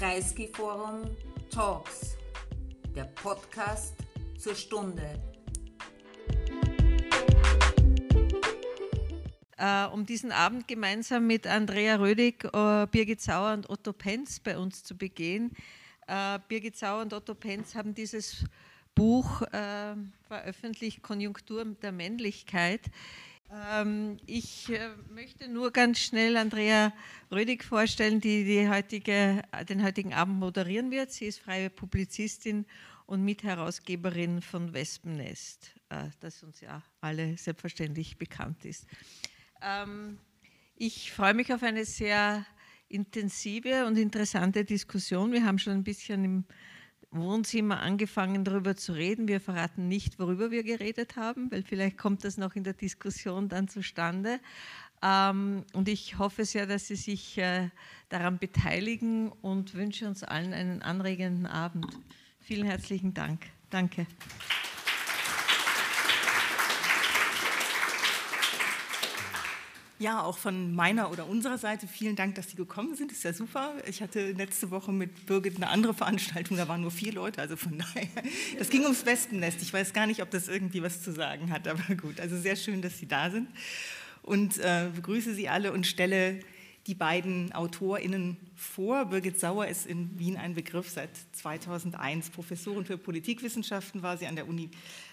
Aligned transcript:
Kreisky-Forum 0.00 1.14
Talks, 1.50 2.16
der 2.96 3.04
Podcast 3.04 3.94
zur 4.38 4.54
Stunde. 4.54 5.20
Äh, 9.58 9.84
um 9.88 10.06
diesen 10.06 10.32
Abend 10.32 10.66
gemeinsam 10.66 11.26
mit 11.26 11.46
Andrea 11.46 11.96
Rödig, 11.96 12.44
äh, 12.44 12.86
Birgit 12.86 13.20
Sauer 13.20 13.52
und 13.52 13.68
Otto 13.68 13.92
Penz 13.92 14.40
bei 14.40 14.56
uns 14.56 14.84
zu 14.84 14.96
begehen. 14.96 15.52
Äh, 16.06 16.38
Birgit 16.48 16.78
Sauer 16.78 17.02
und 17.02 17.12
Otto 17.12 17.34
Penz 17.34 17.74
haben 17.74 17.94
dieses 17.94 18.46
Buch 18.94 19.42
veröffentlicht, 20.26 21.02
Konjunktur 21.02 21.66
der 21.66 21.92
Männlichkeit. 21.92 22.80
Ähm, 23.52 24.18
ich 24.26 24.68
äh, 24.70 24.90
möchte 25.12 25.48
nur 25.48 25.72
ganz 25.72 25.98
schnell 25.98 26.36
Andrea 26.36 26.92
Rödig 27.30 27.64
vorstellen, 27.64 28.20
die, 28.20 28.44
die 28.44 28.68
heutige, 28.68 29.42
den 29.68 29.82
heutigen 29.82 30.14
Abend 30.14 30.38
moderieren 30.38 30.90
wird. 30.90 31.10
Sie 31.10 31.26
ist 31.26 31.40
freie 31.40 31.68
Publizistin 31.68 32.64
und 33.06 33.24
Mitherausgeberin 33.24 34.40
von 34.40 34.72
Wespennest, 34.72 35.74
äh, 35.88 36.10
das 36.20 36.42
uns 36.44 36.60
ja 36.60 36.82
alle 37.00 37.36
selbstverständlich 37.36 38.18
bekannt 38.18 38.64
ist. 38.64 38.86
Ähm, 39.60 40.18
ich 40.76 41.12
freue 41.12 41.34
mich 41.34 41.52
auf 41.52 41.64
eine 41.64 41.84
sehr 41.84 42.46
intensive 42.88 43.86
und 43.86 43.98
interessante 43.98 44.64
Diskussion. 44.64 45.32
Wir 45.32 45.44
haben 45.44 45.58
schon 45.58 45.74
ein 45.74 45.84
bisschen 45.84 46.24
im 46.24 46.44
Wohnzimmer 47.12 47.80
angefangen, 47.80 48.44
darüber 48.44 48.76
zu 48.76 48.92
reden. 48.92 49.26
Wir 49.26 49.40
verraten 49.40 49.88
nicht, 49.88 50.18
worüber 50.18 50.50
wir 50.50 50.62
geredet 50.62 51.16
haben, 51.16 51.50
weil 51.50 51.62
vielleicht 51.62 51.98
kommt 51.98 52.24
das 52.24 52.36
noch 52.36 52.54
in 52.54 52.64
der 52.64 52.74
Diskussion 52.74 53.48
dann 53.48 53.68
zustande. 53.68 54.38
Ähm, 55.02 55.64
und 55.72 55.88
ich 55.88 56.18
hoffe 56.18 56.44
sehr, 56.44 56.66
dass 56.66 56.86
Sie 56.86 56.96
sich 56.96 57.38
äh, 57.38 57.70
daran 58.10 58.38
beteiligen 58.38 59.32
und 59.42 59.74
wünsche 59.74 60.06
uns 60.06 60.22
allen 60.22 60.52
einen 60.52 60.82
anregenden 60.82 61.46
Abend. 61.46 61.86
Vielen 62.40 62.66
herzlichen 62.66 63.14
Dank. 63.14 63.46
Danke. 63.70 64.06
Ja, 70.00 70.22
auch 70.22 70.38
von 70.38 70.74
meiner 70.74 71.10
oder 71.10 71.28
unserer 71.28 71.58
Seite 71.58 71.86
vielen 71.86 72.16
Dank, 72.16 72.34
dass 72.34 72.48
Sie 72.48 72.56
gekommen 72.56 72.94
sind. 72.94 73.12
Ist 73.12 73.22
ja 73.22 73.34
super. 73.34 73.74
Ich 73.86 74.00
hatte 74.00 74.32
letzte 74.32 74.70
Woche 74.70 74.92
mit 74.92 75.26
Birgit 75.26 75.56
eine 75.56 75.68
andere 75.68 75.92
Veranstaltung, 75.92 76.56
da 76.56 76.66
waren 76.68 76.80
nur 76.80 76.90
vier 76.90 77.12
Leute, 77.12 77.38
also 77.42 77.54
von 77.54 77.76
daher. 77.76 78.08
Das 78.58 78.70
ging 78.70 78.84
ums 78.84 79.04
Wespennest. 79.04 79.60
Ich 79.60 79.70
weiß 79.70 79.92
gar 79.92 80.06
nicht, 80.06 80.22
ob 80.22 80.30
das 80.30 80.48
irgendwie 80.48 80.82
was 80.82 81.02
zu 81.02 81.12
sagen 81.12 81.52
hat, 81.52 81.68
aber 81.68 81.94
gut. 81.96 82.18
Also 82.18 82.38
sehr 82.38 82.56
schön, 82.56 82.80
dass 82.80 82.98
Sie 82.98 83.08
da 83.08 83.30
sind. 83.30 83.48
Und 84.22 84.56
äh, 84.56 84.88
begrüße 84.96 85.34
Sie 85.34 85.50
alle 85.50 85.70
und 85.70 85.86
stelle 85.86 86.40
die 86.86 86.94
beiden 86.94 87.52
AutorInnen 87.52 88.38
vor. 88.56 89.04
Birgit 89.04 89.38
Sauer 89.38 89.66
ist 89.66 89.86
in 89.86 90.18
Wien 90.18 90.38
ein 90.38 90.54
Begriff 90.54 90.88
seit 90.88 91.10
2001. 91.32 92.30
Professorin 92.30 92.86
für 92.86 92.96
Politikwissenschaften 92.96 94.02
war 94.02 94.16
sie 94.16 94.26
an 94.26 94.34
der 94.34 94.48
Uni, 94.48 94.70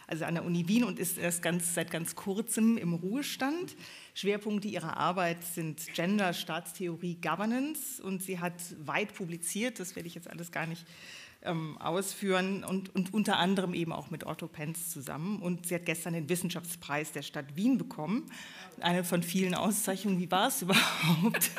also 0.08 0.24
an 0.24 0.36
der 0.36 0.46
Uni 0.46 0.68
Wien 0.68 0.86
und 0.86 1.00
ist 1.00 1.18
erst 1.18 1.42
ganz, 1.42 1.76
seit 1.76 1.92
ganz 1.92 2.16
kurzem 2.16 2.78
im 2.78 2.94
Ruhestand. 2.94 3.76
Schwerpunkte 4.14 4.70
ihrer 4.70 4.98
Arbeit 4.98 5.44
sind 5.44 5.86
Gender, 5.94 6.34
Staatstheorie, 6.34 7.18
Governance 7.22 8.02
und 8.02 8.24
sie 8.24 8.40
hat 8.40 8.54
weit 8.80 9.14
publiziert, 9.14 9.80
das 9.80 9.96
werde 9.96 10.08
ich 10.08 10.16
jetzt 10.16 10.30
alles 10.30 10.52
gar 10.52 10.66
nicht 10.66 10.86
ähm, 11.44 11.78
ausführen 11.78 12.64
und, 12.64 12.94
und, 12.94 13.14
unter 13.14 13.38
anderem 13.38 13.74
eben 13.74 13.92
auch 13.92 14.10
mit 14.10 14.26
Otto 14.26 14.48
Penz 14.48 14.90
zusammen. 14.90 15.42
Und 15.42 15.68
sie 15.68 15.76
hat 15.76 15.86
gestern 15.86 16.14
den 16.14 16.30
Wissenschaftspreis 16.30 17.12
der 17.12 17.22
Stadt 17.22 17.56
Wien 17.56 17.78
bekommen, 17.78 18.30
eine 18.82 19.04
von 19.04 19.24
vielen 19.24 19.56
Auszeichnungen. 19.56 20.20
Wie 20.20 20.32
war 20.32 20.48
es 20.48 20.62
überhaupt? 20.64 21.52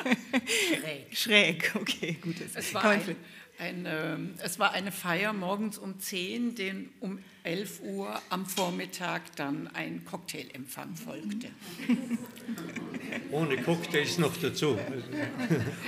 Schräg. 1.11 1.17
Schräg, 1.17 1.75
okay, 1.75 2.17
gut. 2.21 2.35
Es 2.53 2.73
war 2.73 2.85
ein, 2.85 3.15
eine, 3.57 4.29
es 4.43 4.59
war 4.59 4.71
eine 4.71 4.91
Feier 4.91 5.33
morgens 5.33 5.77
um 5.77 5.99
10, 5.99 6.55
den 6.55 6.89
um 6.99 7.19
11 7.43 7.81
Uhr 7.83 8.21
am 8.29 8.45
Vormittag 8.45 9.35
dann 9.35 9.67
ein 9.73 10.05
Cocktailempfang 10.05 10.95
folgte. 10.95 11.49
Ohne 13.31 13.57
Cocktails 13.57 14.17
noch 14.17 14.35
dazu. 14.37 14.77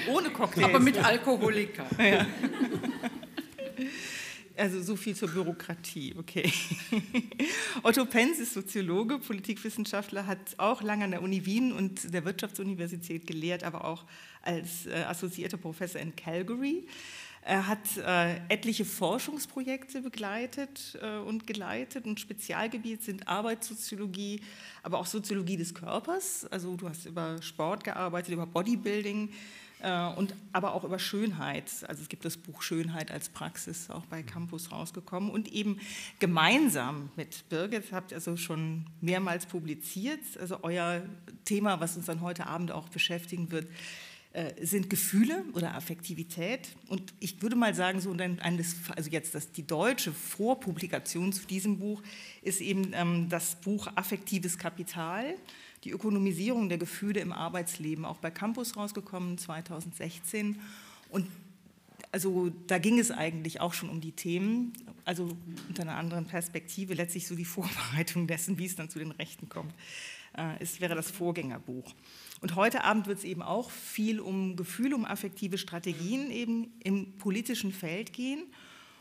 Ohne 0.09 0.29
Cocktails. 0.31 0.65
Aber 0.65 0.79
mit 0.79 0.97
Alkoholiker. 0.97 1.85
Ja. 1.97 2.25
Also 4.57 4.81
so 4.81 4.95
viel 4.95 5.15
zur 5.15 5.29
Bürokratie, 5.29 6.13
okay. 6.17 6.51
Otto 7.83 8.05
Penz 8.05 8.39
ist 8.39 8.53
Soziologe, 8.53 9.17
Politikwissenschaftler, 9.17 10.27
hat 10.27 10.39
auch 10.57 10.81
lange 10.81 11.05
an 11.05 11.11
der 11.11 11.21
Uni 11.21 11.45
Wien 11.45 11.71
und 11.71 12.13
der 12.13 12.25
Wirtschaftsuniversität 12.25 13.25
gelehrt, 13.25 13.63
aber 13.63 13.85
auch 13.85 14.03
als 14.41 14.87
äh, 14.87 15.03
assoziierter 15.07 15.57
Professor 15.57 16.01
in 16.01 16.15
Calgary. 16.15 16.85
Er 17.43 17.65
hat 17.65 17.97
äh, 17.97 18.35
etliche 18.49 18.85
Forschungsprojekte 18.85 20.01
begleitet 20.01 20.97
äh, 21.01 21.17
und 21.17 21.47
geleitet 21.47 22.05
und 22.05 22.19
Spezialgebiet 22.19 23.01
sind 23.03 23.27
Arbeitssoziologie, 23.27 24.41
aber 24.83 24.99
auch 24.99 25.07
Soziologie 25.07 25.57
des 25.57 25.73
Körpers. 25.73 26.45
Also 26.51 26.75
du 26.75 26.87
hast 26.87 27.05
über 27.05 27.41
Sport 27.41 27.83
gearbeitet, 27.83 28.33
über 28.33 28.45
Bodybuilding 28.45 29.29
und 30.17 30.35
aber 30.53 30.73
auch 30.73 30.83
über 30.83 30.99
Schönheit. 30.99 31.71
Also 31.87 32.01
es 32.03 32.09
gibt 32.09 32.25
das 32.25 32.37
Buch 32.37 32.61
Schönheit 32.61 33.11
als 33.11 33.29
Praxis 33.29 33.89
auch 33.89 34.05
bei 34.05 34.23
Campus 34.23 34.71
rausgekommen 34.71 35.29
und 35.29 35.51
eben 35.51 35.79
gemeinsam 36.19 37.09
mit 37.15 37.49
Birgit 37.49 37.91
habt 37.91 38.11
ihr 38.11 38.15
also 38.15 38.37
schon 38.37 38.85
mehrmals 39.01 39.45
publiziert. 39.45 40.19
Also 40.39 40.59
euer 40.63 41.01
Thema, 41.45 41.79
was 41.79 41.97
uns 41.97 42.05
dann 42.05 42.21
heute 42.21 42.47
Abend 42.47 42.71
auch 42.71 42.89
beschäftigen 42.89 43.51
wird, 43.51 43.67
äh, 44.33 44.65
sind 44.65 44.89
Gefühle 44.89 45.43
oder 45.55 45.75
Affektivität. 45.75 46.69
Und 46.87 47.13
ich 47.19 47.41
würde 47.41 47.57
mal 47.57 47.75
sagen, 47.75 47.99
so 47.99 48.11
eines, 48.13 48.75
also 48.95 49.09
jetzt 49.09 49.35
das, 49.35 49.51
die 49.51 49.67
deutsche 49.67 50.13
Vorpublikation 50.13 51.33
zu 51.33 51.45
diesem 51.45 51.79
Buch 51.79 52.01
ist 52.41 52.61
eben 52.61 52.91
ähm, 52.93 53.27
das 53.27 53.55
Buch 53.55 53.87
Affektives 53.95 54.57
Kapital, 54.57 55.35
die 55.83 55.91
Ökonomisierung 55.91 56.69
der 56.69 56.77
Gefühle 56.77 57.19
im 57.19 57.31
Arbeitsleben, 57.31 58.05
auch 58.05 58.17
bei 58.17 58.31
Campus 58.31 58.77
rausgekommen 58.77 59.37
2016. 59.37 60.59
Und 61.09 61.27
also 62.11 62.51
da 62.67 62.77
ging 62.77 62.99
es 62.99 63.11
eigentlich 63.11 63.61
auch 63.61 63.73
schon 63.73 63.89
um 63.89 64.01
die 64.01 64.11
Themen, 64.11 64.73
also 65.05 65.29
unter 65.67 65.83
einer 65.83 65.95
anderen 65.95 66.25
Perspektive, 66.25 66.93
letztlich 66.93 67.27
so 67.27 67.35
die 67.35 67.45
Vorbereitung 67.45 68.27
dessen, 68.27 68.57
wie 68.59 68.65
es 68.65 68.75
dann 68.75 68.89
zu 68.89 68.99
den 68.99 69.11
Rechten 69.11 69.49
kommt. 69.49 69.73
Äh, 70.37 70.55
es 70.59 70.81
wäre 70.81 70.95
das 70.95 71.09
Vorgängerbuch. 71.09 71.93
Und 72.41 72.55
heute 72.55 72.83
Abend 72.83 73.07
wird 73.07 73.19
es 73.19 73.23
eben 73.23 73.41
auch 73.41 73.69
viel 73.69 74.19
um 74.19 74.55
Gefühle, 74.55 74.95
um 74.95 75.05
affektive 75.05 75.57
Strategien 75.57 76.31
eben 76.31 76.71
im 76.83 77.13
politischen 77.17 77.71
Feld 77.71 78.13
gehen. 78.13 78.43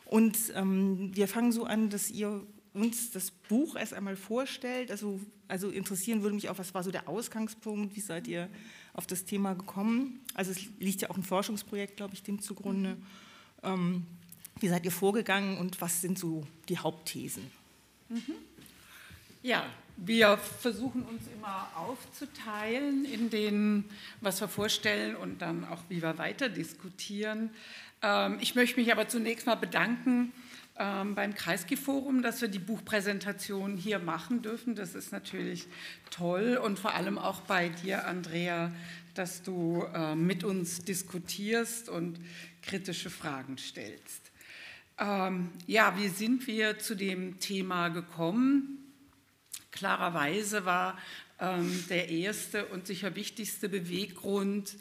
Und 0.05 0.37
ähm, 0.55 1.11
wir 1.15 1.29
fangen 1.29 1.53
so 1.53 1.65
an, 1.65 1.89
dass 1.89 2.11
ihr 2.11 2.43
uns 2.73 3.11
das 3.11 3.31
Buch 3.31 3.77
erst 3.77 3.95
einmal 3.95 4.17
vorstellt. 4.17 4.91
Also, 4.91 5.21
also 5.49 5.71
interessieren 5.71 6.23
würde 6.23 6.35
mich 6.35 6.49
auch, 6.49 6.59
was 6.59 6.75
war 6.75 6.83
so 6.83 6.91
der 6.91 7.09
Ausgangspunkt? 7.09 7.97
Wie 7.97 8.01
seid 8.01 8.29
ihr 8.29 8.49
auf 8.93 9.07
das 9.07 9.25
Thema 9.25 9.55
gekommen? 9.55 10.21
Also 10.35 10.53
es 10.53 10.61
liegt 10.79 11.03
ja 11.03 11.11
auch 11.11 11.17
ein 11.17 11.23
Forschungsprojekt, 11.23 11.97
glaube 11.97 12.15
ich, 12.15 12.23
dem 12.23 12.41
zugrunde. 12.41 12.97
Ähm, 13.63 14.07
wie 14.61 14.69
seid 14.69 14.85
ihr 14.85 14.93
vorgegangen 14.93 15.59
und 15.59 15.81
was 15.81 16.01
sind 16.01 16.19
so 16.19 16.47
die 16.69 16.79
Hauptthesen? 16.79 17.51
Mhm. 18.09 18.35
Ja, 19.43 19.65
wir 19.97 20.37
versuchen 20.37 21.03
uns 21.03 21.23
immer 21.35 21.69
aufzuteilen 21.75 23.05
in 23.05 23.31
den, 23.31 23.85
was 24.21 24.41
wir 24.41 24.49
vorstellen 24.49 25.17
und 25.17 25.41
dann 25.43 25.65
auch, 25.65 25.81
wie 25.89 26.03
wir 26.03 26.19
weiter 26.19 26.49
diskutieren. 26.49 27.51
Ähm, 28.03 28.39
ich 28.41 28.55
möchte 28.55 28.79
mich 28.79 28.93
aber 28.93 29.09
zunächst 29.09 29.47
mal 29.47 29.57
bedanken 29.57 30.33
ähm, 30.81 31.15
beim 31.15 31.35
Kreisky-Forum, 31.35 32.23
dass 32.23 32.41
wir 32.41 32.49
die 32.49 32.59
Buchpräsentation 32.59 33.77
hier 33.77 33.99
machen 34.01 34.43
dürfen. 34.43 34.75
Das 34.75 34.97
ist 34.97 35.13
natürlich 35.13 35.69
toll 36.11 36.57
und 36.57 36.79
vor 36.79 36.95
allem 36.95 37.19
auch 37.19 37.43
bei 37.43 37.69
dir, 37.69 38.07
Andrea, 38.07 38.73
dass 39.15 39.43
du 39.43 39.85
ähm, 39.95 40.27
mit 40.27 40.43
uns 40.43 40.83
diskutierst 40.85 41.89
und 41.89 42.19
kritische 42.63 43.11
Fragen 43.11 43.59
stellst. 43.59 44.31
Ja, 45.67 45.97
wie 45.97 46.09
sind 46.09 46.47
wir 46.47 46.79
zu 46.79 46.95
dem 46.95 47.41
Thema 47.41 47.89
gekommen? 47.89 48.93
Klarerweise 49.71 50.67
war 50.67 50.99
ähm, 51.39 51.85
der 51.89 52.11
erste 52.11 52.67
und 52.67 52.87
sicher 52.87 53.17
wichtigste 53.17 53.71
Beweggrund 53.71 54.75
ähm, 54.75 54.81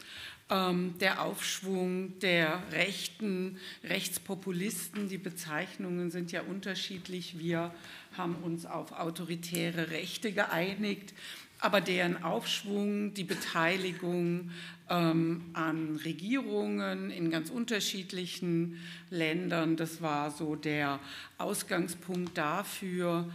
der 0.49 1.21
Aufschwung 1.21 2.17
der 2.19 2.63
Rechten, 2.71 3.59
Rechtspopulisten. 3.83 5.07
Die 5.07 5.19
Bezeichnungen 5.19 6.09
sind 6.09 6.31
ja 6.31 6.41
unterschiedlich. 6.41 7.37
Wir 7.37 7.71
haben 8.17 8.35
uns 8.37 8.65
auf 8.65 8.91
autoritäre 8.93 9.91
Rechte 9.91 10.31
geeinigt, 10.31 11.13
aber 11.59 11.81
deren 11.81 12.23
Aufschwung, 12.23 13.13
die 13.13 13.25
Beteiligung 13.25 14.49
ähm, 14.89 15.45
an 15.53 15.97
Regierungen 16.03 17.11
in 17.11 17.29
ganz 17.29 17.49
unterschiedlichen 17.49 18.79
Ländern, 19.11 19.75
das 19.75 20.01
war 20.01 20.31
so 20.31 20.55
der 20.55 20.99
Ausgangspunkt 21.37 22.37
dafür, 22.37 23.29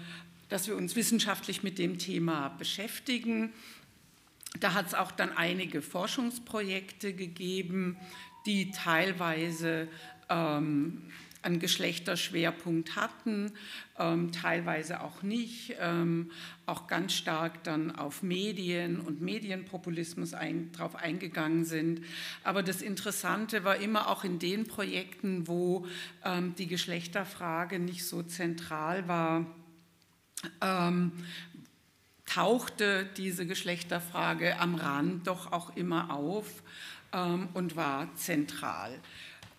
dass 0.48 0.66
wir 0.66 0.76
uns 0.76 0.96
wissenschaftlich 0.96 1.62
mit 1.62 1.78
dem 1.78 1.98
Thema 1.98 2.48
beschäftigen. 2.48 3.52
Da 4.60 4.74
hat 4.74 4.86
es 4.86 4.94
auch 4.94 5.10
dann 5.10 5.36
einige 5.36 5.82
Forschungsprojekte 5.82 7.12
gegeben, 7.12 7.96
die 8.46 8.70
teilweise 8.70 9.88
ähm, 10.28 11.02
einen 11.44 11.58
Geschlechterschwerpunkt 11.58 12.96
hatten, 12.96 13.52
ähm, 13.98 14.32
teilweise 14.32 15.02
auch 15.02 15.22
nicht, 15.22 15.74
ähm, 15.78 16.30
auch 16.66 16.86
ganz 16.86 17.12
stark 17.12 17.62
dann 17.64 17.94
auf 17.94 18.22
Medien 18.22 18.98
und 19.00 19.20
Medienpopulismus 19.20 20.32
ein, 20.32 20.72
drauf 20.72 20.96
eingegangen 20.96 21.64
sind. 21.64 22.00
Aber 22.44 22.62
das 22.62 22.80
Interessante 22.80 23.64
war 23.64 23.76
immer 23.76 24.08
auch 24.08 24.24
in 24.24 24.38
den 24.38 24.66
Projekten, 24.66 25.46
wo 25.46 25.86
ähm, 26.24 26.54
die 26.56 26.66
Geschlechterfrage 26.66 27.78
nicht 27.78 28.06
so 28.06 28.22
zentral 28.22 29.06
war, 29.06 29.46
ähm, 30.60 31.12
tauchte 32.26 33.06
diese 33.16 33.46
Geschlechterfrage 33.46 34.58
am 34.58 34.74
Rand 34.74 35.26
doch 35.26 35.52
auch 35.52 35.76
immer 35.76 36.12
auf 36.12 36.62
ähm, 37.12 37.48
und 37.54 37.76
war 37.76 38.14
zentral. 38.16 38.98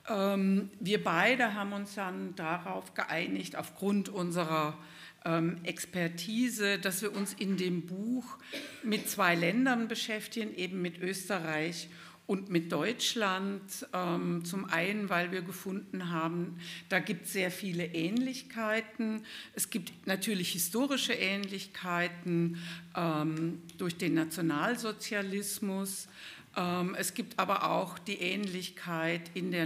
Ähm, 0.08 0.70
wir 0.80 1.04
beide 1.04 1.54
haben 1.54 1.74
uns 1.74 1.96
dann 1.96 2.36
darauf 2.36 2.94
geeinigt, 2.94 3.56
aufgrund 3.56 4.10
unserer 4.10 4.78
ähm, 5.26 5.58
Expertise, 5.64 6.78
dass 6.78 7.02
wir 7.02 7.16
uns 7.16 7.34
in 7.34 7.58
dem 7.58 7.86
Buch 7.86 8.38
mit 8.84 9.10
zwei 9.10 9.36
Ländern 9.36 9.88
beschäftigen, 9.88 10.54
eben 10.56 10.82
mit 10.82 11.00
Österreich 11.00 11.88
und 11.88 11.96
mit 12.28 12.72
Deutschland. 12.72 13.62
Ähm, 13.94 14.44
zum 14.46 14.66
einen, 14.66 15.10
weil 15.10 15.32
wir 15.32 15.42
gefunden 15.42 16.10
haben, 16.12 16.60
da 16.90 17.00
gibt 17.00 17.26
es 17.26 17.34
sehr 17.34 17.52
viele 17.52 17.86
Ähnlichkeiten. 17.86 19.24
Es 19.54 19.70
gibt 19.70 20.08
natürlich 20.08 20.52
historische 20.52 21.14
Ähnlichkeiten 21.14 22.58
durch 23.78 23.98
den 23.98 24.14
Nationalsozialismus. 24.14 26.08
Ähm, 26.56 26.96
es 26.98 27.14
gibt 27.14 27.40
aber 27.40 27.70
auch 27.70 28.00
die 28.00 28.20
Ähnlichkeit 28.20 29.30
in 29.34 29.52
der 29.52 29.66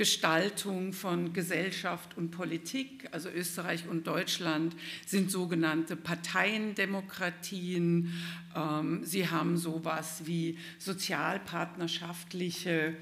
Nachkriegsgestaltung 0.00 0.94
von 0.94 1.34
Gesellschaft 1.34 2.16
und 2.16 2.30
Politik. 2.30 3.06
Also 3.12 3.28
Österreich 3.28 3.86
und 3.86 4.06
Deutschland 4.06 4.74
sind 5.04 5.30
sogenannte 5.30 5.94
Parteiendemokratien. 5.94 8.10
Ähm, 8.56 9.04
sie 9.04 9.28
haben 9.28 9.58
sowas 9.58 10.22
wie 10.24 10.56
sozialpartnerschaftliche 10.78 12.96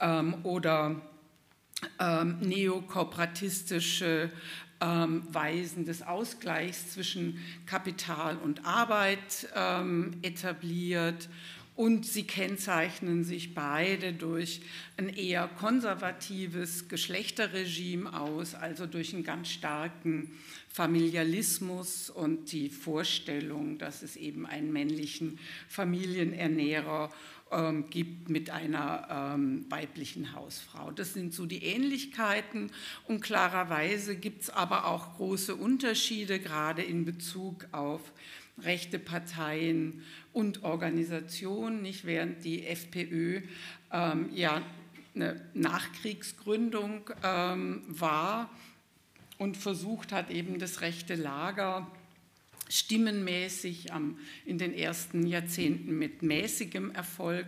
ähm, 0.00 0.36
oder 0.42 1.02
neokooperatistische 2.40 4.32
Weisen 4.80 5.84
des 5.84 6.02
Ausgleichs 6.02 6.92
zwischen 6.92 7.38
Kapital 7.66 8.36
und 8.36 8.64
Arbeit 8.64 9.48
etabliert 10.22 11.28
und 11.78 12.04
sie 12.04 12.24
kennzeichnen 12.24 13.22
sich 13.22 13.54
beide 13.54 14.12
durch 14.12 14.62
ein 14.96 15.08
eher 15.08 15.46
konservatives 15.46 16.88
Geschlechterregime 16.88 18.20
aus, 18.20 18.56
also 18.56 18.86
durch 18.86 19.14
einen 19.14 19.22
ganz 19.22 19.50
starken 19.50 20.32
Familialismus 20.68 22.10
und 22.10 22.50
die 22.50 22.68
Vorstellung, 22.68 23.78
dass 23.78 24.02
es 24.02 24.16
eben 24.16 24.44
einen 24.44 24.72
männlichen 24.72 25.38
Familienernährer 25.68 27.12
ähm, 27.52 27.88
gibt 27.90 28.28
mit 28.28 28.50
einer 28.50 29.36
ähm, 29.36 29.64
weiblichen 29.68 30.34
Hausfrau. 30.34 30.90
Das 30.90 31.14
sind 31.14 31.32
so 31.32 31.46
die 31.46 31.62
Ähnlichkeiten 31.62 32.72
und 33.06 33.20
klarerweise 33.20 34.16
gibt 34.16 34.42
es 34.42 34.50
aber 34.50 34.86
auch 34.86 35.14
große 35.14 35.54
Unterschiede, 35.54 36.40
gerade 36.40 36.82
in 36.82 37.04
Bezug 37.04 37.68
auf 37.70 38.00
rechte 38.62 38.98
Parteien 38.98 40.02
und 40.32 40.64
Organisationen, 40.64 41.82
nicht 41.82 42.04
während 42.04 42.44
die 42.44 42.66
FPÖ 42.66 43.42
ähm, 43.92 44.30
ja 44.34 44.62
eine 45.14 45.40
Nachkriegsgründung 45.54 47.10
ähm, 47.24 47.82
war 47.88 48.50
und 49.38 49.56
versucht 49.56 50.12
hat, 50.12 50.30
eben 50.30 50.58
das 50.58 50.80
rechte 50.80 51.14
Lager 51.14 51.90
stimmenmäßig 52.68 53.92
am, 53.92 54.18
in 54.44 54.58
den 54.58 54.74
ersten 54.74 55.26
Jahrzehnten 55.26 55.98
mit 55.98 56.22
mäßigem 56.22 56.90
Erfolg 56.90 57.46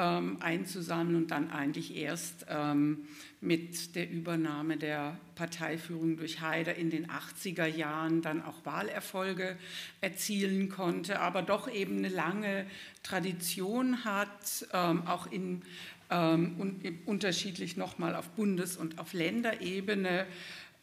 ähm, 0.00 0.38
einzusammeln 0.40 1.14
und 1.16 1.30
dann 1.30 1.50
eigentlich 1.50 1.94
erst 1.94 2.46
ähm, 2.48 3.06
mit 3.42 3.94
der 3.96 4.10
Übernahme 4.10 4.78
der 4.78 5.18
Parteiführung 5.34 6.16
durch 6.16 6.40
Haider 6.40 6.74
in 6.74 6.88
den 6.88 7.08
80er 7.08 7.66
Jahren 7.66 8.22
dann 8.22 8.42
auch 8.42 8.64
Wahlerfolge 8.64 9.56
erzielen 10.00 10.70
konnte, 10.70 11.20
aber 11.20 11.42
doch 11.42 11.70
eben 11.70 11.98
eine 11.98 12.08
lange 12.08 12.64
Tradition 13.02 14.04
hat, 14.04 14.66
ähm, 14.72 15.06
auch 15.06 15.30
in 15.30 15.62
ähm, 16.10 16.56
und 16.58 16.82
unterschiedlich 17.06 17.76
nochmal 17.76 18.14
auf 18.16 18.28
Bundes- 18.30 18.78
und 18.78 18.98
auf 18.98 19.12
Länderebene 19.12 20.26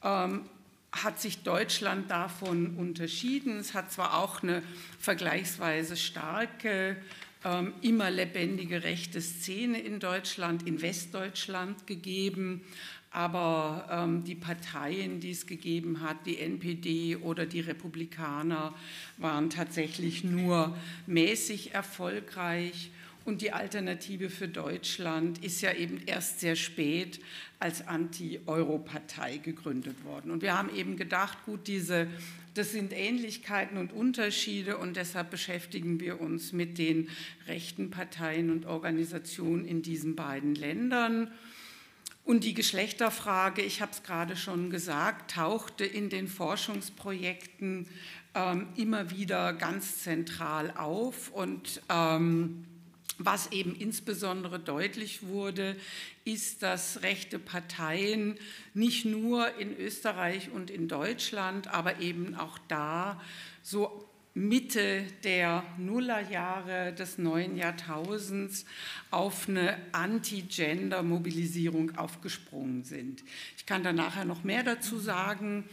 ähm, 0.03 0.43
hat 0.91 1.19
sich 1.19 1.43
Deutschland 1.43 2.11
davon 2.11 2.77
unterschieden. 2.77 3.57
Es 3.57 3.73
hat 3.73 3.91
zwar 3.91 4.17
auch 4.19 4.43
eine 4.43 4.61
vergleichsweise 4.99 5.97
starke 5.97 6.97
ähm, 7.47 7.73
immer 7.81 8.11
lebendige 8.11 8.83
rechte 8.83 9.21
Szene 9.21 9.79
in 9.79 9.99
Deutschland, 9.99 10.67
in 10.67 10.81
Westdeutschland 10.81 11.87
gegeben. 11.87 12.61
Aber 13.09 13.87
ähm, 13.89 14.25
die 14.25 14.35
Parteien, 14.35 15.21
die 15.21 15.31
es 15.31 15.47
gegeben 15.47 16.01
hat, 16.01 16.25
die 16.25 16.39
NPD 16.39 17.15
oder 17.15 17.45
die 17.45 17.61
Republikaner, 17.61 18.75
waren 19.17 19.49
tatsächlich 19.49 20.25
nur 20.25 20.75
mäßig 21.05 21.73
erfolgreich. 21.73 22.91
Und 23.23 23.41
die 23.41 23.53
Alternative 23.53 24.29
für 24.29 24.47
Deutschland 24.47 25.43
ist 25.43 25.61
ja 25.61 25.73
eben 25.73 26.01
erst 26.05 26.41
sehr 26.41 26.55
spät 26.55 27.19
als 27.59 27.87
Anti-Euro-Partei 27.87 29.37
gegründet 29.37 30.03
worden. 30.03 30.31
Und 30.31 30.41
wir 30.41 30.57
haben 30.57 30.73
eben 30.75 30.97
gedacht, 30.97 31.37
gut, 31.45 31.67
diese 31.67 32.07
das 32.57 32.71
sind 32.71 32.91
Ähnlichkeiten 32.93 33.77
und 33.77 33.93
Unterschiede 33.93 34.77
und 34.77 34.97
deshalb 34.97 35.29
beschäftigen 35.29 35.99
wir 35.99 36.19
uns 36.19 36.53
mit 36.53 36.77
den 36.77 37.09
rechten 37.47 37.91
Parteien 37.91 38.49
und 38.49 38.65
Organisationen 38.65 39.65
in 39.65 39.81
diesen 39.81 40.15
beiden 40.15 40.55
Ländern. 40.55 41.31
Und 42.23 42.43
die 42.43 42.53
Geschlechterfrage, 42.53 43.61
ich 43.61 43.81
habe 43.81 43.91
es 43.91 44.03
gerade 44.03 44.35
schon 44.35 44.69
gesagt, 44.69 45.31
tauchte 45.31 45.85
in 45.85 46.09
den 46.09 46.27
Forschungsprojekten 46.27 47.87
ähm, 48.35 48.67
immer 48.75 49.11
wieder 49.11 49.53
ganz 49.53 50.03
zentral 50.03 50.71
auf 50.71 51.31
und 51.31 51.81
ähm, 51.89 52.65
was 53.17 53.51
eben 53.51 53.75
insbesondere 53.75 54.59
deutlich 54.59 55.23
wurde, 55.23 55.75
ist, 56.25 56.63
dass 56.63 57.01
rechte 57.01 57.39
Parteien 57.39 58.37
nicht 58.73 59.05
nur 59.05 59.55
in 59.57 59.77
Österreich 59.77 60.51
und 60.51 60.69
in 60.69 60.87
Deutschland, 60.87 61.67
aber 61.67 61.99
eben 61.99 62.35
auch 62.35 62.57
da 62.67 63.21
so 63.63 64.07
Mitte 64.37 65.03
der 65.23 65.63
Nullerjahre 65.79 66.93
des 66.93 67.17
neuen 67.17 67.57
Jahrtausends 67.57 68.65
auf 69.09 69.49
eine 69.49 69.79
Anti-Gender-Mobilisierung 69.93 71.97
aufgesprungen 71.97 72.83
sind. 72.83 73.23
Ich 73.57 73.65
kann 73.65 73.83
da 73.83 73.93
nachher 73.93 74.25
noch 74.25 74.43
mehr 74.43 74.61
dazu 74.61 74.99
sagen, 74.99 75.63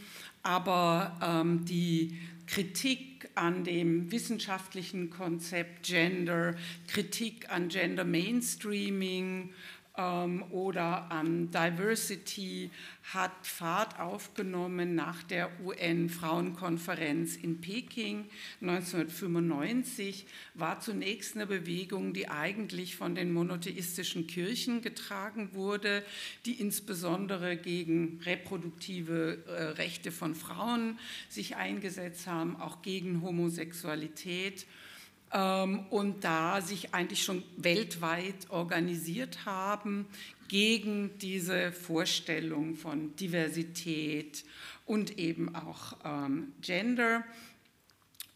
aber 0.41 1.15
ähm, 1.21 1.63
die 1.65 2.17
Kritik 2.47 3.29
an 3.35 3.63
dem 3.63 4.11
wissenschaftlichen 4.11 5.09
Konzept 5.09 5.83
Gender, 5.83 6.55
Kritik 6.87 7.49
an 7.49 7.69
Gender 7.69 8.03
Mainstreaming 8.03 9.51
oder 9.97 11.09
an 11.11 11.51
Diversity 11.51 12.69
hat 13.13 13.31
Fahrt 13.47 13.99
aufgenommen 13.99 14.95
nach 14.95 15.23
der 15.23 15.49
UN-Frauenkonferenz 15.63 17.37
in 17.37 17.61
Peking 17.61 18.25
1995, 18.61 20.25
war 20.53 20.79
zunächst 20.79 21.35
eine 21.35 21.47
Bewegung, 21.47 22.13
die 22.13 22.27
eigentlich 22.27 22.95
von 22.95 23.15
den 23.15 23.31
monotheistischen 23.31 24.27
Kirchen 24.27 24.81
getragen 24.81 25.51
wurde, 25.53 26.03
die 26.45 26.53
insbesondere 26.53 27.55
gegen 27.55 28.19
reproduktive 28.25 29.43
äh, 29.47 29.63
Rechte 29.75 30.11
von 30.11 30.35
Frauen 30.35 30.99
sich 31.29 31.55
eingesetzt 31.55 32.27
haben, 32.27 32.55
auch 32.57 32.81
gegen 32.81 33.21
Homosexualität. 33.21 34.65
ähm, 34.65 34.84
und 35.31 36.23
da 36.23 36.61
sich 36.61 36.93
eigentlich 36.93 37.23
schon 37.23 37.43
weltweit 37.57 38.49
organisiert 38.49 39.45
haben 39.45 40.07
gegen 40.47 41.17
diese 41.19 41.71
Vorstellung 41.71 42.75
von 42.75 43.15
Diversität 43.15 44.45
und 44.85 45.17
eben 45.17 45.55
auch 45.55 45.97
ähm, 46.05 46.53
Gender. 46.61 47.23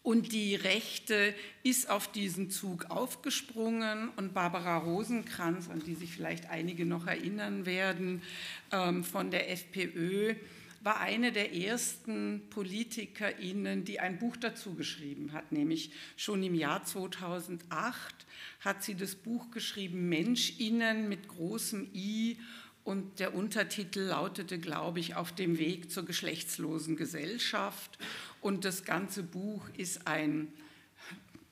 Und 0.01 0.31
die 0.31 0.55
Rechte 0.55 1.35
ist 1.61 1.89
auf 1.89 2.11
diesen 2.11 2.49
Zug 2.49 2.89
aufgesprungen 2.89 4.09
und 4.15 4.33
Barbara 4.33 4.77
Rosenkranz, 4.77 5.69
an 5.69 5.83
die 5.85 5.93
sich 5.93 6.11
vielleicht 6.11 6.49
einige 6.49 6.85
noch 6.85 7.05
erinnern 7.05 7.65
werden, 7.65 8.21
ähm, 8.71 9.03
von 9.03 9.29
der 9.29 9.51
FPÖ, 9.51 10.35
war 10.81 10.99
eine 10.99 11.31
der 11.31 11.53
ersten 11.53 12.43
PolitikerInnen, 12.49 13.83
die 13.83 13.99
ein 13.99 14.17
Buch 14.19 14.37
dazu 14.37 14.75
geschrieben 14.75 15.33
hat, 15.33 15.51
nämlich 15.51 15.91
schon 16.15 16.41
im 16.43 16.55
Jahr 16.55 16.83
2008 16.83 18.25
hat 18.61 18.83
sie 18.83 18.95
das 18.95 19.15
Buch 19.15 19.51
geschrieben 19.51 20.09
MenschInnen 20.09 21.09
mit 21.09 21.27
großem 21.27 21.89
I 21.93 22.37
und 22.83 23.19
der 23.19 23.35
Untertitel 23.35 23.99
lautete, 23.99 24.57
glaube 24.57 24.99
ich, 24.99 25.15
Auf 25.15 25.33
dem 25.33 25.59
Weg 25.59 25.91
zur 25.91 26.05
geschlechtslosen 26.05 26.95
Gesellschaft. 26.95 27.99
Und 28.41 28.65
das 28.65 28.83
ganze 28.83 29.21
Buch 29.21 29.67
ist 29.77 30.07
ein 30.07 30.53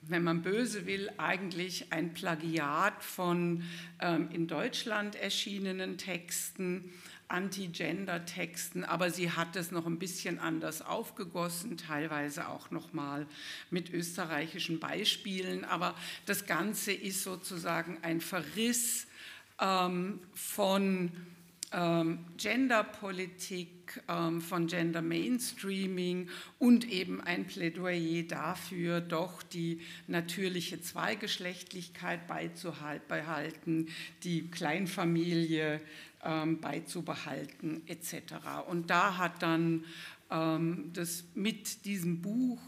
wenn 0.09 0.23
man 0.23 0.41
böse 0.41 0.85
will, 0.85 1.09
eigentlich 1.17 1.91
ein 1.91 2.13
Plagiat 2.13 3.03
von 3.03 3.63
ähm, 3.99 4.29
in 4.31 4.47
Deutschland 4.47 5.15
erschienenen 5.15 5.97
Texten, 5.97 6.93
Anti-Gender-Texten, 7.29 8.83
aber 8.83 9.11
sie 9.11 9.31
hat 9.31 9.55
es 9.55 9.71
noch 9.71 9.85
ein 9.85 9.99
bisschen 9.99 10.39
anders 10.39 10.81
aufgegossen, 10.81 11.77
teilweise 11.77 12.47
auch 12.47 12.71
noch 12.71 12.93
mal 12.93 13.27
mit 13.69 13.91
österreichischen 13.91 14.79
Beispielen. 14.79 15.65
Aber 15.65 15.95
das 16.25 16.45
Ganze 16.45 16.93
ist 16.93 17.23
sozusagen 17.23 17.97
ein 18.01 18.21
Verriss 18.21 19.07
ähm, 19.59 20.19
von 20.33 21.11
ähm, 21.73 22.19
Genderpolitik, 22.37 24.01
ähm, 24.07 24.41
von 24.41 24.67
Gender 24.67 25.01
Mainstreaming 25.01 26.29
und 26.59 26.89
eben 26.89 27.19
ein 27.19 27.45
Plädoyer 27.45 28.23
dafür, 28.23 29.01
doch 29.01 29.43
die 29.43 29.81
natürliche 30.07 30.81
Zweigeschlechtlichkeit 30.81 32.25
beizubehalten, 32.27 33.89
die 34.23 34.49
Kleinfamilie 34.49 35.81
ähm, 36.23 36.59
beizubehalten 36.59 37.81
etc. 37.87 38.35
Und 38.67 38.89
da 38.89 39.17
hat 39.17 39.41
dann 39.41 39.85
ähm, 40.29 40.91
das 40.93 41.23
mit 41.35 41.85
diesem 41.85 42.21
Buch 42.21 42.61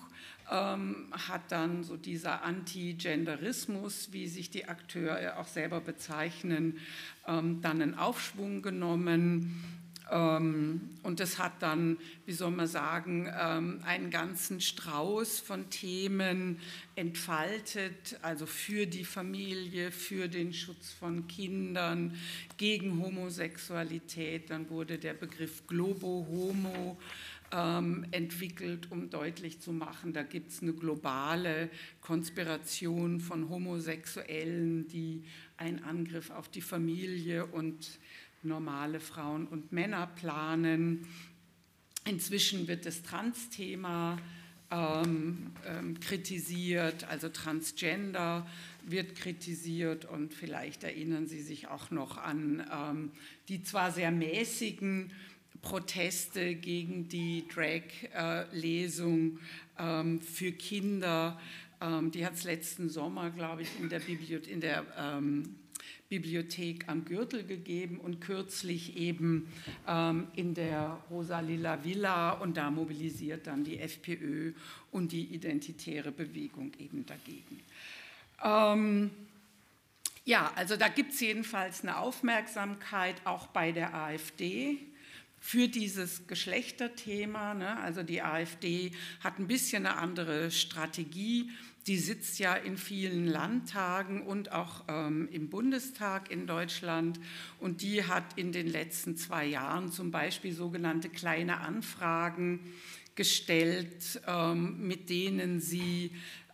ähm, 0.52 1.08
hat 1.12 1.52
dann 1.52 1.84
so 1.84 1.96
dieser 1.96 2.44
Anti-Genderismus, 2.44 4.12
wie 4.12 4.28
sich 4.28 4.50
die 4.50 4.68
Akteure 4.68 5.38
auch 5.38 5.48
selber 5.48 5.80
bezeichnen, 5.80 6.80
ähm, 7.28 7.62
dann 7.62 7.82
einen 7.82 7.96
Aufschwung 7.96 8.62
genommen. 8.62 9.64
Ähm, 10.12 10.90
und 11.04 11.20
das 11.20 11.38
hat 11.38 11.62
dann, 11.62 11.98
wie 12.26 12.32
soll 12.32 12.52
man 12.52 12.68
sagen, 12.68 13.32
ähm, 13.38 13.82
einen 13.86 14.10
ganzen 14.10 14.62
Strauß 14.62 15.40
von 15.40 15.70
Themen 15.70 16.60
entfaltet, 16.96 18.18
also 18.22 18.46
für 18.46 18.86
die 18.86 19.06
Familie, 19.06 19.92
für 19.92 20.28
den 20.28 20.54
Schutz 20.54 20.92
von 20.92 21.28
Kindern, 21.28 22.16
gegen 22.58 23.02
Homosexualität. 23.02 24.50
Dann 24.50 24.70
wurde 24.70 24.98
der 24.98 25.14
Begriff 25.14 25.66
Globo-Homo 25.68 26.98
ähm, 27.52 28.06
entwickelt, 28.12 28.92
um 28.92 29.10
deutlich 29.10 29.60
zu 29.60 29.72
machen, 29.72 30.14
da 30.14 30.24
gibt 30.24 30.52
es 30.52 30.62
eine 30.62 30.74
globale 30.74 31.70
Konspiration 32.02 33.20
von 33.20 33.50
Homosexuellen, 33.50 34.88
die 34.88 35.24
einen 35.58 35.84
Angriff 35.84 36.30
auf 36.30 36.50
die 36.50 36.62
Familie 36.62 37.46
und 37.46 38.00
normale 38.44 39.00
Frauen 39.00 39.48
und 39.48 39.72
Männer 39.72 40.08
planen. 40.08 41.08
Inzwischen 42.06 42.68
wird 42.68 42.86
das 42.86 43.04
Trans-Thema 43.04 44.18
ähm, 44.72 45.52
ähm, 45.66 46.00
kritisiert, 46.00 47.04
also 47.06 47.30
Transgender 47.30 48.48
wird 48.84 49.16
kritisiert 49.16 50.06
und 50.06 50.34
vielleicht 50.34 50.84
erinnern 50.84 51.28
Sie 51.28 51.42
sich 51.42 51.68
auch 51.68 51.92
noch 51.92 52.18
an 52.18 52.66
ähm, 52.72 53.12
die 53.48 53.64
zwar 53.64 53.92
sehr 53.92 54.12
mäßigen 54.12 55.12
Proteste 55.62 56.56
gegen 56.56 57.10
die 57.10 57.46
Drag-Lesung 57.48 59.40
ähm, 59.78 60.22
für 60.22 60.52
Kinder. 60.52 61.40
Ähm, 61.82 62.12
die 62.12 62.26
hat 62.26 62.36
es 62.36 62.44
letzten 62.44 62.90
Sommer, 62.90 63.30
glaube 63.32 63.64
ich, 63.64 63.70
in 63.80 63.90
der, 63.90 64.00
Bibliothe 64.00 64.50
in 64.50 64.62
der 64.62 64.86
ähm, 64.98 65.56
Bibliothek 66.10 66.88
am 66.88 67.06
Gürtel 67.06 67.46
gegeben 67.46 68.00
und 68.00 68.20
kürzlich 68.20 68.98
eben 68.98 69.52
ähm, 69.88 70.28
in 70.36 70.54
der 70.54 71.00
Rosalila 71.10 71.84
Villa 71.84 72.32
und 72.32 72.58
da 72.58 72.72
mobilisiert 72.72 73.48
dann 73.48 73.64
die 73.64 73.80
FPÖ 73.80 74.54
und 74.92 75.12
die 75.12 75.26
identitäre 75.26 76.12
Bewegung 76.12 76.72
eben 76.80 77.06
dagegen. 77.06 77.60
Ähm, 78.44 79.12
ja, 80.26 80.52
also 80.56 80.76
da 80.78 80.88
gibt 80.88 81.14
es 81.14 81.20
jedenfalls 81.20 81.82
eine 81.82 81.98
Aufmerksamkeit 81.98 83.16
auch 83.26 83.48
bei 83.48 83.72
der 83.72 83.94
AfD 83.94 84.78
für 85.40 85.68
dieses 85.68 86.28
Geschlechterthema. 86.28 87.54
Ne? 87.54 87.78
Also 87.80 88.04
die 88.04 88.22
AfD 88.22 88.92
hat 89.22 89.40
ein 89.40 89.48
bisschen 89.48 89.86
eine 89.86 89.98
andere 89.98 90.52
Strategie. 90.52 91.50
Die 91.88 91.98
sitzt 91.98 92.40
ja 92.40 92.56
in 92.56 92.78
vielen 92.78 93.26
Landtagen 93.26 94.22
und 94.22 94.52
auch 94.52 94.86
ähm, 94.88 95.28
im 95.32 95.50
Bundestag 95.50 96.30
in 96.30 96.46
Deutschland. 96.46 97.20
Und 97.60 97.82
die 97.82 98.04
hat 98.04 98.38
in 98.38 98.52
den 98.52 98.68
letzten 98.68 99.18
zwei 99.18 99.46
Jahren 99.46 99.92
zum 99.92 100.12
Beispiel 100.12 100.54
sogenannte 100.54 101.10
kleine 101.10 101.62
Anfragen 101.62 102.60
gestellt, 103.16 104.22
ähm, 104.28 104.88
mit 104.88 105.10
denen 105.10 105.60
sie 105.60 106.12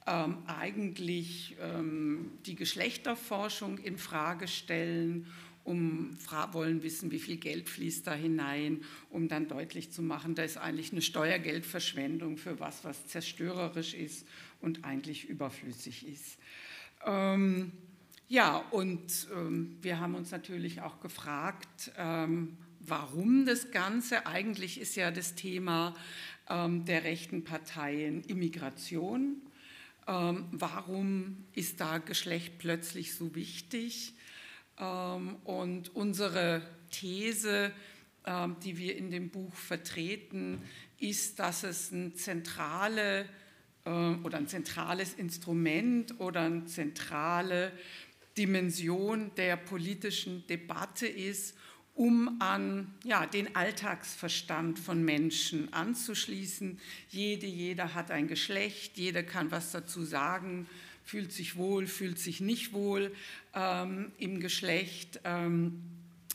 ähm, 0.08 0.38
eigentlich 0.48 1.56
ähm, 1.62 2.32
die 2.46 2.56
Geschlechterforschung 2.56 3.78
in 3.80 3.98
Frage 3.98 4.48
stellen 4.48 5.28
um 5.66 6.16
wollen 6.52 6.84
wissen, 6.84 7.12
wie 7.12 7.20
viel 7.20 7.38
Geld 7.38 7.68
fließt 7.68 8.06
da 8.06 8.14
hinein, 8.14 8.84
um 9.10 9.28
dann 9.28 9.48
deutlich 9.48 9.92
zu 9.92 10.04
machen, 10.04 10.36
da 10.36 10.44
ist 10.44 10.58
eigentlich 10.58 10.92
eine 10.92 11.02
Steuergeldverschwendung 11.02 12.38
für 12.38 12.60
was, 12.60 12.84
was 12.84 13.08
zerstörerisch 13.08 13.96
ist 13.96 14.28
und 14.66 14.84
eigentlich 14.84 15.30
überflüssig 15.30 16.08
ist. 16.08 16.38
Ähm, 17.06 17.72
ja, 18.28 18.58
und 18.72 19.28
ähm, 19.32 19.78
wir 19.82 20.00
haben 20.00 20.16
uns 20.16 20.32
natürlich 20.32 20.82
auch 20.82 21.00
gefragt, 21.00 21.92
ähm, 21.98 22.58
warum 22.80 23.46
das 23.46 23.70
Ganze. 23.70 24.26
Eigentlich 24.26 24.82
ist 24.82 24.96
ja 24.96 25.12
das 25.12 25.36
Thema 25.36 25.94
ähm, 26.50 26.84
der 26.86 27.04
rechten 27.04 27.44
Parteien 27.44 28.24
Immigration. 28.24 29.42
Ähm, 30.08 30.48
warum 30.52 31.46
ist 31.54 31.80
da 31.80 32.00
Geschlecht 32.00 32.58
plötzlich 32.58 33.14
so 33.14 33.36
wichtig? 33.36 34.16
Ähm, 34.80 35.36
und 35.44 35.96
unsere 35.96 36.64
These, 36.90 37.72
die 38.64 38.78
wir 38.80 38.98
in 38.98 39.12
dem 39.12 39.30
Buch 39.30 39.54
vertreten, 39.54 40.60
ist, 40.98 41.38
dass 41.38 41.62
es 41.62 41.92
ein, 41.92 42.16
zentrale, 42.16 43.28
oder 43.86 44.38
ein 44.38 44.48
zentrales 44.48 45.14
Instrument 45.14 46.20
oder 46.20 46.42
eine 46.42 46.66
zentrale 46.66 47.72
Dimension 48.36 49.32
der 49.38 49.58
politischen 49.58 50.46
Debatte 50.48 51.06
ist, 51.08 51.56
um 51.94 52.42
an 52.42 52.94
ja, 53.04 53.26
den 53.26 53.56
Alltagsverstand 53.56 54.80
von 54.80 55.06
Menschen 55.06 55.72
anzuschließen. 55.72 56.80
Jede, 57.10 57.46
jeder 57.46 57.94
hat 57.94 58.12
ein 58.12 58.28
Geschlecht, 58.28 58.98
jeder 58.98 59.24
kann 59.24 59.52
was 59.52 59.72
dazu 59.72 60.04
sagen 60.04 60.68
fühlt 61.06 61.32
sich 61.32 61.56
wohl, 61.56 61.88
fühlt 61.88 62.20
sich 62.20 62.42
nicht 62.42 62.74
wohl 62.74 63.14
ähm, 63.54 64.12
im 64.18 64.40
Geschlecht. 64.40 65.22
Ähm, 65.24 65.82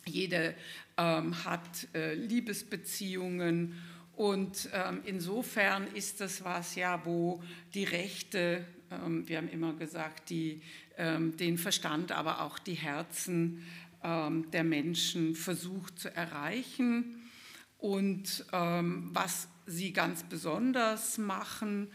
jede 0.07 0.55
ähm, 0.97 1.45
hat 1.45 1.89
äh, 1.93 2.15
Liebesbeziehungen 2.15 3.75
und 4.21 4.69
ähm, 4.75 5.01
insofern 5.07 5.87
ist 5.95 6.21
das 6.21 6.45
was 6.45 6.75
ja, 6.75 7.07
wo 7.07 7.43
die 7.73 7.85
Rechte, 7.85 8.67
ähm, 8.91 9.27
wir 9.27 9.39
haben 9.39 9.49
immer 9.49 9.73
gesagt, 9.73 10.29
die, 10.29 10.61
ähm, 10.99 11.39
den 11.39 11.57
Verstand, 11.57 12.13
aber 12.13 12.43
auch 12.43 12.59
die 12.59 12.75
Herzen 12.75 13.65
der 14.03 14.65
Menschen 14.65 15.35
versucht 15.35 15.99
zu 15.99 16.17
erreichen. 16.17 17.21
Und 17.77 18.47
was 18.51 19.47
sie 19.67 19.93
ganz 19.93 20.23
besonders 20.23 21.19
machen, 21.19 21.89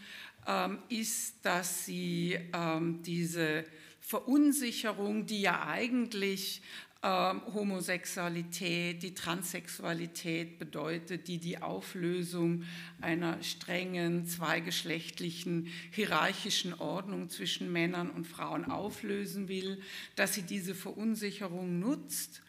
ähm, 0.46 0.78
ist, 0.88 1.44
dass 1.44 1.84
sie 1.84 2.38
ähm, 2.52 3.02
diese 3.02 3.64
Verunsicherung, 3.98 5.26
die 5.26 5.40
ja 5.40 5.66
eigentlich 5.66 6.62
ähm, 7.06 7.40
Homosexualität, 7.54 9.00
die 9.04 9.14
Transsexualität 9.14 10.58
bedeutet, 10.58 11.28
die 11.28 11.38
die 11.38 11.62
Auflösung 11.62 12.64
einer 13.00 13.40
strengen, 13.44 14.26
zweigeschlechtlichen, 14.26 15.68
hierarchischen 15.92 16.74
Ordnung 16.74 17.30
zwischen 17.30 17.70
Männern 17.70 18.10
und 18.10 18.26
Frauen 18.26 18.64
auflösen 18.64 19.46
will, 19.46 19.80
dass 20.16 20.34
sie 20.34 20.42
diese 20.42 20.74
Verunsicherung 20.74 21.78
nutzt 21.78 22.42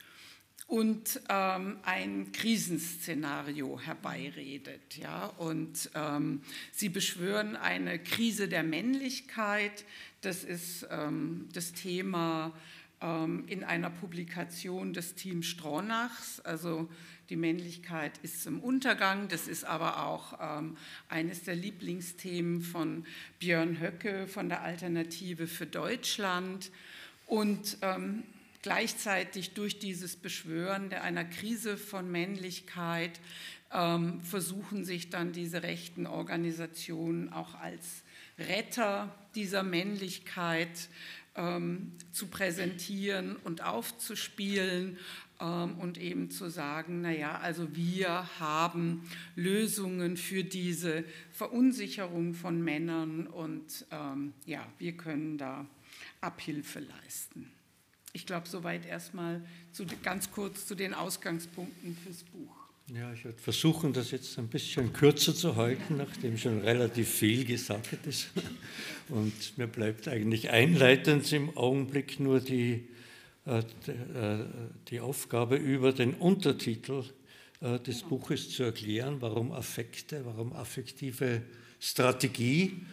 und 0.66 1.22
ähm, 1.30 1.78
ein 1.84 2.32
Krisenszenario 2.32 3.80
herbeiredet. 3.80 4.98
Ja? 4.98 5.28
Und 5.38 5.92
ähm, 5.94 6.42
sie 6.72 6.90
beschwören 6.90 7.56
eine 7.56 8.00
Krise 8.00 8.48
der 8.48 8.64
Männlichkeit. 8.64 9.86
Das 10.22 10.44
ist 10.44 10.88
ähm, 10.90 11.48
das 11.54 11.74
Thema 11.74 12.54
in 13.00 13.64
einer 13.64 13.92
Publikation 13.92 14.92
des 14.92 15.14
Teams 15.14 15.46
Stronachs. 15.46 16.40
Also 16.40 16.90
die 17.30 17.36
Männlichkeit 17.36 18.18
ist 18.24 18.48
im 18.48 18.60
Untergang. 18.60 19.28
Das 19.28 19.48
ist 19.48 19.66
aber 19.66 20.06
auch 20.06 20.40
ähm, 20.42 20.78
eines 21.10 21.44
der 21.44 21.56
Lieblingsthemen 21.56 22.62
von 22.62 23.06
Björn 23.40 23.80
Höcke 23.80 24.28
von 24.28 24.50
der 24.50 24.64
Alternative 24.64 25.46
für 25.46 25.68
Deutschland. 25.68 26.72
Und 27.28 27.78
ähm, 27.82 28.24
gleichzeitig 28.62 29.54
durch 29.54 29.78
dieses 29.80 30.16
Beschwören 30.16 30.90
der 30.90 31.04
einer 31.04 31.26
Krise 31.26 31.78
von 31.78 32.10
Männlichkeit 32.10 33.20
ähm, 33.74 34.22
versuchen 34.22 34.86
sich 34.86 35.10
dann 35.10 35.34
diese 35.34 35.64
rechten 35.64 36.08
Organisationen 36.08 37.32
auch 37.34 37.56
als 37.56 38.04
Retter 38.40 39.14
dieser 39.36 39.64
Männlichkeit 39.64 40.90
ähm, 41.38 41.94
zu 42.12 42.28
präsentieren 42.28 43.38
und 43.38 43.64
aufzuspielen 43.64 44.98
ähm, 45.40 45.78
und 45.80 45.98
eben 45.98 46.32
zu 46.32 46.50
sagen, 46.50 47.02
naja, 47.02 47.40
also 47.40 47.76
wir 47.76 48.40
haben 48.40 49.10
Lösungen 49.36 50.18
für 50.18 50.44
diese 50.44 51.04
Verunsicherung 51.32 52.34
von 52.34 52.62
Männern 52.62 53.28
und 53.28 53.86
ähm, 53.92 54.34
ja, 54.46 54.68
wir 54.80 54.98
können 54.98 55.38
da 55.38 55.66
Abhilfe 56.22 56.80
leisten. 56.80 57.52
Ich 58.14 58.26
glaube, 58.26 58.48
soweit 58.48 58.86
erstmal 58.86 59.46
ganz 60.02 60.32
kurz 60.32 60.66
zu 60.66 60.74
den 60.74 60.96
Ausgangspunkten 60.96 61.96
fürs 62.04 62.24
Buch. 62.24 62.57
Ja, 62.96 63.12
ich 63.12 63.26
werde 63.26 63.38
versuchen, 63.38 63.92
das 63.92 64.12
jetzt 64.12 64.40
ein 64.40 64.48
bisschen 64.48 64.94
kürzer 64.94 65.36
zu 65.36 65.58
halten, 65.58 65.98
nachdem 65.98 66.38
schon 66.38 66.62
relativ 66.62 67.10
viel 67.10 67.44
gesagt 67.44 68.06
ist. 68.06 68.30
Und 69.10 69.58
mir 69.58 69.68
bleibt 69.68 70.08
eigentlich 70.08 70.52
einleitend 70.52 71.30
im 71.34 71.58
Augenblick 71.58 72.22
nur 72.22 72.40
die, 72.40 72.88
äh, 73.46 73.60
äh, 73.60 74.46
die 74.88 75.02
Aufgabe, 75.02 75.58
über 75.58 75.92
den 75.92 76.14
Untertitel 76.14 77.04
äh, 77.60 77.78
des 77.78 78.04
Buches 78.04 78.52
zu 78.52 78.64
erklären, 78.64 79.18
warum 79.20 79.52
Affekte, 79.52 80.26
warum 80.26 80.54
affektive 80.54 81.42
Strategie. 81.82 82.86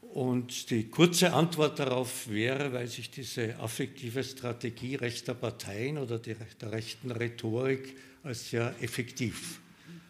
Und 0.00 0.70
die 0.70 0.88
kurze 0.88 1.34
Antwort 1.34 1.78
darauf 1.78 2.30
wäre, 2.30 2.72
weil 2.72 2.86
sich 2.86 3.10
diese 3.10 3.58
affektive 3.58 4.24
Strategie 4.24 4.94
rechter 4.94 5.34
Parteien 5.34 5.98
oder 5.98 6.18
der 6.18 6.38
rechten 6.62 7.10
Rhetorik 7.10 7.96
als 8.26 8.50
sehr 8.50 8.74
effektiv 8.80 9.60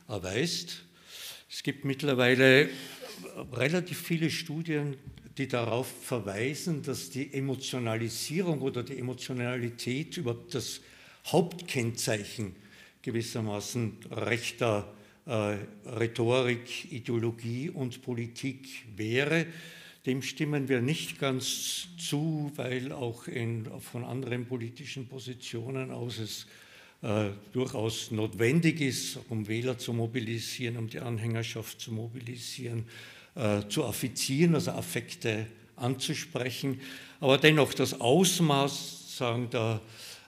erweist. 0.09 0.83
Es 1.51 1.63
gibt 1.63 1.85
mittlerweile 1.85 2.71
relativ 3.53 4.01
viele 4.01 4.31
Studien, 4.31 4.97
die 5.37 5.47
darauf 5.47 5.87
verweisen, 5.87 6.83
dass 6.83 7.11
die 7.11 7.35
Emotionalisierung 7.35 8.63
oder 8.63 8.83
die 8.83 8.99
Emotionalität 8.99 10.17
überhaupt 10.17 10.55
das 10.55 10.81
Hauptkennzeichen 11.27 12.57
gewissermaßen 13.03 13.99
rechter 14.11 14.91
äh, 15.27 15.57
Rhetorik, 15.85 16.91
Ideologie 16.91 17.69
und 17.69 18.01
Politik 18.01 18.67
wäre. 18.97 19.47
Dem 20.07 20.23
stimmen 20.23 20.69
wir 20.69 20.81
nicht 20.81 21.19
ganz 21.19 21.89
zu, 21.99 22.51
weil 22.57 22.93
auch 22.93 23.29
in, 23.29 23.67
von 23.81 24.05
anderen 24.05 24.47
politischen 24.47 25.07
Positionen 25.07 25.91
aus 25.91 26.19
es 26.19 26.47
äh, 27.07 27.31
durchaus 27.53 28.11
notwendig 28.11 28.81
ist, 28.81 29.21
um 29.29 29.47
Wähler 29.47 29.79
zu 29.79 29.93
mobilisieren, 29.93 30.77
um 30.77 30.89
die 30.89 30.99
Anhängerschaft 30.99 31.81
zu 31.81 31.93
mobilisieren, 31.93 32.85
äh, 33.37 33.63
zu 33.69 33.85
affizieren, 33.85 34.57
also 34.57 34.73
Affekte 34.73 35.47
anzusprechen. 35.77 36.81
Aber 37.21 37.39
dennoch 37.39 37.75
das 37.75 38.01
Ausmaß 38.01 39.17
sagen, 39.17 39.49
der 39.51 39.81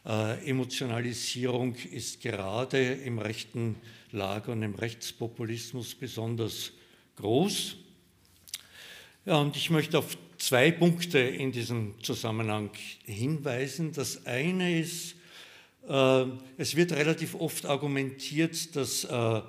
äh, 0.06 0.48
Emotionalisierung 0.48 1.74
ist 1.90 2.20
gerade 2.20 2.92
im 2.92 3.18
rechten 3.18 3.74
Lager 4.12 4.52
und 4.52 4.62
im 4.62 4.76
Rechtspopulismus 4.76 5.96
besonders 5.96 6.70
groß. 7.16 7.74
Ja, 9.26 9.38
und 9.40 9.56
ich 9.56 9.70
möchte 9.70 9.98
auf 9.98 10.16
zwei 10.38 10.70
Punkte 10.70 11.18
in 11.18 11.50
diesem 11.50 11.94
Zusammenhang 12.04 12.70
hinweisen. 13.04 13.92
Das 13.92 14.26
eine 14.26 14.78
ist, 14.78 15.17
es 15.88 16.76
wird 16.76 16.92
relativ 16.92 17.34
oft 17.34 17.64
argumentiert, 17.64 18.76
dass 18.76 19.04
äh, 19.04 19.42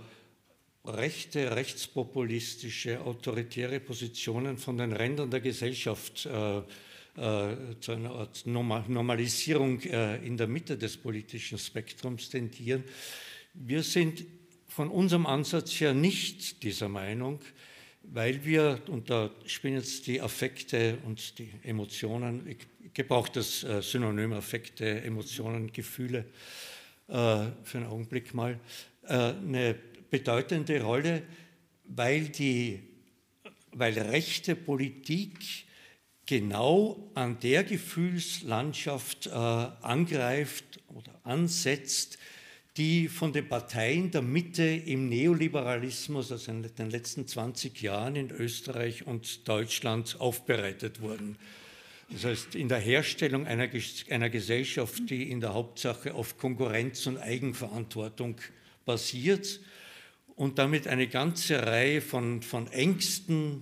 rechte, 0.86 1.56
rechtspopulistische, 1.56 3.02
autoritäre 3.02 3.80
Positionen 3.82 4.58
von 4.58 4.78
den 4.78 4.94
Rändern 4.94 5.30
der 5.30 5.42
Gesellschaft 5.42 6.26
äh, 6.26 6.62
zu 7.82 7.92
einer 7.92 8.12
Art 8.12 8.46
Normalisierung 8.46 9.82
in 9.82 10.38
der 10.38 10.48
Mitte 10.48 10.78
des 10.78 10.96
politischen 10.96 11.58
Spektrums 11.58 12.30
tendieren. 12.30 12.86
Wir 13.54 13.84
sind 13.84 14.24
von 14.70 14.90
unserem 14.90 15.26
Ansatz 15.26 15.82
her 15.82 15.94
nicht 15.94 16.64
dieser 16.64 16.88
Meinung, 16.88 17.42
weil 18.04 18.46
wir, 18.46 18.80
und 18.88 19.10
da 19.10 19.32
spielen 19.46 19.76
jetzt 19.76 20.08
die 20.08 20.22
Affekte 20.22 21.00
und 21.06 21.38
die 21.40 21.50
Emotionen, 21.64 22.48
ich 22.48 22.69
gebrauche 22.94 23.32
das 23.34 23.64
äh, 23.64 23.82
Synonym 23.82 24.34
Affekte, 24.34 25.02
Emotionen, 25.02 25.72
Gefühle 25.72 26.26
äh, 27.08 27.48
für 27.64 27.78
einen 27.78 27.88
Augenblick 27.88 28.34
mal, 28.34 28.60
äh, 29.04 29.14
eine 29.14 29.76
bedeutende 30.10 30.82
Rolle, 30.82 31.24
weil, 31.86 32.30
die, 32.30 32.80
weil 33.72 33.98
rechte 33.98 34.56
Politik 34.56 35.40
genau 36.26 37.12
an 37.16 37.40
der 37.40 37.64
Gefühlslandschaft 37.64 39.28
angreift 39.28 40.80
oder 40.88 41.20
ansetzt, 41.24 42.20
die 42.78 43.08
von 43.08 43.34
den 43.34 43.50
Parteien 43.50 44.12
der 44.12 44.22
Mitte 44.22 44.64
im 44.64 45.10
Neoliberalismus, 45.10 46.32
also 46.32 46.52
in 46.52 46.64
den 46.64 46.90
letzten 46.92 47.28
20 47.28 47.82
Jahren 47.82 48.16
in 48.16 48.30
Österreich 48.30 49.08
und 49.08 49.48
Deutschland 49.48 50.18
aufbereitet 50.20 51.02
wurden. 51.02 51.38
Das 52.12 52.26
heißt, 52.26 52.56
in 52.56 52.70
der 52.70 52.80
Herstellung 52.80 53.46
einer, 53.46 53.70
einer 54.10 54.30
Gesellschaft, 54.30 55.10
die 55.10 55.30
in 55.30 55.42
der 55.42 55.54
Hauptsache 55.54 56.14
auf 56.16 56.38
Konkurrenz 56.38 57.06
und 57.06 57.18
Eigenverantwortung 57.18 58.38
basiert 58.86 59.60
und 60.36 60.58
damit 60.58 60.88
eine 60.88 61.08
ganze 61.08 61.66
Reihe 61.66 62.02
von, 62.02 62.42
von 62.42 62.68
Ängsten, 62.72 63.62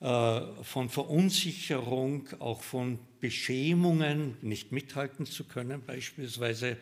äh, 0.00 0.40
von 0.62 0.88
Verunsicherung, 0.88 2.28
auch 2.38 2.62
von 2.62 3.00
Beschämungen, 3.20 4.36
nicht 4.42 4.70
mithalten 4.70 5.26
zu 5.26 5.44
können, 5.44 5.82
beispielsweise 5.84 6.76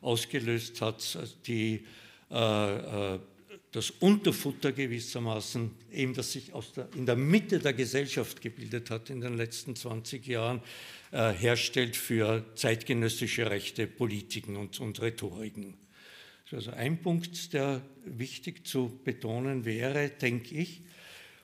ausgelöst 0.00 0.80
hat, 0.80 1.18
die, 1.46 1.84
äh, 2.30 3.14
äh, 3.14 3.18
das 3.72 3.90
Unterfutter 3.90 4.72
gewissermaßen, 4.72 5.70
eben 5.92 6.14
das 6.14 6.32
sich 6.32 6.50
der, 6.76 6.88
in 6.96 7.06
der 7.06 7.16
Mitte 7.16 7.60
der 7.60 7.72
Gesellschaft 7.72 8.40
gebildet 8.40 8.90
hat 8.90 9.10
in 9.10 9.20
den 9.20 9.36
letzten 9.36 9.76
20 9.76 10.26
Jahren, 10.26 10.60
äh, 11.12 11.32
herstellt 11.32 11.96
für 11.96 12.44
zeitgenössische 12.56 13.48
rechte 13.50 13.86
Politiken 13.86 14.56
und, 14.56 14.80
und 14.80 15.00
Rhetoriken. 15.00 15.74
Also 16.52 16.72
ein 16.72 17.00
Punkt, 17.00 17.52
der 17.52 17.80
wichtig 18.04 18.66
zu 18.66 18.98
betonen 19.04 19.64
wäre, 19.64 20.08
denke 20.10 20.56
ich. 20.56 20.82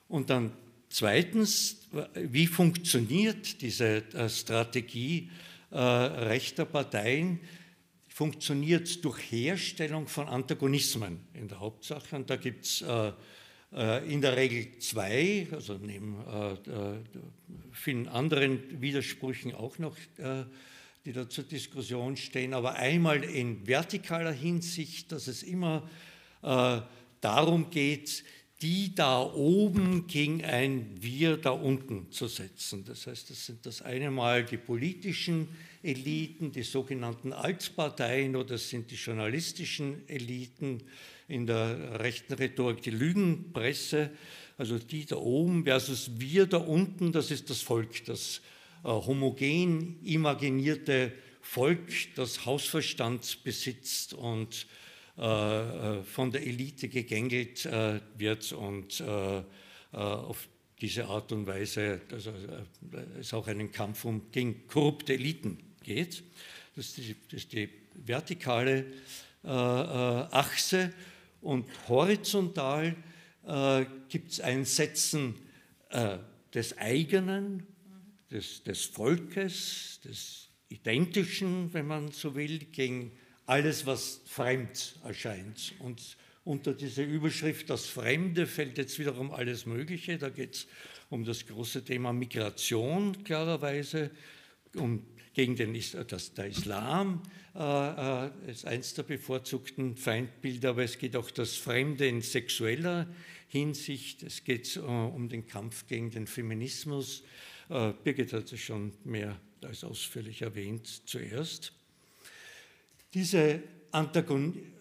Und 0.09 0.31
dann 0.31 0.53
zweitens, 0.89 1.87
wie 2.15 2.49
funktioniert 2.49 3.61
diese 3.62 4.03
äh, 4.15 4.29
Strategie 4.29 5.31
äh, 5.71 5.79
rechter 5.79 6.65
Parteien? 6.65 7.39
Funktioniert 8.17 9.05
durch 9.05 9.19
Herstellung 9.31 10.09
von 10.09 10.27
Antagonismen 10.27 11.21
in 11.35 11.49
der 11.49 11.61
Hauptsache. 11.61 12.17
Und 12.17 12.31
da 12.31 12.37
gibt 12.37 12.65
es 12.65 12.81
äh, 12.81 13.13
äh, 13.75 14.11
in 14.11 14.23
der 14.23 14.39
Regel 14.39 14.79
zwei, 14.79 15.47
also 15.53 15.75
neben 15.75 16.17
äh, 16.27 16.53
äh 16.53 17.01
vielen 17.73 18.09
anderen 18.09 18.81
Widersprüchen 18.81 19.55
auch 19.55 19.79
noch, 19.79 19.99
äh, 20.17 20.45
die 21.05 21.13
da 21.13 21.29
zur 21.29 21.45
Diskussion 21.45 22.17
stehen. 22.17 22.55
Aber 22.55 22.77
einmal 22.77 23.23
in 23.23 23.67
vertikaler 23.67 24.33
Hinsicht, 24.33 25.13
dass 25.13 25.27
es 25.27 25.43
immer 25.43 25.87
äh, 26.41 26.81
darum 27.21 27.69
geht, 27.69 28.25
die 28.63 28.95
da 28.95 29.21
oben 29.21 30.07
gegen 30.07 30.43
ein 30.43 30.97
Wir 30.99 31.37
da 31.37 31.51
unten 31.51 32.11
zu 32.11 32.29
setzen. 32.29 32.83
Das 32.87 33.07
heißt, 33.07 33.29
das 33.29 33.45
sind 33.45 33.67
das 33.67 33.83
eine 33.83 34.11
Mal 34.11 34.43
die 34.43 34.57
politischen 34.57 35.49
Eliten, 35.87 36.53
die 36.53 36.62
sogenannten 36.62 37.33
Altparteien 37.33 38.37
oder 38.37 38.59
sind 38.59 38.90
die 38.90 38.96
journalistischen 38.96 40.09
Eliten 40.09 40.83
in 41.29 41.46
der 41.46 42.01
rechten 42.01 42.35
Rhetorik, 42.35 42.83
die 42.83 42.90
Lügenpresse, 42.90 44.11
also 44.59 44.79
die 44.79 45.07
da 45.07 45.16
oben 45.16 45.64
versus 45.64 46.11
wir 46.18 46.46
da 46.46 46.59
unten, 46.59 47.12
das 47.12 47.31
ist 47.31 47.51
das 47.51 47.62
Volk, 47.62 48.05
das 48.05 48.40
äh, 48.85 48.88
homogen 48.88 50.01
imaginierte 50.03 51.12
Volk, 51.40 51.92
das 52.16 52.44
Hausverstand 52.44 53.44
besitzt 53.44 54.14
und 54.14 54.66
äh, 55.18 55.22
äh, 55.22 56.03
von 56.03 56.31
der 56.31 56.46
Elite 56.46 56.88
gegängelt 56.88 57.64
äh, 57.64 58.01
wird 58.18 58.53
und 58.53 59.03
auf 59.92 60.49
diese 60.83 61.07
Art 61.07 61.33
und 61.33 61.46
Weise, 61.46 62.03
also 62.12 62.33
es 63.18 63.33
auch 63.33 63.46
einen 63.46 63.72
Kampf 63.72 64.05
um, 64.05 64.31
gegen 64.31 64.66
korrupte 64.66 65.14
Eliten 65.14 65.59
geht. 65.87 66.22
das 66.75 66.87
ist 66.87 66.96
die, 66.99 67.16
das 67.31 67.40
ist 67.40 67.53
die 67.53 67.68
vertikale 67.94 68.85
äh, 69.44 69.49
äh, 69.49 69.51
Achse 69.51 70.92
und 71.40 71.66
horizontal 71.88 72.96
äh, 73.46 73.87
gibt 74.09 74.33
es 74.33 74.40
ein 74.40 74.64
Setzen 74.64 75.37
äh, 75.90 76.18
des 76.53 76.77
eigenen, 76.79 77.66
des, 78.31 78.64
des 78.64 78.85
Volkes, 78.85 80.01
des 80.05 80.49
Identischen, 80.68 81.72
wenn 81.72 81.87
man 81.87 82.11
so 82.11 82.35
will, 82.35 82.59
gegen 82.59 83.12
alles, 83.46 83.87
was 83.87 84.22
fremd 84.27 84.99
erscheint. 85.05 85.75
Und 85.79 86.16
unter 86.44 86.75
diese 86.75 87.03
Überschrift 87.05 87.70
Das 87.70 87.87
Fremde 87.87 88.46
fällt 88.46 88.79
jetzt 88.79 88.99
wiederum 88.99 89.33
alles 89.33 89.66
Mögliche. 89.66 90.18
Da 90.18 90.29
geht 90.29 90.55
es 90.55 90.66
um 91.09 91.25
das 91.25 91.46
große 91.46 91.85
Thema 91.85 92.12
Migration, 92.12 93.22
klarerweise, 93.22 94.11
um 94.75 95.05
gegen 95.37 95.55
den, 95.55 95.79
das, 96.09 96.33
der 96.33 96.46
Islam 96.46 97.22
äh, 97.55 98.27
äh, 98.27 98.31
ist 98.51 98.64
eins 98.64 98.94
der 98.94 99.03
bevorzugten 99.03 99.94
Feindbilder, 99.94 100.70
aber 100.70 100.83
es 100.83 100.96
geht 100.96 101.14
auch 101.14 101.31
das 101.31 101.57
Fremde 101.57 102.09
in 102.09 102.22
sexueller 102.22 103.07
Hinsicht. 103.49 104.22
Es 104.22 104.44
geht 104.44 104.77
äh, 104.77 104.81
um 104.81 105.29
den 105.29 105.46
Kampf 105.46 105.87
gegen 105.88 106.11
den 106.11 106.27
Feminismus. 106.27 107.22
Äh, 107.68 107.92
Birgit 108.03 108.33
hat 108.33 108.51
es 108.51 108.61
schon 108.61 108.94
mehr 109.05 109.38
als 109.62 109.85
ausführlich 109.85 110.40
erwähnt 110.40 111.03
zuerst. 111.05 111.75
Diese 113.12 113.62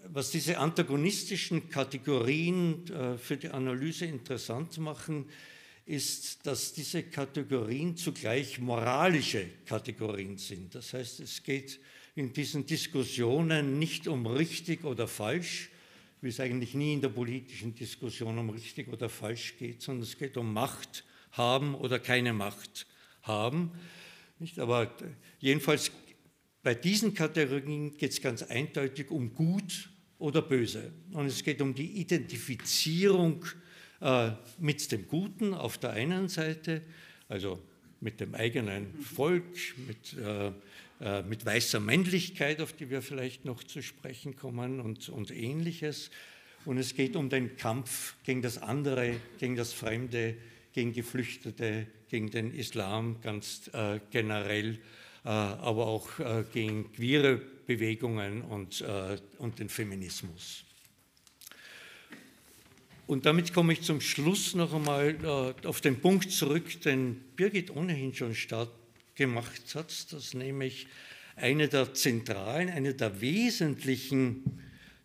was 0.07 0.31
diese 0.31 0.57
antagonistischen 0.57 1.69
Kategorien 1.69 2.87
äh, 2.87 3.17
für 3.17 3.35
die 3.35 3.49
Analyse 3.49 4.05
interessant 4.05 4.77
machen, 4.77 5.25
ist, 5.85 6.45
dass 6.47 6.73
diese 6.73 7.03
Kategorien 7.03 7.95
zugleich 7.95 8.59
moralische 8.59 9.45
Kategorien 9.65 10.37
sind. 10.37 10.73
Das 10.73 10.93
heißt, 10.93 11.19
es 11.19 11.43
geht 11.43 11.79
in 12.15 12.33
diesen 12.33 12.65
Diskussionen 12.65 13.77
nicht 13.77 14.07
um 14.07 14.25
richtig 14.25 14.83
oder 14.83 15.07
falsch, 15.07 15.69
wie 16.21 16.29
es 16.29 16.39
eigentlich 16.39 16.73
nie 16.73 16.93
in 16.93 17.01
der 17.01 17.09
politischen 17.09 17.75
Diskussion 17.75 18.37
um 18.39 18.49
richtig 18.49 18.87
oder 18.87 19.09
falsch 19.09 19.57
geht, 19.57 19.81
sondern 19.81 20.03
es 20.03 20.17
geht 20.17 20.37
um 20.37 20.51
Macht 20.53 21.03
haben 21.31 21.75
oder 21.75 21.99
keine 21.99 22.33
Macht 22.33 22.87
haben. 23.21 23.71
Nicht? 24.39 24.57
Aber 24.57 24.91
jedenfalls 25.39 25.91
bei 26.63 26.73
diesen 26.73 27.13
Kategorien 27.13 27.95
geht 27.95 28.11
es 28.11 28.21
ganz 28.21 28.41
eindeutig 28.41 29.11
um 29.11 29.35
gut 29.35 29.89
oder 30.17 30.41
böse. 30.41 30.93
Und 31.11 31.27
es 31.27 31.43
geht 31.43 31.61
um 31.61 31.75
die 31.75 31.99
Identifizierung 31.99 33.45
äh, 34.05 34.33
mit 34.59 34.91
dem 34.91 35.07
Guten 35.07 35.55
auf 35.55 35.79
der 35.79 35.89
einen 35.93 36.29
Seite, 36.29 36.83
also 37.27 37.59
mit 38.01 38.19
dem 38.19 38.35
eigenen 38.35 38.93
Volk, 39.01 39.43
mit, 39.87 40.13
äh, 40.23 40.51
äh, 41.01 41.23
mit 41.23 41.43
weißer 41.43 41.79
Männlichkeit, 41.79 42.61
auf 42.61 42.71
die 42.73 42.91
wir 42.91 43.01
vielleicht 43.01 43.45
noch 43.45 43.63
zu 43.63 43.81
sprechen 43.81 44.35
kommen 44.35 44.79
und, 44.79 45.09
und 45.09 45.31
ähnliches. 45.31 46.11
Und 46.65 46.77
es 46.77 46.93
geht 46.93 47.15
um 47.15 47.29
den 47.29 47.57
Kampf 47.57 48.13
gegen 48.23 48.43
das 48.43 48.59
andere, 48.59 49.15
gegen 49.39 49.55
das 49.55 49.73
Fremde, 49.73 50.35
gegen 50.73 50.93
Geflüchtete, 50.93 51.87
gegen 52.07 52.29
den 52.29 52.53
Islam 52.53 53.21
ganz 53.21 53.71
äh, 53.73 53.99
generell, 54.11 54.73
äh, 55.23 55.29
aber 55.29 55.87
auch 55.87 56.09
gegen 56.53 56.91
queere 56.91 57.37
Bewegungen 57.37 58.43
und, 58.43 58.85
und 59.39 59.57
den 59.57 59.69
Feminismus. 59.69 60.64
Und 63.07 63.27
damit 63.27 63.53
komme 63.53 63.73
ich 63.73 63.83
zum 63.83 64.01
Schluss 64.01 64.55
noch 64.55 64.73
einmal 64.73 65.15
äh, 65.23 65.67
auf 65.67 65.79
den 65.79 66.01
Punkt 66.01 66.31
zurück, 66.31 66.81
den 66.81 67.15
Birgit 67.35 67.69
ohnehin 67.69 68.13
schon 68.15 68.33
stark 68.33 68.69
gemacht 69.13 69.75
hat, 69.75 70.11
dass 70.11 70.33
nämlich 70.33 70.87
eine 71.35 71.67
der 71.67 71.93
zentralen, 71.93 72.69
eine 72.69 72.95
der 72.95 73.21
wesentlichen 73.21 74.59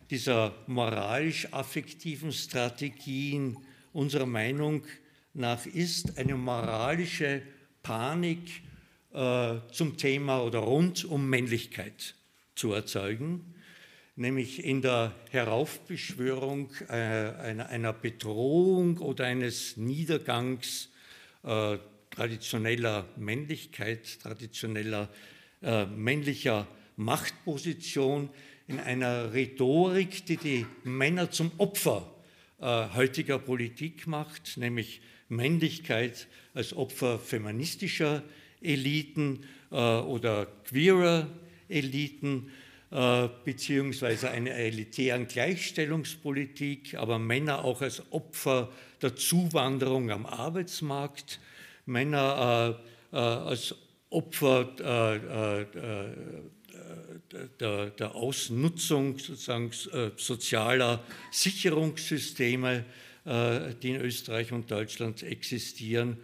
dieser 0.09 0.55
moralisch-affektiven 0.65 2.31
Strategien 2.31 3.57
unserer 3.93 4.25
Meinung 4.25 4.83
nach 5.33 5.65
ist, 5.67 6.17
eine 6.17 6.35
moralische 6.35 7.43
Panik 7.83 8.39
äh, 9.13 9.57
zum 9.71 9.97
Thema 9.97 10.41
oder 10.41 10.59
rund 10.59 11.05
um 11.05 11.29
Männlichkeit 11.29 12.15
zu 12.55 12.73
erzeugen 12.73 13.53
nämlich 14.21 14.63
in 14.63 14.81
der 14.81 15.13
Heraufbeschwörung 15.31 16.71
äh, 16.87 16.93
einer, 16.93 17.69
einer, 17.69 17.91
Bedrohung 17.91 18.99
oder 18.99 19.25
eines 19.25 19.75
Niedergangs 19.77 20.89
äh, 21.43 21.77
traditioneller 22.11 23.07
Männlichkeit, 23.17 24.19
traditioneller 24.21 25.09
äh, 25.61 25.85
männlicher 25.85 26.67
Machtposition, 26.95 28.29
in 28.67 28.79
einer 28.79 29.33
Rhetorik, 29.33 30.25
die 30.27 30.37
die 30.37 30.65
Männer 30.83 31.29
zum 31.29 31.51
Opfer 31.57 32.09
äh, 32.59 32.87
heutiger 32.95 33.37
Politik 33.37 34.07
macht, 34.07 34.55
nämlich 34.55 35.01
Männlichkeit 35.27 36.27
als 36.53 36.73
Opfer 36.73 37.19
feministischer 37.19 38.23
Eliten 38.61 39.43
äh, 39.71 39.75
oder 39.75 40.45
queerer 40.45 41.27
Eliten 41.67 42.51
beziehungsweise 43.45 44.31
einer 44.31 44.51
elitären 44.51 45.25
Gleichstellungspolitik, 45.25 46.95
aber 46.95 47.19
Männer 47.19 47.63
auch 47.63 47.81
als 47.81 48.03
Opfer 48.11 48.69
der 49.01 49.15
Zuwanderung 49.15 50.11
am 50.11 50.25
Arbeitsmarkt, 50.25 51.39
Männer 51.85 52.77
äh, 53.11 53.15
äh, 53.15 53.19
als 53.19 53.75
Opfer 54.09 54.69
äh, 54.79 55.61
äh, 55.61 55.65
der, 57.59 57.91
der, 57.91 58.15
Ausnutzung 58.15 59.17
sozusagen 59.17 59.71
sozialer 60.17 61.01
Sicherungssysteme, 61.31 62.83
die 63.25 63.89
in 63.89 64.01
Österreich 64.01 64.51
und 64.51 64.69
Deutschland 64.69 65.23
existieren. 65.23 66.17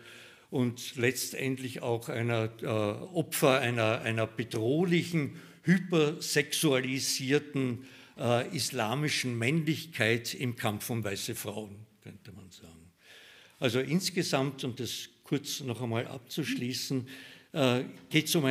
Und 0.51 0.97
letztendlich 0.97 1.81
auch 1.81 2.09
einer 2.09 2.49
Opfer 3.13 3.59
einer, 3.59 4.01
einer 4.01 4.27
bedrohlichen 4.27 5.39
hypersexualisierten 5.67 7.85
äh, 8.17 8.55
islamischen 8.55 9.37
Männlichkeit 9.37 10.33
im 10.33 10.55
Kampf 10.55 10.89
um 10.89 11.03
weiße 11.03 11.35
Frauen, 11.35 11.75
könnte 12.01 12.31
man 12.31 12.49
sagen. 12.49 12.89
Also 13.59 13.79
insgesamt, 13.79 14.63
um 14.63 14.75
das 14.75 15.09
kurz 15.23 15.59
noch 15.59 15.79
einmal 15.81 16.07
abzuschließen, 16.07 17.07
äh, 17.51 17.83
geht 18.09 18.27
es 18.27 18.35
um, 18.35 18.45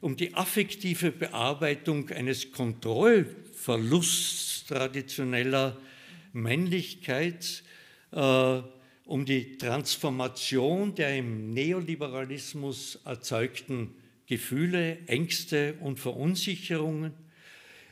um 0.00 0.16
die 0.16 0.34
affektive 0.34 1.12
Bearbeitung 1.12 2.10
eines 2.10 2.50
Kontrollverlusts 2.50 4.64
traditioneller 4.66 5.76
Männlichkeit, 6.32 7.62
äh, 8.10 8.62
um 9.04 9.24
die 9.24 9.56
Transformation 9.56 10.92
der 10.94 11.16
im 11.16 11.54
Neoliberalismus 11.54 12.98
erzeugten 13.04 13.94
Gefühle, 14.28 14.98
Ängste 15.06 15.74
und 15.80 15.98
Verunsicherungen 15.98 17.14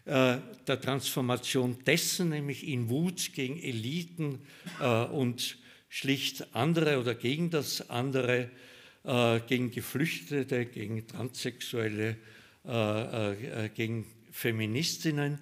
äh, 0.04 0.36
der 0.68 0.80
Transformation 0.80 1.78
dessen, 1.84 2.28
nämlich 2.28 2.68
in 2.68 2.90
Wut 2.90 3.32
gegen 3.32 3.58
Eliten 3.58 4.40
äh, 4.80 5.04
und 5.06 5.56
schlicht 5.88 6.54
andere 6.54 7.00
oder 7.00 7.14
gegen 7.14 7.50
das 7.50 7.90
andere, 7.90 8.50
äh, 9.02 9.40
gegen 9.48 9.70
Geflüchtete, 9.70 10.66
gegen 10.66 11.06
Transsexuelle, 11.06 12.16
gegen 13.76 14.06
Feministinnen. 14.32 15.38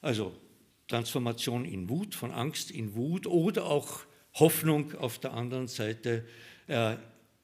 Also 0.00 0.34
Transformation 0.88 1.66
in 1.66 1.90
Wut, 1.90 2.14
von 2.14 2.30
Angst 2.30 2.70
in 2.70 2.94
Wut 2.94 3.26
oder 3.26 3.66
auch 3.66 4.00
Hoffnung 4.32 4.94
auf 4.94 5.18
der 5.18 5.34
anderen 5.34 5.68
Seite 5.68 6.24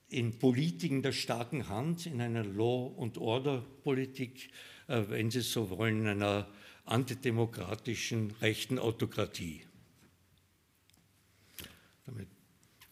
in 0.09 0.39
Politiken 0.39 1.03
der 1.03 1.13
starken 1.13 1.69
Hand, 1.69 2.07
in 2.07 2.21
einer 2.21 2.45
Law- 2.45 2.87
und 2.87 3.19
Order-Politik, 3.19 4.51
äh, 4.87 5.03
wenn 5.09 5.31
Sie 5.31 5.43
so 5.43 5.71
wollen, 5.71 6.01
in 6.01 6.09
einer 6.09 6.49
antidemokratischen 6.85 8.33
rechten 8.41 8.79
Autokratie. 8.79 9.63
Damit 12.07 12.29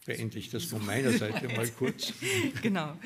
beende 0.05 0.39
ich 0.39 0.51
das 0.51 0.65
von 0.65 0.85
meiner 0.85 1.13
Seite 1.13 1.49
mal 1.49 1.69
kurz. 1.69 2.13
Genau. 2.63 2.99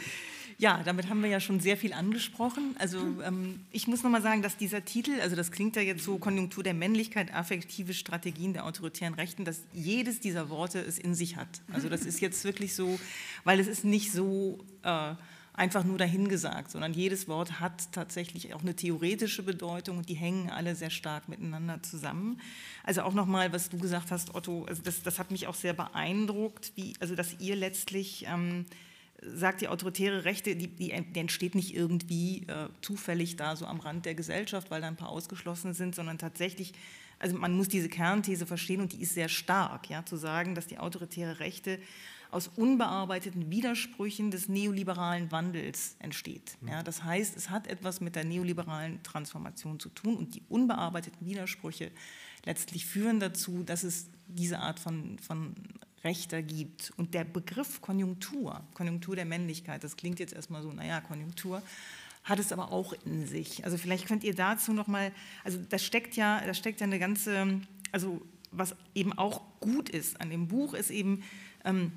Ja, 0.61 0.83
damit 0.85 1.09
haben 1.09 1.23
wir 1.23 1.31
ja 1.31 1.40
schon 1.40 1.59
sehr 1.59 1.79
viel 1.79 1.94
angesprochen. 1.94 2.77
Also 2.79 2.99
ähm, 3.25 3.61
ich 3.73 3.88
muss 3.88 4.03
nochmal 4.03 4.20
sagen, 4.20 4.42
dass 4.42 4.59
dieser 4.59 4.85
Titel, 4.85 5.12
also 5.23 5.35
das 5.35 5.53
klingt 5.53 5.75
ja 5.75 5.81
jetzt 5.81 6.05
so 6.05 6.18
Konjunktur 6.18 6.62
der 6.62 6.75
Männlichkeit, 6.75 7.33
affektive 7.33 7.94
Strategien 7.94 8.53
der 8.53 8.66
autoritären 8.66 9.14
Rechten, 9.14 9.46
dass 9.46 9.62
jedes 9.73 10.20
dieser 10.20 10.51
Worte 10.51 10.79
es 10.79 10.99
in 10.99 11.14
sich 11.14 11.37
hat. 11.37 11.62
Also 11.73 11.88
das 11.88 12.03
ist 12.03 12.20
jetzt 12.20 12.44
wirklich 12.44 12.75
so, 12.75 13.01
weil 13.44 13.59
es 13.59 13.68
ist 13.68 13.87
nicht 13.87 14.12
so 14.12 14.62
äh, 14.83 15.14
einfach 15.55 15.83
nur 15.83 15.96
dahingesagt, 15.96 16.70
sondern 16.70 16.92
jedes 16.92 17.27
Wort 17.27 17.59
hat 17.59 17.90
tatsächlich 17.92 18.53
auch 18.53 18.61
eine 18.61 18.77
theoretische 18.77 19.42
Bedeutung 19.42 19.96
und 19.96 20.11
die 20.11 20.14
hängen 20.14 20.51
alle 20.51 20.75
sehr 20.75 20.90
stark 20.90 21.27
miteinander 21.31 21.83
zusammen. 21.83 22.38
Also 22.85 23.01
auch 23.01 23.14
nochmal, 23.14 23.51
was 23.55 23.70
du 23.70 23.79
gesagt 23.79 24.11
hast, 24.11 24.35
Otto, 24.35 24.66
also 24.66 24.83
das, 24.83 25.03
das 25.03 25.18
hat 25.18 25.31
mich 25.31 25.46
auch 25.46 25.55
sehr 25.55 25.73
beeindruckt, 25.73 26.73
wie, 26.75 26.92
also 27.01 27.14
dass 27.14 27.40
ihr 27.40 27.57
letztlich... 27.57 28.27
Ähm, 28.29 28.66
sagt, 29.23 29.61
die 29.61 29.69
autoritäre 29.69 30.25
Rechte, 30.25 30.57
die, 30.57 30.69
die, 30.69 30.91
die 30.91 31.21
entsteht 31.21 31.55
nicht 31.55 31.75
irgendwie 31.75 32.47
äh, 32.47 32.69
zufällig 32.81 33.37
da 33.37 33.57
so 33.57 33.67
am 33.67 33.81
Rand 33.81 34.07
der 34.07 34.15
Gesellschaft, 34.15 34.71
weil 34.71 34.81
da 34.81 34.87
ein 34.87 34.97
paar 34.97 35.11
ausgeschlossen 35.11 35.75
sind, 35.75 35.95
sondern 35.95 36.19
tatsächlich, 36.19 36.73
also 37.19 37.37
man 37.37 37.55
muss 37.55 37.69
diese 37.69 37.89
Kernthese 37.89 38.47
verstehen 38.47 38.81
und 38.81 38.93
die 38.93 39.03
ist 39.03 39.15
sehr 39.15 39.29
stark, 39.29 39.91
ja, 39.91 40.05
zu 40.05 40.17
sagen, 40.17 40.55
dass 40.55 40.67
die 40.67 40.79
autoritäre 40.79 41.41
Rechte 41.41 41.79
aus 42.31 42.49
unbearbeiteten 42.49 43.51
Widersprüchen 43.51 44.31
des 44.31 44.49
neoliberalen 44.49 45.33
Wandels 45.33 45.97
entsteht. 45.99 46.57
Ja, 46.67 46.83
das 46.83 47.03
heißt, 47.03 47.37
es 47.37 47.51
hat 47.51 47.67
etwas 47.67 48.01
mit 48.01 48.15
der 48.15 48.25
neoliberalen 48.25 49.03
Transformation 49.03 49.81
zu 49.81 49.89
tun 49.89 50.17
und 50.17 50.35
die 50.37 50.43
unbearbeiteten 50.49 51.27
Widersprüche 51.27 51.91
letztlich 52.45 52.87
führen 52.87 53.21
dazu, 53.21 53.65
dass 53.65 53.83
es 53.83 54.07
diese 54.29 54.61
Art 54.61 54.79
von, 54.79 55.19
von 55.19 55.55
Rechter 56.05 56.43
gibt. 56.43 56.93
Und 56.97 57.15
der 57.15 57.25
Begriff 57.25 57.81
Konjunktur, 57.81 58.63
Konjunktur 58.75 59.17
der 59.17 59.25
Männlichkeit, 59.25 59.85
das 59.85 59.97
klingt 59.97 60.19
jetzt 60.19 60.33
erstmal 60.33 60.63
so, 60.63 60.73
naja, 60.73 61.01
Konjunktur, 61.01 61.63
hat 62.25 62.39
es 62.39 62.53
aber 62.53 62.73
auch 62.73 62.93
in 63.05 63.27
sich. 63.27 63.65
Also 63.65 63.77
vielleicht 63.77 64.07
könnt 64.07 64.25
ihr 64.25 64.35
dazu 64.35 64.73
nochmal, 64.73 65.13
also 65.45 65.59
da 65.69 65.79
steckt 65.79 66.17
ja, 66.17 66.41
da 66.45 66.55
steckt 66.55 66.81
ja 66.81 66.87
eine 66.87 66.99
ganze, 66.99 67.61
also 67.93 68.21
was 68.51 68.75
eben 68.95 69.17
auch 69.17 69.43
gut 69.61 69.89
ist 69.89 70.21
an 70.21 70.31
dem 70.31 70.49
Buch, 70.49 70.75
ist 70.75 70.91
eben, 70.91 71.23
ähm, 71.65 71.93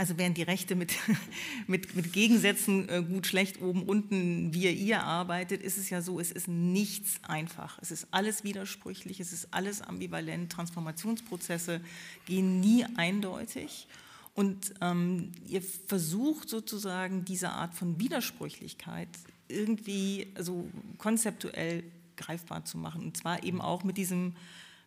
also 0.00 0.16
während 0.16 0.38
die 0.38 0.42
Rechte 0.42 0.76
mit, 0.76 0.94
mit, 1.66 1.94
mit 1.94 2.14
Gegensätzen 2.14 2.88
äh, 2.88 3.02
gut, 3.02 3.26
schlecht, 3.26 3.60
oben, 3.60 3.82
unten, 3.82 4.54
wir, 4.54 4.72
ihr 4.72 5.02
arbeitet, 5.02 5.62
ist 5.62 5.76
es 5.76 5.90
ja 5.90 6.00
so, 6.00 6.18
es 6.18 6.32
ist 6.32 6.48
nichts 6.48 7.20
einfach. 7.22 7.78
Es 7.82 7.90
ist 7.90 8.08
alles 8.10 8.42
widersprüchlich, 8.42 9.20
es 9.20 9.34
ist 9.34 9.52
alles 9.52 9.82
ambivalent. 9.82 10.50
Transformationsprozesse 10.50 11.82
gehen 12.24 12.60
nie 12.60 12.86
eindeutig. 12.96 13.88
Und 14.32 14.72
ähm, 14.80 15.32
ihr 15.46 15.60
versucht 15.60 16.48
sozusagen 16.48 17.26
diese 17.26 17.50
Art 17.50 17.74
von 17.74 18.00
Widersprüchlichkeit 18.00 19.10
irgendwie 19.48 20.28
also 20.34 20.66
konzeptuell 20.96 21.84
greifbar 22.16 22.64
zu 22.64 22.78
machen. 22.78 23.02
Und 23.02 23.18
zwar 23.18 23.44
eben 23.44 23.60
auch 23.60 23.84
mit 23.84 23.98
diesem 23.98 24.34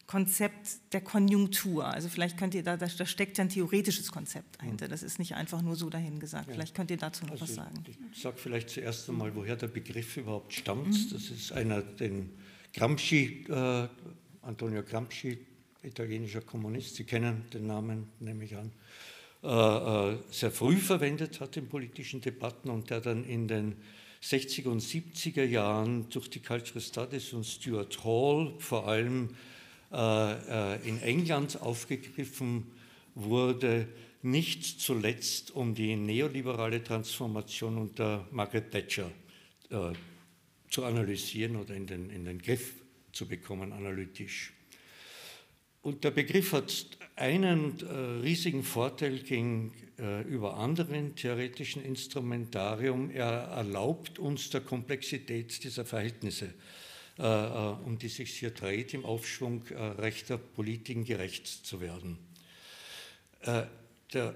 Konzept 0.08 0.94
der 0.94 1.02
Konjunktur. 1.02 1.86
Also 1.86 2.10
vielleicht 2.10 2.38
könnt 2.38 2.54
ihr 2.54 2.64
da, 2.64 2.78
da 2.78 2.88
steckt 3.06 3.38
ja 3.38 3.44
ein 3.44 3.50
theoretisches 3.50 4.12
Konzept 4.12 4.60
dahinter. 4.60 4.88
Das 4.88 5.02
ist 5.02 5.18
nicht 5.18 5.36
einfach 5.36 5.62
nur 5.62 5.76
so 5.76 5.90
dahingesagt. 5.90 6.48
Ja. 6.48 6.54
Vielleicht 6.54 6.76
könnt 6.76 6.92
ihr 6.92 6.98
dazu 6.98 7.26
noch 7.26 7.32
also 7.32 7.44
was 7.44 7.56
sagen. 7.56 7.84
Ich 8.12 8.22
sage 8.22 8.38
vielleicht 8.38 8.70
zuerst 8.70 9.10
einmal, 9.10 9.34
woher 9.34 9.56
der 9.56 9.68
Begriff 9.68 10.18
überhaupt 10.18 10.54
stammt. 10.54 10.88
Mhm. 10.88 11.10
Das 11.12 11.30
ist 11.30 11.52
einer, 11.54 11.82
den 11.82 12.32
Gramsci, 12.74 13.46
äh, 13.50 13.88
Antonio 14.42 14.84
Gramsci, 14.84 15.38
italienischer 15.84 16.42
Kommunist, 16.42 16.96
Sie 16.96 17.04
kennen 17.04 17.46
den 17.54 17.68
Namen, 17.68 18.08
nehme 18.20 18.46
ich 18.46 18.56
an, 18.56 18.72
äh, 19.44 20.14
äh, 20.14 20.18
sehr 20.32 20.52
früh 20.52 20.78
verwendet 20.78 21.42
hat 21.42 21.58
in 21.58 21.68
politischen 21.68 22.22
Debatten 22.22 22.70
und 22.70 22.90
der 22.90 23.02
dann 23.02 23.26
in 23.26 23.48
den 23.48 23.76
60er 24.22 24.70
und 24.70 24.82
70er 24.82 25.44
Jahren 25.44 26.10
durch 26.10 26.30
die 26.30 26.40
Cultural 26.40 26.82
Studies 26.82 27.34
und 27.34 27.46
Stuart 27.46 28.04
Hall 28.06 28.54
vor 28.60 28.88
allem 28.88 29.30
in 29.94 31.02
England 31.02 31.62
aufgegriffen 31.62 32.66
wurde, 33.16 33.88
nicht 34.24 34.80
zuletzt 34.80 35.52
um 35.52 35.76
die 35.76 35.96
neoliberale 35.96 36.84
Transformation 36.84 37.78
unter 37.78 38.26
Margaret 38.32 38.72
Thatcher 38.72 39.12
äh, 39.70 39.92
zu 40.70 40.86
analysieren 40.86 41.58
oder 41.58 41.76
in 41.76 41.86
den, 41.86 42.10
in 42.10 42.26
den 42.26 42.42
Griff 42.42 42.74
zu 43.12 43.28
bekommen, 43.28 43.74
analytisch. 43.74 44.54
Und 45.82 46.06
der 46.06 46.12
Begriff 46.12 46.54
hat 46.54 46.98
einen 47.18 47.78
äh, 47.82 48.22
riesigen 48.24 48.64
Vorteil 48.64 49.20
gegenüber 49.20 50.56
anderen 50.56 51.16
theoretischen 51.16 51.84
Instrumentarium. 51.84 53.12
Er 53.12 53.28
erlaubt 53.28 54.18
uns 54.18 54.50
der 54.50 54.62
Komplexität 54.62 55.64
dieser 55.64 55.84
Verhältnisse 55.86 56.46
äh, 56.46 56.50
äh, 56.50 56.83
um 57.18 57.98
die 58.00 58.10
sich 58.10 58.32
hier 58.32 58.52
dreht, 58.52 58.94
im 58.94 59.06
Aufschwung 59.06 59.66
äh, 59.68 59.76
rechter 59.76 60.38
Politiken 60.38 61.06
gerecht 61.06 61.48
zu 61.48 61.80
werden. 61.80 62.18
Der 64.14 64.34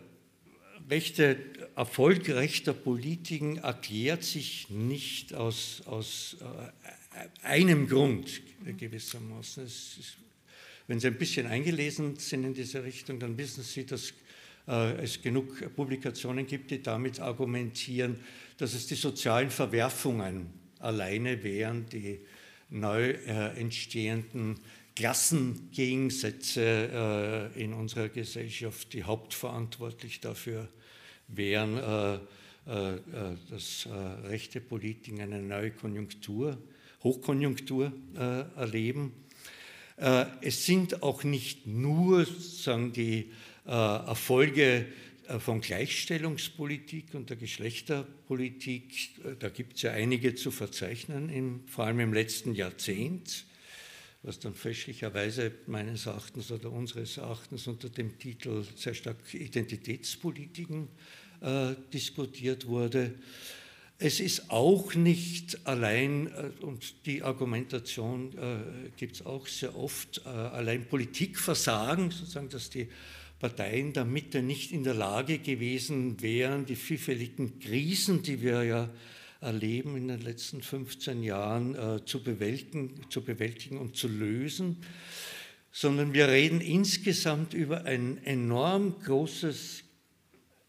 rechte 0.89 1.37
Erfolg 1.75 2.27
rechter 2.27 2.73
Politiken 2.73 3.57
erklärt 3.57 4.23
sich 4.23 4.69
nicht 4.69 5.33
aus, 5.33 5.81
aus 5.85 6.35
einem 7.41 7.87
Grund 7.87 8.41
gewissermaßen. 8.65 9.65
Ist, 9.65 10.17
wenn 10.87 10.99
Sie 10.99 11.07
ein 11.07 11.17
bisschen 11.17 11.47
eingelesen 11.47 12.17
sind 12.17 12.43
in 12.43 12.53
diese 12.53 12.83
Richtung, 12.83 13.17
dann 13.17 13.37
wissen 13.37 13.63
Sie, 13.63 13.85
dass 13.85 14.13
es 14.65 15.21
genug 15.21 15.73
Publikationen 15.73 16.45
gibt, 16.45 16.71
die 16.71 16.81
damit 16.81 17.21
argumentieren, 17.21 18.19
dass 18.57 18.73
es 18.73 18.87
die 18.87 18.95
sozialen 18.95 19.51
Verwerfungen 19.51 20.47
alleine 20.79 21.41
wären, 21.43 21.85
die 21.87 22.19
neu 22.69 23.11
äh, 23.11 23.59
entstehenden 23.59 24.59
Klassengegensätze 24.95 27.51
äh, 27.55 27.63
in 27.63 27.73
unserer 27.73 28.09
Gesellschaft, 28.09 28.93
die 28.93 29.03
hauptverantwortlich 29.03 30.21
dafür 30.21 30.67
wären, 31.27 31.77
äh, 31.77 32.15
äh, 32.67 32.95
äh 32.95 32.99
dass 33.51 33.85
äh, 33.85 34.27
rechte 34.27 34.59
Politiker 34.59 35.21
eine 35.21 35.41
neue 35.41 35.71
Konjunktur, 35.71 36.57
Hochkonjunktur 37.03 37.91
erleben. 38.55 39.13
es 40.41 40.65
sind 40.65 41.03
auch 41.03 41.23
nicht 41.23 41.67
nur 41.67 42.25
sagen 42.25 42.91
die 42.91 43.31
Erfolge 43.65 44.87
von 45.39 45.61
Gleichstellungspolitik 45.61 47.13
und 47.13 47.29
der 47.29 47.37
Geschlechterpolitik, 47.37 49.19
äh, 49.25 49.35
da 49.37 49.49
gibt 49.49 49.75
es 49.75 49.81
ja 49.81 49.91
einige 49.91 50.35
zu 50.35 50.51
verzeichnen, 50.51 51.29
im, 51.29 51.67
vor 51.67 51.85
allem 51.85 51.99
im 51.99 52.13
letzten 52.13 52.53
Jahrzehnt, 52.55 53.45
was 54.23 54.39
dann 54.39 54.55
fälschlicherweise 54.55 55.51
meines 55.67 56.05
Erachtens 56.05 56.51
oder 56.51 56.71
unseres 56.71 57.17
Erachtens 57.17 57.67
unter 57.67 57.89
dem 57.89 58.17
Titel 58.17 58.65
sehr 58.75 58.93
stark 58.93 59.17
Identitätspolitiken 59.33 60.87
äh, 61.41 61.75
diskutiert 61.93 62.67
wurde. 62.67 63.13
Es 63.99 64.19
ist 64.19 64.51
auch 64.51 64.93
nicht 64.93 65.65
allein, 65.65 66.27
äh, 66.27 66.51
und 66.61 67.05
die 67.05 67.23
Argumentation 67.23 68.31
äh, 68.37 68.89
gibt 68.95 69.15
es 69.15 69.25
auch 69.25 69.47
sehr 69.47 69.75
oft, 69.75 70.21
äh, 70.25 70.29
allein 70.29 70.85
Politikversagen, 70.85 72.11
sozusagen, 72.11 72.49
dass 72.49 72.69
die 72.69 72.87
Parteien 73.39 73.93
der 73.93 74.05
Mitte 74.05 74.41
nicht 74.41 74.71
in 74.71 74.83
der 74.83 74.95
Lage 74.95 75.37
gewesen 75.37 76.21
wären, 76.21 76.65
die 76.65 76.75
vielfältigen 76.75 77.59
Krisen, 77.59 78.23
die 78.23 78.41
wir 78.41 78.63
ja 78.63 78.89
erleben 79.41 79.95
in 79.95 80.07
den 80.07 80.21
letzten 80.21 80.61
15 80.61 81.21
Jahren, 81.23 81.75
äh, 81.75 82.05
zu, 82.05 82.23
bewältigen, 82.23 83.05
zu 83.09 83.23
bewältigen 83.23 83.77
und 83.77 83.95
zu 83.95 84.07
lösen, 84.07 84.77
sondern 85.71 86.13
wir 86.13 86.27
reden 86.27 86.59
insgesamt 86.59 87.53
über 87.53 87.85
ein 87.85 88.17
enorm 88.23 88.99
großes 89.03 89.83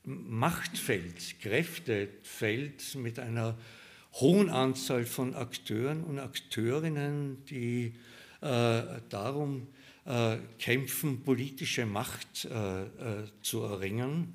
Machtfeld, 0.05 1.41
Kräftefeld 1.41 2.95
mit 2.95 3.19
einer 3.19 3.57
hohen 4.15 4.51
Anzahl 4.51 5.05
von 5.05 5.35
Akteuren 5.35 6.05
und 6.05 6.19
Akteurinnen, 6.19 7.45
die 7.47 7.95
äh, 8.41 8.83
darum 9.09 9.69
kämpfen, 10.59 11.23
politische 11.23 11.85
Macht 11.85 12.47
äh, 12.47 12.83
äh, 12.83 12.87
zu 13.43 13.63
erringen. 13.63 14.33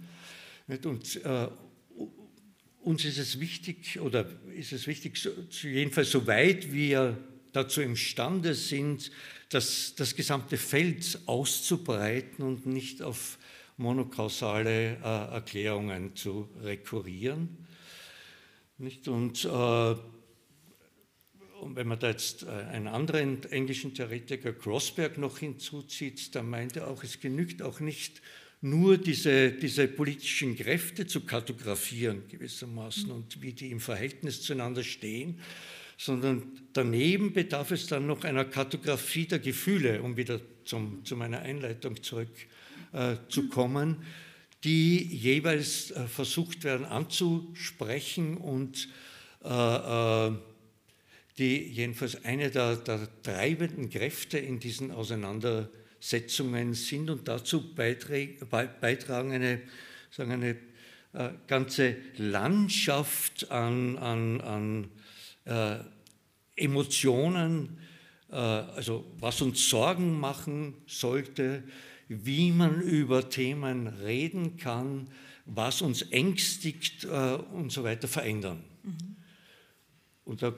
Und 0.67 1.19
uns 2.81 3.05
ist 3.05 3.17
es 3.17 3.39
wichtig, 3.39 3.99
oder 3.99 4.25
ist 4.55 4.71
es 4.71 4.87
wichtig, 4.87 5.17
jedenfalls 5.61 6.11
so 6.11 6.27
weit 6.27 6.71
wir 6.71 7.17
dazu 7.53 7.81
imstande 7.81 8.53
sind, 8.53 9.11
das, 9.49 9.93
das 9.95 10.15
gesamte 10.15 10.57
Feld 10.57 11.19
auszubreiten 11.25 12.43
und 12.43 12.65
nicht 12.65 13.01
auf 13.01 13.37
monokausale 13.77 14.97
äh, 14.97 15.33
Erklärungen 15.33 16.15
zu 16.15 16.49
rekurrieren. 16.61 17.65
Nicht? 18.77 19.07
Und 19.07 19.45
äh, 19.45 19.95
und 21.63 21.75
wenn 21.75 21.87
man 21.87 21.97
da 21.99 22.09
jetzt 22.09 22.43
äh, 22.43 22.49
einen 22.49 22.87
anderen 22.87 23.43
englischen 23.51 23.93
Theoretiker, 23.93 24.53
Grossberg, 24.53 25.17
noch 25.17 25.39
hinzuzieht, 25.39 26.35
dann 26.35 26.49
meint 26.49 26.75
er 26.75 26.87
auch, 26.87 27.03
es 27.03 27.19
genügt 27.19 27.61
auch 27.61 27.79
nicht 27.79 28.21
nur 28.61 28.97
diese, 28.97 29.51
diese 29.51 29.87
politischen 29.87 30.55
Kräfte 30.55 31.05
zu 31.05 31.21
kartografieren 31.21 32.23
gewissermaßen 32.29 33.11
und 33.11 33.41
wie 33.41 33.53
die 33.53 33.71
im 33.71 33.79
Verhältnis 33.79 34.41
zueinander 34.41 34.83
stehen, 34.83 35.39
sondern 35.97 36.43
daneben 36.71 37.33
bedarf 37.33 37.71
es 37.71 37.87
dann 37.87 38.07
noch 38.07 38.23
einer 38.23 38.45
Kartografie 38.45 39.25
der 39.25 39.39
Gefühle, 39.39 40.01
um 40.01 40.15
wieder 40.15 40.39
zum, 40.63 41.03
zu 41.03 41.17
meiner 41.17 41.39
Einleitung 41.39 42.01
zurückzukommen, 42.01 43.97
äh, 43.99 44.05
die 44.63 45.03
jeweils 45.03 45.91
äh, 45.91 46.07
versucht 46.07 46.63
werden 46.63 46.85
anzusprechen 46.85 48.37
und 48.37 48.87
äh, 49.43 50.27
äh 50.27 50.31
die 51.37 51.63
jedenfalls 51.63 52.23
eine 52.25 52.51
der, 52.51 52.75
der 52.75 53.07
treibenden 53.23 53.89
Kräfte 53.89 54.37
in 54.37 54.59
diesen 54.59 54.91
Auseinandersetzungen 54.91 56.73
sind 56.73 57.09
und 57.09 57.27
dazu 57.27 57.73
beitragen, 57.73 59.31
eine, 59.31 59.61
sagen 60.11 60.31
eine 60.31 60.57
äh, 61.13 61.29
ganze 61.47 61.95
Landschaft 62.17 63.49
an, 63.51 63.97
an, 63.97 64.41
an 64.41 64.89
äh, 65.45 65.79
Emotionen, 66.55 67.79
äh, 68.29 68.35
also 68.35 69.05
was 69.19 69.41
uns 69.41 69.69
Sorgen 69.69 70.19
machen 70.19 70.75
sollte, 70.85 71.63
wie 72.09 72.51
man 72.51 72.79
über 72.81 73.29
Themen 73.29 73.87
reden 73.87 74.57
kann, 74.57 75.07
was 75.45 75.81
uns 75.81 76.03
ängstigt 76.03 77.05
äh, 77.05 77.37
und 77.53 77.71
so 77.71 77.83
weiter 77.83 78.07
verändern. 78.07 78.63
Mhm. 78.83 79.15
Und 80.25 80.41
da 80.41 80.53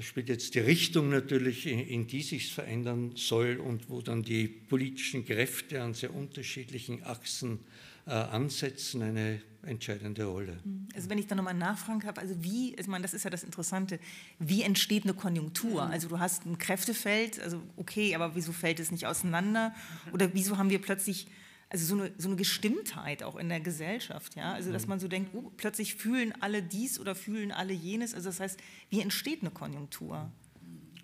spielt 0.00 0.28
jetzt 0.28 0.54
die 0.54 0.60
Richtung 0.60 1.10
natürlich, 1.10 1.66
in, 1.66 1.80
in 1.80 2.06
die 2.06 2.22
sich 2.22 2.52
verändern 2.52 3.12
soll 3.16 3.56
und 3.56 3.88
wo 3.90 4.00
dann 4.00 4.22
die 4.22 4.46
politischen 4.48 5.24
Kräfte 5.24 5.82
an 5.82 5.94
sehr 5.94 6.14
unterschiedlichen 6.14 7.02
Achsen 7.02 7.60
äh, 8.06 8.12
ansetzen, 8.12 9.02
eine 9.02 9.42
entscheidende 9.62 10.24
Rolle. 10.24 10.58
Mhm. 10.64 10.88
Also 10.94 11.10
wenn 11.10 11.18
ich 11.18 11.26
da 11.26 11.34
nochmal 11.34 11.54
nachfragen 11.54 12.04
habe, 12.04 12.20
also 12.20 12.34
wie, 12.42 12.74
ich 12.74 12.86
meine, 12.86 13.02
das 13.02 13.14
ist 13.14 13.24
ja 13.24 13.30
das 13.30 13.44
Interessante, 13.44 13.98
wie 14.38 14.62
entsteht 14.62 15.04
eine 15.04 15.14
Konjunktur? 15.14 15.84
Mhm. 15.86 15.92
Also 15.92 16.08
du 16.08 16.18
hast 16.18 16.46
ein 16.46 16.58
Kräftefeld, 16.58 17.40
also 17.40 17.60
okay, 17.76 18.14
aber 18.14 18.34
wieso 18.34 18.52
fällt 18.52 18.80
es 18.80 18.90
nicht 18.90 19.06
auseinander? 19.06 19.74
Oder 20.12 20.32
wieso 20.34 20.56
haben 20.56 20.70
wir 20.70 20.80
plötzlich 20.80 21.26
also 21.70 21.84
so 21.84 22.02
eine, 22.02 22.12
so 22.18 22.28
eine 22.28 22.36
Gestimmtheit 22.36 23.22
auch 23.22 23.36
in 23.36 23.48
der 23.48 23.60
Gesellschaft, 23.60 24.34
ja, 24.34 24.52
also 24.52 24.72
dass 24.72 24.82
mhm. 24.82 24.88
man 24.90 25.00
so 25.00 25.08
denkt, 25.08 25.30
oh, 25.34 25.52
plötzlich 25.56 25.94
fühlen 25.94 26.34
alle 26.40 26.62
dies 26.62 26.98
oder 26.98 27.14
fühlen 27.14 27.52
alle 27.52 27.72
jenes, 27.72 28.12
also 28.12 28.28
das 28.28 28.40
heißt, 28.40 28.60
wie 28.90 29.00
entsteht 29.00 29.40
eine 29.40 29.50
Konjunktur? 29.50 30.30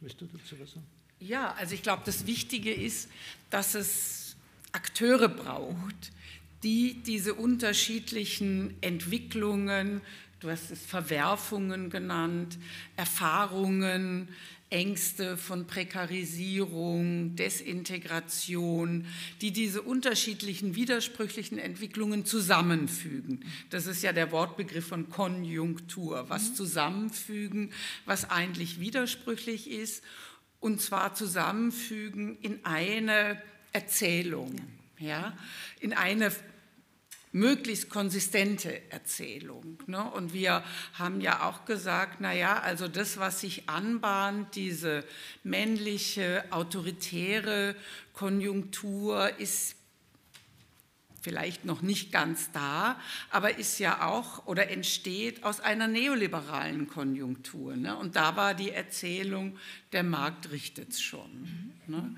Willst 0.01 0.21
du 0.21 0.27
dazu 0.27 0.57
was 0.61 0.73
sagen? 0.73 0.87
Ja, 1.21 1.55
also 1.55 1.75
ich 1.75 1.83
glaube, 1.83 2.03
das 2.05 2.27
Wichtige 2.27 2.75
ist, 2.75 3.09
dass 3.49 3.75
es 3.75 4.37
Akteure 4.73 5.29
braucht, 5.29 6.13
die 6.63 7.01
diese 7.03 7.35
unterschiedlichen 7.35 8.75
Entwicklungen, 8.81 10.01
du 10.41 10.51
hast 10.51 10.71
es 10.73 10.85
Verwerfungen 10.85 11.91
genannt, 11.91 12.59
Erfahrungen, 12.97 14.29
Ängste 14.69 15.37
von 15.37 15.67
Prekarisierung, 15.67 17.37
Desintegration, 17.37 19.07
die 19.41 19.53
diese 19.53 19.83
unterschiedlichen 19.83 20.75
widersprüchlichen 20.75 21.59
Entwicklungen 21.59 22.27
zusammenfügen. 22.27 23.45
Das 23.71 23.87
ist 23.87 24.03
ja 24.03 24.13
der 24.13 24.33
Wortbegriff 24.33 24.89
von 24.89 25.09
Konjunktur, 25.09 26.29
was 26.29 26.51
mhm. 26.51 26.55
zusammenfügen, 26.55 27.73
was 28.07 28.29
eigentlich 28.29 28.81
widersprüchlich 28.81 29.71
ist, 29.71 30.03
und 30.59 30.81
zwar 30.81 31.15
zusammenfügen 31.15 32.37
in 32.41 32.65
eine 32.65 33.41
Erzählung, 33.73 34.57
ja, 34.99 35.37
in 35.79 35.93
eine 35.93 36.33
möglichst 37.37 37.91
konsistente 37.91 38.81
Erzählung. 38.91 39.79
Ne? 39.87 40.03
Und 40.03 40.33
wir 40.33 40.65
haben 40.95 41.21
ja 41.21 41.47
auch 41.47 41.67
gesagt, 41.67 42.21
naja, 42.21 42.61
also 42.61 42.89
das, 42.89 43.19
was 43.19 43.43
sich 43.43 43.69
anbahnt, 43.69 44.55
diese 44.55 45.05
männliche, 45.45 46.45
autoritäre 46.51 47.77
Konjunktur 48.15 49.39
ist 49.39 49.77
vielleicht 51.21 51.67
noch 51.67 51.83
nicht 51.83 52.11
ganz 52.11 52.53
da, 52.53 52.99
aber 53.31 53.59
ist 53.59 53.81
ja 53.81 54.07
auch 54.07 54.47
oder 54.47 54.71
entsteht 54.71 55.45
aus 55.45 55.61
einer 55.61 55.89
neoliberalen 55.89 56.89
Konjunktur. 56.89 57.77
Ne? 57.77 57.97
Und 57.97 58.17
da 58.17 58.37
war 58.37 58.55
die 58.55 58.71
Erzählung, 58.71 59.59
der 59.93 60.05
Markt 60.05 60.53
richtet 60.53 60.91
es 60.91 61.03
schon. 61.03 61.73
Ne? 61.87 62.17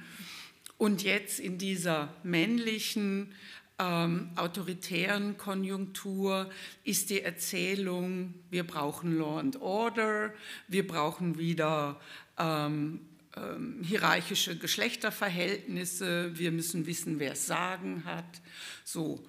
Und 0.76 1.02
jetzt 1.02 1.40
in 1.40 1.58
dieser 1.58 2.14
männlichen, 2.22 3.32
ähm, 3.78 4.30
autoritären 4.36 5.36
Konjunktur 5.36 6.50
ist 6.84 7.10
die 7.10 7.22
Erzählung, 7.22 8.34
wir 8.50 8.64
brauchen 8.64 9.16
Law 9.16 9.38
and 9.38 9.60
Order, 9.60 10.34
wir 10.66 10.86
brauchen 10.86 11.38
wieder 11.38 12.00
ähm, 12.38 13.00
ähm, 13.36 13.82
hierarchische 13.82 14.58
Geschlechterverhältnisse, 14.58 16.36
wir 16.36 16.50
müssen 16.50 16.86
wissen, 16.86 17.18
wer 17.20 17.32
es 17.32 17.46
sagen 17.46 18.04
hat. 18.04 18.40
So. 18.84 19.24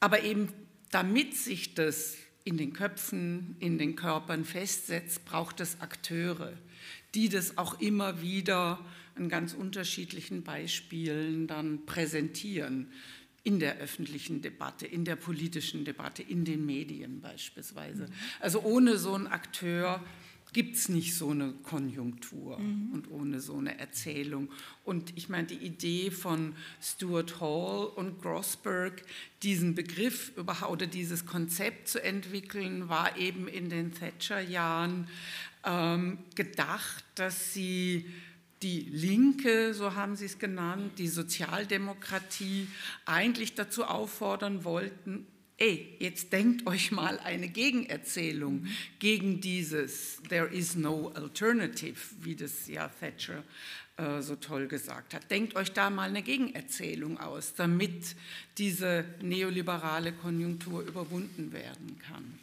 Aber 0.00 0.22
eben 0.22 0.48
damit 0.90 1.36
sich 1.36 1.74
das 1.74 2.16
in 2.44 2.56
den 2.56 2.72
Köpfen, 2.72 3.56
in 3.60 3.78
den 3.78 3.94
Körpern 3.94 4.44
festsetzt, 4.44 5.24
braucht 5.24 5.60
es 5.60 5.80
Akteure, 5.80 6.52
die 7.14 7.28
das 7.28 7.56
auch 7.56 7.80
immer 7.80 8.20
wieder 8.20 8.84
an 9.14 9.28
ganz 9.28 9.52
unterschiedlichen 9.54 10.42
Beispielen 10.42 11.46
dann 11.46 11.86
präsentieren 11.86 12.90
in 13.44 13.58
der 13.58 13.78
öffentlichen 13.78 14.40
Debatte, 14.40 14.86
in 14.86 15.04
der 15.04 15.16
politischen 15.16 15.84
Debatte, 15.84 16.22
in 16.22 16.44
den 16.44 16.64
Medien 16.64 17.20
beispielsweise. 17.20 18.06
Also 18.40 18.62
ohne 18.62 18.98
so 18.98 19.14
einen 19.14 19.26
Akteur 19.26 20.02
gibt 20.52 20.76
es 20.76 20.88
nicht 20.88 21.14
so 21.14 21.30
eine 21.30 21.52
Konjunktur 21.62 22.58
mhm. 22.58 22.92
und 22.92 23.10
ohne 23.10 23.40
so 23.40 23.56
eine 23.56 23.78
Erzählung. 23.78 24.50
Und 24.84 25.16
ich 25.16 25.28
meine, 25.28 25.46
die 25.46 25.56
Idee 25.56 26.10
von 26.10 26.54
Stuart 26.80 27.40
Hall 27.40 27.86
und 27.86 28.20
Grossberg, 28.20 29.02
diesen 29.42 29.74
Begriff 29.74 30.32
überhaupt 30.36 30.72
oder 30.72 30.86
dieses 30.86 31.24
Konzept 31.24 31.88
zu 31.88 32.02
entwickeln, 32.02 32.88
war 32.88 33.16
eben 33.16 33.48
in 33.48 33.70
den 33.70 33.92
Thatcher-Jahren 33.92 35.08
ähm, 35.64 36.18
gedacht, 36.34 37.04
dass 37.14 37.54
sie 37.54 38.04
die 38.62 38.80
Linke, 38.90 39.74
so 39.74 39.94
haben 39.94 40.16
sie 40.16 40.26
es 40.26 40.38
genannt, 40.38 40.98
die 40.98 41.08
Sozialdemokratie 41.08 42.68
eigentlich 43.04 43.54
dazu 43.54 43.84
auffordern 43.84 44.64
wollten, 44.64 45.26
ey, 45.58 45.96
jetzt 45.98 46.32
denkt 46.32 46.66
euch 46.66 46.90
mal 46.90 47.18
eine 47.20 47.48
Gegenerzählung 47.48 48.66
gegen 48.98 49.40
dieses 49.40 50.20
There 50.28 50.46
is 50.46 50.74
no 50.74 51.12
alternative, 51.14 51.98
wie 52.20 52.34
das 52.34 52.66
ja 52.68 52.88
Thatcher 52.88 53.44
äh, 53.96 54.22
so 54.22 54.36
toll 54.36 54.66
gesagt 54.66 55.14
hat. 55.14 55.30
Denkt 55.30 55.54
euch 55.54 55.72
da 55.72 55.90
mal 55.90 56.08
eine 56.08 56.22
Gegenerzählung 56.22 57.18
aus, 57.18 57.54
damit 57.54 58.16
diese 58.58 59.04
neoliberale 59.20 60.12
Konjunktur 60.12 60.82
überwunden 60.82 61.52
werden 61.52 61.98
kann. 61.98 62.38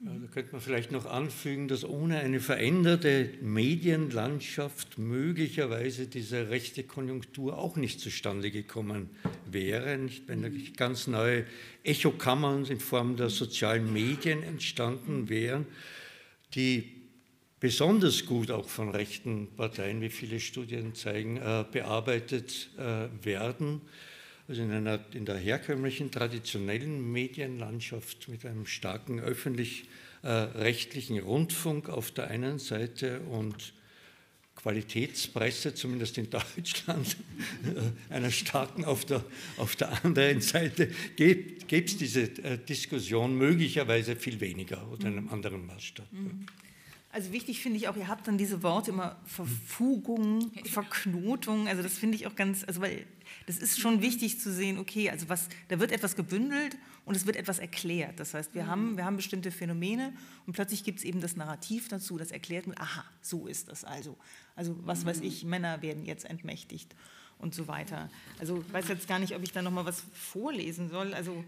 Ja, 0.00 0.10
da 0.10 0.26
könnte 0.26 0.52
man 0.52 0.60
vielleicht 0.60 0.90
noch 0.90 1.06
anfügen, 1.06 1.68
dass 1.68 1.84
ohne 1.84 2.18
eine 2.18 2.40
veränderte 2.40 3.30
Medienlandschaft 3.40 4.98
möglicherweise 4.98 6.08
diese 6.08 6.50
rechte 6.50 6.82
Konjunktur 6.82 7.56
auch 7.56 7.76
nicht 7.76 8.00
zustande 8.00 8.50
gekommen 8.50 9.10
wäre, 9.46 9.96
nicht? 9.96 10.26
Wenn 10.26 10.42
da 10.42 10.48
ganz 10.76 11.06
neue 11.06 11.46
Echokammern 11.84 12.66
in 12.66 12.80
Form 12.80 13.16
der 13.16 13.30
sozialen 13.30 13.92
Medien 13.92 14.42
entstanden 14.42 15.28
wären, 15.28 15.64
die 16.54 16.90
besonders 17.60 18.26
gut 18.26 18.50
auch 18.50 18.68
von 18.68 18.90
rechten 18.90 19.48
Parteien, 19.56 20.00
wie 20.00 20.10
viele 20.10 20.40
Studien 20.40 20.94
zeigen, 20.94 21.36
äh, 21.36 21.64
bearbeitet 21.70 22.70
äh, 22.76 23.08
werden 23.24 23.80
also 24.48 24.62
in, 24.62 24.70
einer, 24.72 25.00
in 25.12 25.24
der 25.24 25.36
herkömmlichen, 25.36 26.10
traditionellen 26.10 27.10
Medienlandschaft 27.12 28.28
mit 28.28 28.44
einem 28.44 28.66
starken 28.66 29.20
öffentlich-rechtlichen 29.20 31.18
Rundfunk 31.20 31.88
auf 31.88 32.10
der 32.10 32.28
einen 32.28 32.58
Seite 32.58 33.20
und 33.20 33.72
Qualitätspresse, 34.56 35.74
zumindest 35.74 36.18
in 36.18 36.28
Deutschland, 36.56 37.16
einer 38.10 38.30
starken 38.30 38.84
auf 38.84 39.04
der, 39.04 39.24
auf 39.56 39.76
der 39.76 40.04
anderen 40.04 40.40
Seite, 40.40 40.90
gäbe 41.16 41.62
es 41.68 41.96
diese 41.96 42.22
äh, 42.42 42.58
Diskussion 42.58 43.36
möglicherweise 43.36 44.16
viel 44.16 44.40
weniger 44.40 44.86
oder 44.90 45.08
in 45.08 45.18
einem 45.18 45.28
anderen 45.28 45.66
Maßstab. 45.66 46.10
Mhm. 46.12 46.46
Also 47.12 47.30
wichtig 47.30 47.60
finde 47.60 47.78
ich 47.78 47.86
auch, 47.86 47.96
ihr 47.96 48.08
habt 48.08 48.26
dann 48.26 48.38
diese 48.38 48.64
Worte 48.64 48.90
immer 48.90 49.20
Verfugung, 49.24 50.50
Verknotung, 50.64 51.68
also 51.68 51.80
das 51.80 51.96
finde 51.96 52.16
ich 52.16 52.26
auch 52.26 52.34
ganz, 52.34 52.64
also 52.64 52.80
weil 52.80 53.06
das 53.46 53.58
ist 53.58 53.78
schon 53.78 54.00
wichtig 54.02 54.40
zu 54.40 54.52
sehen, 54.52 54.78
okay, 54.78 55.10
also 55.10 55.28
was, 55.28 55.48
da 55.68 55.78
wird 55.78 55.92
etwas 55.92 56.16
gebündelt 56.16 56.76
und 57.04 57.16
es 57.16 57.26
wird 57.26 57.36
etwas 57.36 57.58
erklärt. 57.58 58.18
Das 58.18 58.34
heißt, 58.34 58.54
wir, 58.54 58.66
haben, 58.66 58.96
wir 58.96 59.04
haben 59.04 59.16
bestimmte 59.16 59.50
Phänomene 59.50 60.12
und 60.46 60.54
plötzlich 60.54 60.84
gibt 60.84 61.00
es 61.00 61.04
eben 61.04 61.20
das 61.20 61.36
Narrativ 61.36 61.88
dazu, 61.88 62.16
das 62.16 62.30
erklärt 62.30 62.66
aha, 62.78 63.04
so 63.20 63.46
ist 63.46 63.68
das 63.68 63.84
also. 63.84 64.16
Also 64.56 64.76
was 64.84 65.04
weiß 65.04 65.20
ich, 65.20 65.44
Männer 65.44 65.82
werden 65.82 66.06
jetzt 66.06 66.24
entmächtigt 66.24 66.94
und 67.38 67.54
so 67.54 67.68
weiter. 67.68 68.08
Also 68.38 68.64
ich 68.66 68.72
weiß 68.72 68.88
jetzt 68.88 69.06
gar 69.06 69.18
nicht, 69.18 69.34
ob 69.34 69.42
ich 69.42 69.52
da 69.52 69.60
noch 69.60 69.70
mal 69.70 69.84
was 69.84 70.02
vorlesen 70.12 70.88
soll. 70.88 71.12
Also, 71.14 71.44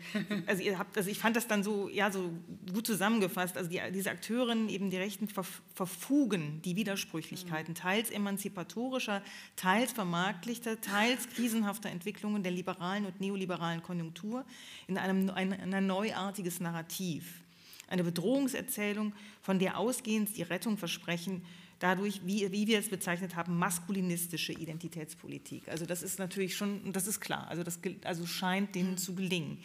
also 0.47 0.63
ihr 0.63 0.79
habt, 0.79 0.97
also 0.97 1.11
ich 1.11 1.19
fand 1.19 1.37
das 1.37 1.47
dann 1.47 1.63
so, 1.63 1.89
ja, 1.89 2.11
so 2.11 2.31
gut 2.73 2.87
zusammengefasst. 2.87 3.57
Also 3.57 3.71
die, 3.71 3.81
diese 3.93 4.11
Akteurinnen, 4.11 4.69
eben 4.69 4.91
die 4.91 4.99
Rechten 4.99 5.29
verfugen 5.75 6.61
die 6.65 6.77
Widersprüchlichkeiten, 6.77 7.75
teils 7.75 8.11
emanzipatorischer, 8.11 9.23
teils 9.57 9.93
vermarktlichter, 9.93 10.81
teils 10.81 11.29
krisenhafter 11.31 11.89
Entwicklungen 11.89 12.43
der 12.43 12.53
liberalen 12.53 13.07
und 13.07 13.21
neoliberalen 13.21 13.83
Konjunktur 13.83 14.45
in 14.87 14.99
einem 14.99 15.31
ein, 15.31 15.53
ein 15.53 15.87
neuartiges 15.87 16.61
Narrativ. 16.61 17.41
Eine 17.89 18.03
Bedrohungserzählung, 18.03 19.13
von 19.41 19.59
der 19.59 19.79
ausgehend 19.79 20.37
die 20.37 20.43
Rettung 20.43 20.77
versprechen, 20.77 21.43
dadurch, 21.79 22.21
wie, 22.25 22.51
wie 22.53 22.67
wir 22.67 22.79
es 22.79 22.89
bezeichnet 22.89 23.37
haben, 23.37 23.59
maskulinistische 23.59 24.53
Identitätspolitik. 24.53 25.69
Also 25.69 25.87
das 25.87 26.03
ist 26.03 26.19
natürlich 26.19 26.57
schon, 26.57 26.93
das 26.93 27.07
ist 27.07 27.21
klar, 27.21 27.49
also 27.49 27.63
das 27.63 27.79
also 28.05 28.27
scheint 28.27 28.75
denen 28.75 28.97
zu 28.97 29.15
gelingen. 29.15 29.59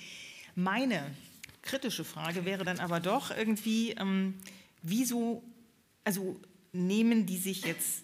Meine 0.56 1.16
kritische 1.62 2.04
Frage 2.04 2.46
wäre 2.46 2.64
dann 2.66 2.80
aber 2.80 3.00
doch 3.00 3.36
irgendwie, 3.36 3.92
ähm, 3.92 4.36
wieso, 4.82 5.44
also 6.04 6.40
nehmen 6.74 7.26
die 7.26 7.38
sich 7.38 7.66
jetzt 7.66 8.04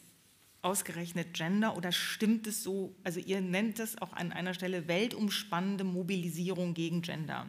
ausgerechnet 0.61 1.33
Gender 1.33 1.77
oder 1.77 1.91
stimmt 1.91 2.47
es 2.47 2.63
so, 2.63 2.95
also 3.03 3.19
ihr 3.19 3.41
nennt 3.41 3.79
es 3.79 4.01
auch 4.01 4.13
an 4.13 4.31
einer 4.31 4.53
Stelle 4.53 4.87
weltumspannende 4.87 5.83
Mobilisierung 5.83 6.73
gegen 6.73 7.01
Gender 7.01 7.45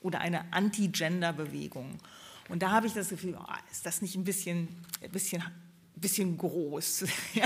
oder 0.00 0.20
eine 0.20 0.52
Anti-Gender-Bewegung. 0.52 1.98
Und 2.48 2.62
da 2.62 2.70
habe 2.70 2.86
ich 2.86 2.92
das 2.92 3.08
Gefühl, 3.08 3.36
oh, 3.38 3.52
ist 3.70 3.86
das 3.86 4.02
nicht 4.02 4.14
ein 4.14 4.24
bisschen, 4.24 4.68
ein 5.02 5.10
bisschen, 5.10 5.42
bisschen 6.00 6.36
groß? 6.36 7.04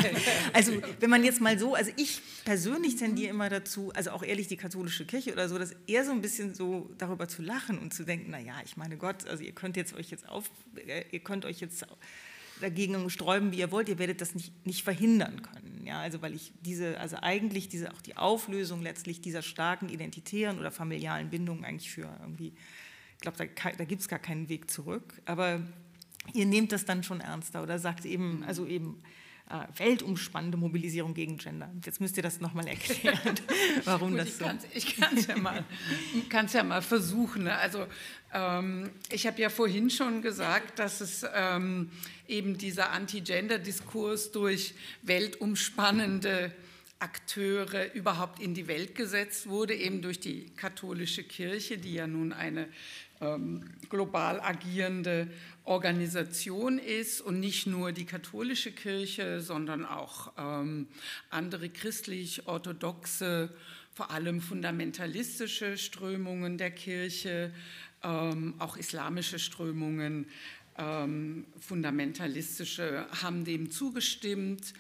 also 0.53 0.73
wenn 0.99 1.11
man 1.11 1.25
jetzt 1.25 1.41
mal 1.41 1.59
so, 1.59 1.75
also 1.75 1.91
ich 1.97 2.21
persönlich 2.45 2.97
tendiere 2.97 3.31
immer 3.31 3.49
dazu, 3.49 3.93
also 3.95 4.11
auch 4.11 4.23
ehrlich 4.23 4.49
die 4.49 4.57
katholische 4.57 5.07
Kirche 5.07 5.33
oder 5.33 5.49
so, 5.49 5.59
das 5.59 5.75
eher 5.87 6.05
so 6.05 6.13
ein 6.13 6.21
bisschen 6.21 6.55
so 6.55 6.91
darüber 6.99 7.29
zu 7.29 7.43
lachen 7.43 7.79
und 7.79 7.95
zu 7.95 8.05
denken, 8.05 8.31
naja, 8.31 8.55
ich 8.65 8.77
meine 8.77 8.97
Gott, 8.97 9.27
also 9.27 9.43
ihr 9.43 9.53
könnt 9.53 9.77
jetzt 9.77 9.95
euch 9.95 10.11
jetzt 10.11 10.29
auf, 10.29 10.51
äh, 10.87 11.05
ihr 11.11 11.21
könnt 11.21 11.45
euch 11.45 11.61
jetzt 11.61 11.87
dagegen 12.61 13.09
sträuben, 13.09 13.53
wie 13.53 13.59
ihr 13.59 13.71
wollt, 13.71 13.89
ihr 13.89 13.99
werdet 13.99 14.21
das 14.21 14.35
nicht, 14.35 14.67
nicht 14.67 14.83
verhindern 14.85 15.41
können. 15.43 15.83
Ja, 15.87 16.01
also 16.01 16.21
weil 16.21 16.35
ich 16.35 16.53
diese, 16.61 17.01
also 17.01 17.17
eigentlich 17.23 17.69
diese, 17.69 17.93
auch 17.93 18.03
die 18.03 18.17
Auflösung 18.17 18.83
letztlich 18.83 19.21
dieser 19.21 19.43
starken 19.43 19.89
identitären 19.89 20.59
oder 20.59 20.71
familialen 20.71 21.31
Bindungen 21.31 21.65
eigentlich 21.65 21.91
für 21.91 22.09
irgendwie 22.21 22.53
ich 23.21 23.23
glaube, 23.23 23.37
da, 23.37 23.71
da 23.77 23.85
gibt 23.85 24.01
es 24.01 24.09
gar 24.09 24.19
keinen 24.19 24.49
Weg 24.49 24.71
zurück. 24.71 25.21
Aber 25.27 25.61
ihr 26.33 26.47
nehmt 26.47 26.73
das 26.73 26.85
dann 26.85 27.03
schon 27.03 27.21
ernster 27.21 27.63
oder 27.63 27.79
sagt 27.79 28.05
eben, 28.05 28.39
mhm. 28.39 28.43
also 28.45 28.67
eben 28.67 29.03
äh, 29.51 29.67
weltumspannende 29.79 30.57
Mobilisierung 30.57 31.13
gegen 31.13 31.37
Gender. 31.37 31.71
Jetzt 31.85 32.01
müsst 32.01 32.17
ihr 32.17 32.23
das 32.23 32.41
nochmal 32.41 32.69
erklären, 32.69 33.35
warum 33.85 34.11
Gut, 34.11 34.21
das 34.21 34.39
so 34.39 34.45
ist. 34.45 34.67
Ich 34.73 34.97
kann 34.97 35.17
es 35.17 35.27
ja, 35.27 35.37
mal, 35.37 35.65
ja 36.53 36.63
mal 36.63 36.83
versuchen. 36.83 37.45
Ne? 37.45 37.57
Also 37.57 37.87
ähm, 38.33 38.91
ich 39.11 39.27
habe 39.27 39.41
ja 39.41 39.49
vorhin 39.49 39.91
schon 39.91 40.23
gesagt, 40.23 40.79
dass 40.79 41.01
es 41.01 41.27
ähm, 41.35 41.91
eben 42.29 42.59
dieser 42.59 42.91
Anti-Gender-Diskurs 42.93 44.31
durch 44.31 44.75
weltumspannende 45.03 46.53
Akteure 47.01 47.93
überhaupt 47.95 48.41
in 48.41 48.55
die 48.55 48.69
Welt 48.69 48.95
gesetzt 48.95 49.49
wurde, 49.49 49.75
eben 49.75 50.03
durch 50.03 50.21
die 50.21 50.47
katholische 50.55 51.25
Kirche, 51.25 51.79
die 51.79 51.95
ja 51.95 52.07
nun 52.07 52.33
eine 52.33 52.69
global 53.89 54.41
agierende 54.41 55.29
Organisation 55.65 56.79
ist 56.79 57.21
und 57.21 57.39
nicht 57.39 57.67
nur 57.67 57.93
die 57.93 58.07
katholische 58.07 58.73
Kirche, 58.73 59.41
sondern 59.41 59.85
auch 59.85 60.33
ähm, 60.39 60.89
andere 61.29 61.69
christlich-orthodoxe, 61.69 63.51
vor 63.93 64.11
allem 64.11 64.41
fundamentalistische 64.41 65.77
Strömungen 65.77 66.57
der 66.57 66.71
Kirche, 66.71 67.53
ähm, 68.03 68.55
auch 68.59 68.79
islamische 68.79 69.39
Strömungen 69.39 70.27
ähm, 70.81 71.47
fundamentalistische 71.61 73.07
haben 73.23 73.45
dem 73.45 73.71
zugestimmt. 73.71 74.73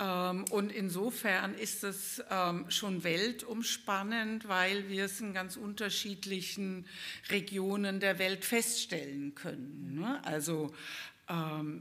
Ähm, 0.00 0.44
und 0.50 0.72
insofern 0.72 1.54
ist 1.54 1.84
es 1.84 2.22
ähm, 2.30 2.66
schon 2.68 3.04
weltumspannend, 3.04 4.48
weil 4.48 4.88
wir 4.88 5.04
es 5.04 5.20
in 5.20 5.32
ganz 5.32 5.56
unterschiedlichen 5.56 6.86
Regionen 7.30 8.00
der 8.00 8.18
Welt 8.18 8.44
feststellen 8.44 9.34
können. 9.34 9.94
Ne? 10.00 10.20
Also 10.24 10.74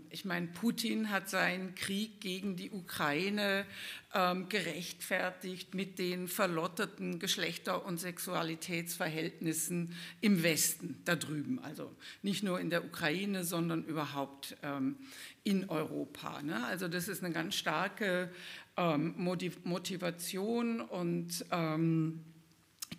ich 0.10 0.24
meine, 0.24 0.48
Putin 0.48 1.10
hat 1.10 1.30
seinen 1.30 1.76
Krieg 1.76 2.22
gegen 2.22 2.56
die 2.56 2.72
Ukraine 2.72 3.66
ähm, 4.14 4.48
gerechtfertigt 4.48 5.76
mit 5.76 6.00
den 6.00 6.30
verlotterten 6.30 7.20
Geschlechter- 7.20 7.86
und 7.86 8.00
Sexualitätsverhältnissen 8.00 9.98
im 10.22 10.44
Westen, 10.44 11.02
da 11.04 11.18
drüben. 11.18 11.60
Also 11.60 11.94
nicht 12.22 12.44
nur 12.44 12.62
in 12.62 12.70
der 12.70 12.86
Ukraine, 12.86 13.44
sondern 13.44 13.84
überhaupt 13.84 14.56
ähm, 14.64 14.96
in 15.44 15.70
Europa. 15.70 16.42
Ne? 16.42 16.66
Also 16.66 16.88
das 16.88 17.10
ist 17.10 17.22
eine 17.22 17.34
ganz 17.34 17.56
starke 17.56 18.32
Motivation 18.76 20.82
und 20.82 21.46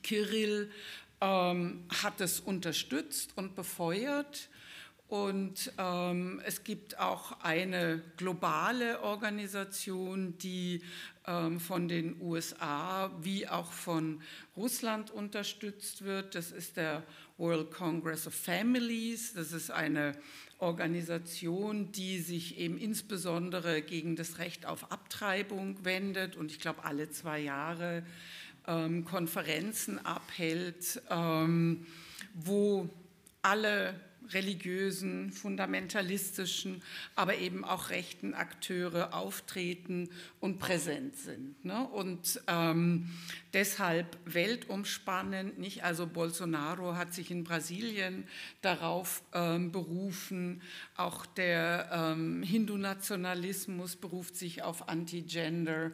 Kirill 0.05 0.71
hat 1.21 2.21
es 2.21 2.39
unterstützt 2.39 3.37
und 3.37 3.57
befeuert. 3.57 4.51
Und 5.15 5.71
ähm, 5.79 6.43
es 6.45 6.65
gibt 6.65 6.99
auch 6.99 7.39
eine 7.41 8.03
globale 8.17 9.01
Organisation, 9.01 10.37
die 10.39 10.83
ähm, 11.29 11.61
von 11.61 11.87
den 11.87 12.21
USA 12.21 13.13
wie 13.23 13.47
auch 13.47 13.71
von 13.71 14.21
Russland 14.57 15.13
unterstützt 15.13 16.03
wird. 16.03 16.35
Das 16.35 16.51
ist 16.51 16.77
der 16.77 17.05
World 17.39 17.71
Congress 17.71 18.27
of 18.27 18.35
Families. 18.35 19.35
Das 19.35 19.53
ist 19.53 19.71
eine 19.71 20.19
Organisation, 20.59 21.93
die 21.93 22.19
sich 22.19 22.59
eben 22.59 22.77
insbesondere 22.77 23.83
gegen 23.83 24.17
das 24.17 24.39
Recht 24.39 24.67
auf 24.67 24.91
Abtreibung 24.91 25.85
wendet 25.85 26.35
und 26.35 26.51
ich 26.51 26.59
glaube 26.59 26.83
alle 26.83 27.09
zwei 27.09 27.39
Jahre 27.39 28.05
ähm, 28.67 29.05
Konferenzen 29.05 30.05
abhält, 30.05 31.01
ähm, 31.09 31.87
wo 32.35 32.91
alle 33.43 33.95
religiösen, 34.33 35.31
fundamentalistischen, 35.31 36.83
aber 37.15 37.37
eben 37.37 37.65
auch 37.65 37.91
rechten 37.91 38.35
Akteure 38.35 39.15
auftreten 39.15 40.09
und 40.41 40.59
präsent 40.59 41.17
sind. 41.17 41.65
Ne? 41.65 41.87
Und 41.89 42.41
ähm, 42.47 43.11
deshalb 43.53 44.19
weltumspannend, 44.25 45.59
nicht? 45.59 45.85
Also 45.85 46.07
Bolsonaro 46.07 46.97
hat 46.97 47.13
sich 47.13 47.31
in 47.31 47.45
Brasilien 47.45 48.25
darauf 48.63 49.23
ähm, 49.33 49.73
berufen, 49.73 50.63
auch 50.97 51.27
der 51.27 51.91
ähm, 51.93 52.43
Hindu-Nationalismus 52.43 53.97
beruft 53.97 54.37
sich 54.37 54.63
auf 54.63 54.89
Anti-Gender. 54.89 55.93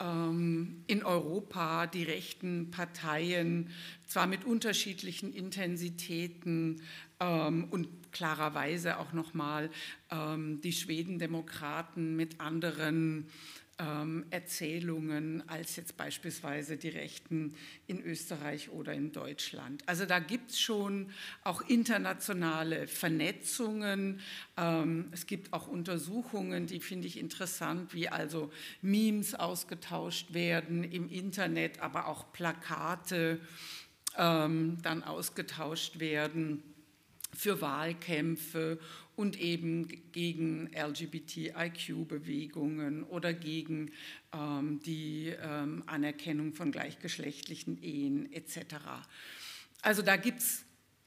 Ähm, 0.00 0.82
in 0.88 1.04
Europa 1.04 1.86
die 1.86 2.02
rechten 2.02 2.70
Parteien, 2.72 3.70
zwar 4.06 4.26
mit 4.26 4.44
unterschiedlichen 4.44 5.32
Intensitäten, 5.32 6.82
ähm, 7.20 7.68
und 7.70 7.88
klarerweise 8.12 8.98
auch 8.98 9.12
nochmal 9.12 9.70
ähm, 10.10 10.60
die 10.60 10.72
Schwedendemokraten 10.72 12.16
mit 12.16 12.40
anderen 12.40 13.28
ähm, 13.78 14.24
Erzählungen 14.30 15.42
als 15.48 15.76
jetzt 15.76 15.96
beispielsweise 15.96 16.76
die 16.76 16.90
Rechten 16.90 17.54
in 17.86 18.00
Österreich 18.00 18.70
oder 18.70 18.92
in 18.92 19.10
Deutschland. 19.12 19.82
Also 19.86 20.06
da 20.06 20.20
gibt 20.20 20.50
es 20.50 20.60
schon 20.60 21.10
auch 21.42 21.60
internationale 21.62 22.86
Vernetzungen. 22.86 24.20
Ähm, 24.56 25.08
es 25.10 25.26
gibt 25.26 25.52
auch 25.52 25.66
Untersuchungen, 25.66 26.66
die 26.66 26.80
finde 26.80 27.08
ich 27.08 27.18
interessant, 27.18 27.94
wie 27.94 28.08
also 28.08 28.52
Memes 28.80 29.34
ausgetauscht 29.34 30.34
werden 30.34 30.84
im 30.84 31.08
Internet, 31.08 31.80
aber 31.80 32.06
auch 32.06 32.32
Plakate 32.32 33.40
ähm, 34.16 34.78
dann 34.82 35.02
ausgetauscht 35.02 35.98
werden 35.98 36.62
für 37.34 37.60
Wahlkämpfe 37.60 38.78
und 39.16 39.40
eben 39.40 39.88
gegen 40.12 40.70
LGBTIQ-Bewegungen 40.74 43.04
oder 43.04 43.32
gegen 43.32 43.92
ähm, 44.32 44.80
die 44.84 45.32
ähm, 45.40 45.84
Anerkennung 45.86 46.52
von 46.52 46.72
gleichgeschlechtlichen 46.72 47.80
Ehen 47.82 48.30
etc. 48.32 48.74
Also 49.82 50.02
da 50.02 50.16
gibt 50.16 50.40
es 50.40 50.64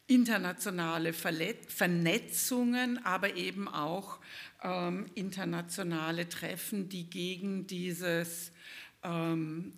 internationale 0.07 1.11
Vernetzungen, 1.11 3.05
aber 3.05 3.35
eben 3.35 3.67
auch 3.67 4.19
ähm, 4.63 5.07
internationale 5.15 6.29
Treffen, 6.29 6.87
die 6.87 7.09
gegen 7.09 7.67
dieses 7.67 8.53
ähm, 9.03 9.73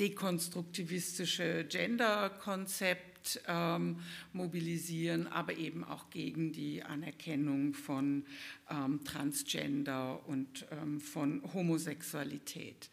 dekonstruktivistische 0.00 1.66
Gender-Konzept 1.68 3.17
ähm, 3.46 3.98
mobilisieren, 4.32 5.26
aber 5.26 5.56
eben 5.56 5.84
auch 5.84 6.10
gegen 6.10 6.52
die 6.52 6.82
Anerkennung 6.82 7.74
von 7.74 8.24
ähm, 8.70 9.04
Transgender 9.04 10.26
und 10.26 10.66
ähm, 10.70 11.00
von 11.00 11.42
Homosexualität. 11.52 12.90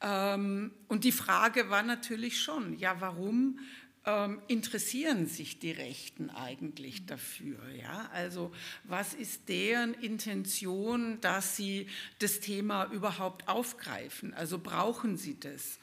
Ähm, 0.00 0.72
und 0.88 1.04
die 1.04 1.12
Frage 1.12 1.70
war 1.70 1.82
natürlich 1.82 2.40
schon, 2.40 2.78
ja, 2.78 3.00
warum 3.00 3.58
ähm, 4.06 4.40
interessieren 4.48 5.26
sich 5.26 5.58
die 5.58 5.72
Rechten 5.72 6.30
eigentlich 6.30 7.06
dafür? 7.06 7.58
Ja? 7.70 8.08
Also 8.12 8.52
was 8.84 9.14
ist 9.14 9.48
deren 9.48 9.94
Intention, 9.94 11.20
dass 11.20 11.56
sie 11.56 11.86
das 12.18 12.40
Thema 12.40 12.86
überhaupt 12.92 13.48
aufgreifen? 13.48 14.32
Also 14.34 14.58
brauchen 14.58 15.16
sie 15.16 15.38
das? 15.38 15.78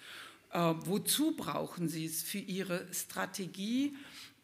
Äh, 0.52 0.74
wozu 0.86 1.36
brauchen 1.36 1.90
sie 1.90 2.06
es 2.06 2.24
für 2.24 2.40
ihre 2.40 2.88
Strategie? 2.94 3.96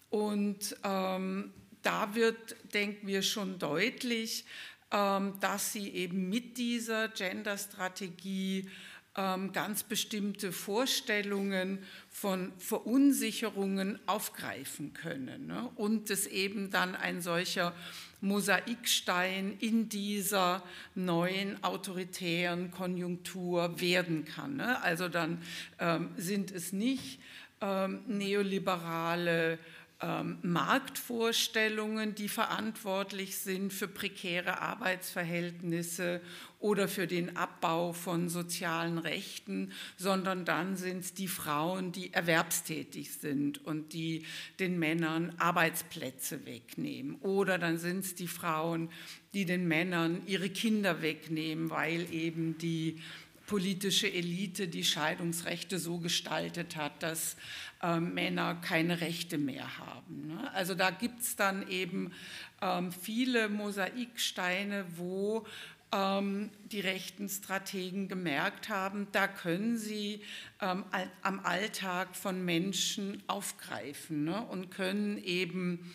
Und 0.09 0.75
ähm, 0.83 1.53
da 1.81 2.15
wird, 2.15 2.55
denken 2.73 3.07
wir, 3.07 3.21
schon 3.21 3.59
deutlich, 3.59 4.45
ähm, 4.91 5.33
dass 5.39 5.73
sie 5.73 5.89
eben 5.89 6.29
mit 6.29 6.57
dieser 6.57 7.09
Gender-Strategie 7.09 8.69
ganz 9.15 9.83
bestimmte 9.83 10.51
Vorstellungen 10.51 11.77
von 12.09 12.51
Verunsicherungen 12.57 13.99
aufgreifen 14.07 14.93
können 14.93 15.45
ne? 15.45 15.69
und 15.75 16.09
es 16.09 16.25
eben 16.25 16.71
dann 16.71 16.95
ein 16.95 17.21
solcher 17.21 17.75
Mosaikstein 18.21 19.57
in 19.59 19.87
dieser 19.87 20.63
neuen 20.95 21.63
autoritären 21.63 22.71
Konjunktur 22.71 23.79
werden 23.79 24.25
kann. 24.25 24.55
Ne? 24.55 24.81
Also 24.81 25.09
dann 25.09 25.41
ähm, 25.77 26.09
sind 26.17 26.51
es 26.51 26.73
nicht 26.73 27.19
ähm, 27.61 27.99
neoliberale 28.07 29.59
ähm, 30.01 30.37
Marktvorstellungen, 30.41 32.15
die 32.15 32.29
verantwortlich 32.29 33.37
sind 33.37 33.71
für 33.71 33.87
prekäre 33.87 34.59
Arbeitsverhältnisse 34.59 36.19
oder 36.63 36.87
für 36.87 37.07
den 37.07 37.35
Abbau 37.35 37.91
von 37.91 38.29
sozialen 38.29 38.97
Rechten, 38.97 39.73
sondern 39.97 40.45
dann 40.45 40.77
sind 40.77 40.99
es 40.99 41.13
die 41.13 41.27
Frauen, 41.27 41.91
die 41.91 42.13
erwerbstätig 42.13 43.11
sind 43.11 43.65
und 43.65 43.91
die 43.91 44.23
den 44.59 44.79
Männern 44.79 45.33
Arbeitsplätze 45.39 46.45
wegnehmen. 46.45 47.15
Oder 47.15 47.57
dann 47.57 47.77
sind 47.77 48.05
es 48.05 48.15
die 48.15 48.29
Frauen, 48.29 48.89
die 49.33 49.43
den 49.43 49.67
Männern 49.67 50.21
ihre 50.25 50.49
Kinder 50.49 51.01
wegnehmen, 51.01 51.69
weil 51.69 52.07
eben 52.13 52.57
die 52.57 53.01
politische 53.45 54.11
Elite 54.11 54.69
die 54.69 54.85
Scheidungsrechte 54.85 55.79
so 55.79 55.97
gestaltet 55.97 56.77
hat, 56.77 57.03
dass 57.03 57.35
äh, 57.81 57.99
Männer 57.99 58.55
keine 58.55 59.01
Rechte 59.01 59.37
mehr 59.37 59.77
haben. 59.77 60.27
Ne? 60.27 60.53
Also 60.53 60.75
da 60.75 60.91
gibt 60.91 61.19
es 61.19 61.35
dann 61.35 61.67
eben 61.67 62.13
ähm, 62.61 62.93
viele 62.93 63.49
Mosaiksteine, 63.49 64.85
wo 64.95 65.45
die 65.93 66.79
rechten 66.79 67.29
Strategen 67.29 68.07
gemerkt 68.07 68.69
haben, 68.69 69.07
da 69.11 69.27
können 69.27 69.77
sie 69.77 70.21
ähm, 70.59 70.85
am 71.21 71.39
Alltag 71.41 72.15
von 72.15 72.43
Menschen 72.43 73.21
aufgreifen 73.27 74.23
ne? 74.23 74.41
und 74.41 74.71
können 74.71 75.23
eben 75.23 75.93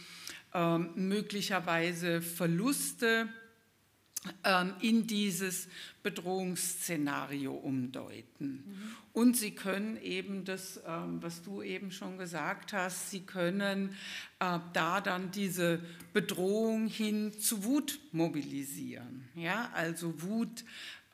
ähm, 0.55 0.91
möglicherweise 0.95 2.23
Verluste 2.23 3.29
ähm, 4.45 4.75
in 4.81 5.07
dieses 5.07 5.69
Bedrohungsszenario 6.03 7.53
umdeuten. 7.53 8.65
Mhm. 8.67 8.97
Und 9.19 9.37
sie 9.37 9.51
können 9.51 10.01
eben 10.01 10.45
das, 10.45 10.81
ähm, 10.87 11.21
was 11.21 11.43
du 11.43 11.61
eben 11.61 11.91
schon 11.91 12.19
gesagt 12.19 12.73
hast, 12.73 13.11
sie 13.11 13.23
können 13.23 13.97
äh, 14.39 14.61
da 14.73 15.01
dann 15.01 15.33
diese 15.33 15.81
Bedrohung 16.13 16.87
hin 16.87 17.33
zu 17.33 17.65
Wut 17.65 17.99
mobilisieren. 18.13 19.29
Ja, 19.35 19.73
also 19.75 20.23
Wut 20.23 20.65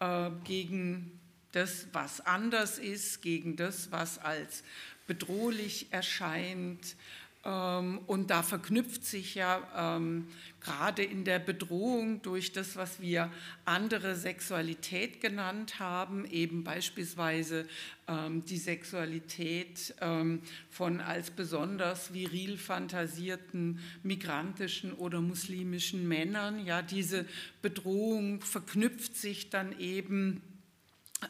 äh, 0.00 0.28
gegen 0.44 1.18
das, 1.52 1.86
was 1.94 2.20
anders 2.20 2.78
ist, 2.78 3.22
gegen 3.22 3.57
das, 3.57 3.90
was 3.90 4.18
als 4.18 4.64
bedrohlich 5.07 5.86
erscheint, 5.90 6.96
und 7.45 8.28
da 8.28 8.42
verknüpft 8.42 9.05
sich 9.05 9.34
ja 9.34 9.97
ähm, 9.97 10.28
gerade 10.61 11.03
in 11.03 11.24
der 11.24 11.38
Bedrohung 11.38 12.22
durch 12.22 12.53
das, 12.53 12.74
was 12.74 13.03
wir 13.03 13.30
andere 13.66 14.16
Sexualität 14.16 15.20
genannt 15.20 15.78
haben, 15.78 16.24
eben 16.24 16.64
beispielsweise 16.64 17.66
ähm, 18.09 18.47
die 18.47 18.57
Sexualität 18.57 19.95
ähm, 20.01 20.40
von 20.70 21.03
als 21.03 21.30
besonders 21.30 22.14
viril 22.14 22.57
fantasierten 22.57 23.78
migrantischen 24.03 24.95
oder 24.95 25.20
muslimischen 25.20 26.09
Männern. 26.09 26.64
Ja, 26.64 26.80
diese 26.80 27.26
Bedrohung 27.61 28.40
verknüpft 28.40 29.16
sich 29.16 29.51
dann 29.51 29.78
eben 29.78 30.40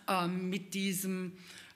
ähm, 0.09 0.49
mit 0.49 0.75
diesem 0.75 1.33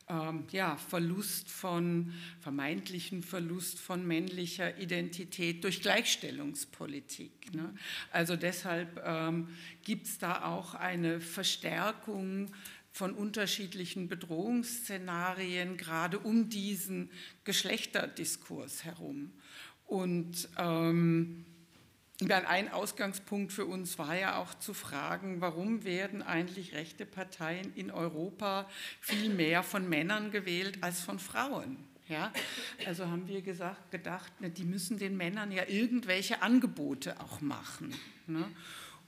ähm, 0.08 0.44
ja, 0.50 0.76
Verlust 0.76 1.50
von, 1.50 2.12
vermeintlichen 2.40 3.22
Verlust 3.22 3.78
von 3.78 4.06
männlicher 4.06 4.78
Identität 4.78 5.64
durch 5.64 5.82
Gleichstellungspolitik. 5.82 7.54
Ne? 7.54 7.74
Also 8.10 8.36
deshalb 8.36 9.02
ähm, 9.04 9.48
gibt 9.84 10.06
es 10.06 10.18
da 10.18 10.44
auch 10.44 10.74
eine 10.74 11.20
Verstärkung 11.20 12.50
von 12.90 13.12
unterschiedlichen 13.12 14.08
Bedrohungsszenarien, 14.08 15.76
gerade 15.76 16.18
um 16.18 16.48
diesen 16.48 17.10
Geschlechterdiskurs 17.44 18.84
herum. 18.84 19.32
Und 19.86 20.48
ähm, 20.58 21.44
ein 22.20 22.72
Ausgangspunkt 22.72 23.52
für 23.52 23.66
uns 23.66 23.98
war 23.98 24.16
ja 24.16 24.38
auch 24.38 24.54
zu 24.54 24.74
fragen, 24.74 25.40
warum 25.40 25.84
werden 25.84 26.22
eigentlich 26.22 26.74
rechte 26.74 27.06
Parteien 27.06 27.72
in 27.74 27.90
Europa 27.90 28.68
viel 29.00 29.30
mehr 29.30 29.62
von 29.62 29.88
Männern 29.88 30.32
gewählt 30.32 30.78
als 30.80 31.00
von 31.00 31.18
Frauen? 31.18 31.76
Ja, 32.08 32.32
also 32.86 33.06
haben 33.06 33.28
wir 33.28 33.42
gesagt, 33.42 33.90
gedacht, 33.90 34.40
ne, 34.40 34.48
die 34.48 34.64
müssen 34.64 34.98
den 34.98 35.16
Männern 35.16 35.52
ja 35.52 35.64
irgendwelche 35.68 36.42
Angebote 36.42 37.20
auch 37.20 37.42
machen. 37.42 37.94
Ne? 38.26 38.44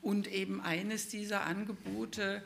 Und 0.02 0.30
eben 0.30 0.60
eines 0.60 1.08
dieser 1.08 1.46
Angebote 1.46 2.42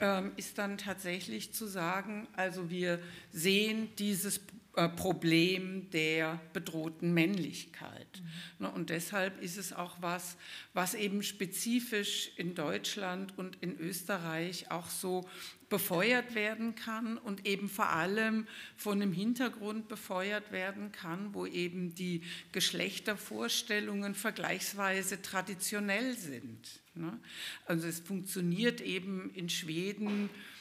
ähm, 0.00 0.32
ist 0.36 0.58
dann 0.58 0.78
tatsächlich 0.78 1.52
zu 1.52 1.66
sagen, 1.66 2.28
also 2.36 2.70
wir 2.70 3.00
sehen 3.32 3.88
dieses 3.98 4.38
äh, 4.38 4.40
Problem 4.86 5.90
der 5.90 6.40
bedrohten 6.52 7.12
Männlichkeit. 7.12 8.22
Mhm. 8.58 8.66
Und 8.66 8.90
deshalb 8.90 9.42
ist 9.42 9.56
es 9.56 9.72
auch 9.72 9.96
was, 10.00 10.36
was 10.74 10.94
eben 10.94 11.24
spezifisch 11.24 12.30
in 12.36 12.54
Deutschland 12.54 13.36
und 13.36 13.56
in 13.60 13.76
Österreich 13.80 14.70
auch 14.70 14.88
so 14.88 15.28
befeuert 15.68 16.34
werden 16.34 16.76
kann 16.76 17.18
und 17.18 17.46
eben 17.46 17.68
vor 17.68 17.90
allem 17.90 18.46
von 18.76 19.02
einem 19.02 19.12
Hintergrund 19.12 19.88
befeuert 19.88 20.52
werden 20.52 20.92
kann, 20.92 21.34
wo 21.34 21.44
eben 21.44 21.94
die 21.94 22.22
Geschlechtervorstellungen 22.52 24.14
vergleichsweise 24.14 25.20
traditionell 25.20 26.16
sind. 26.16 26.80
Ne? 26.94 27.18
Also 27.66 27.88
es 27.88 28.00
funktioniert 28.00 28.80
eben 28.80 29.30
in 29.34 29.48
Schweden 29.48 30.26
äh, 30.26 30.57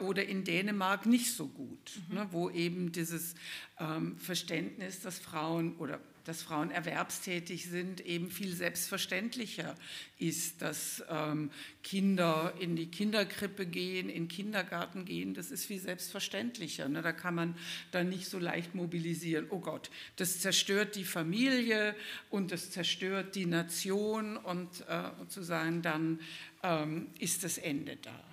oder 0.00 0.24
in 0.24 0.44
Dänemark 0.44 1.04
nicht 1.04 1.32
so 1.32 1.46
gut, 1.46 2.00
mhm. 2.08 2.14
ne, 2.14 2.28
wo 2.30 2.48
eben 2.48 2.90
dieses 2.90 3.34
ähm, 3.78 4.16
Verständnis, 4.16 5.00
dass 5.00 5.18
Frauen 5.18 5.76
oder 5.76 6.00
dass 6.28 6.42
Frauen 6.42 6.70
erwerbstätig 6.70 7.70
sind, 7.70 8.04
eben 8.04 8.30
viel 8.30 8.54
selbstverständlicher 8.54 9.74
ist, 10.18 10.60
dass 10.60 11.02
ähm, 11.08 11.50
Kinder 11.82 12.52
in 12.60 12.76
die 12.76 12.90
Kinderkrippe 12.90 13.64
gehen, 13.64 14.10
in 14.10 14.24
den 14.24 14.28
Kindergarten 14.28 15.06
gehen, 15.06 15.32
das 15.32 15.50
ist 15.50 15.64
viel 15.64 15.80
selbstverständlicher. 15.80 16.86
Ne? 16.86 17.00
Da 17.00 17.12
kann 17.12 17.34
man 17.34 17.54
dann 17.92 18.10
nicht 18.10 18.28
so 18.28 18.38
leicht 18.38 18.74
mobilisieren, 18.74 19.46
oh 19.48 19.60
Gott, 19.60 19.90
das 20.16 20.40
zerstört 20.40 20.96
die 20.96 21.04
Familie 21.04 21.94
und 22.28 22.52
das 22.52 22.70
zerstört 22.70 23.34
die 23.34 23.46
Nation 23.46 24.36
und 24.36 24.82
äh, 24.86 25.04
sozusagen 25.18 25.80
dann 25.80 26.20
ähm, 26.62 27.06
ist 27.18 27.42
das 27.42 27.56
Ende 27.56 27.96
da. 27.96 28.27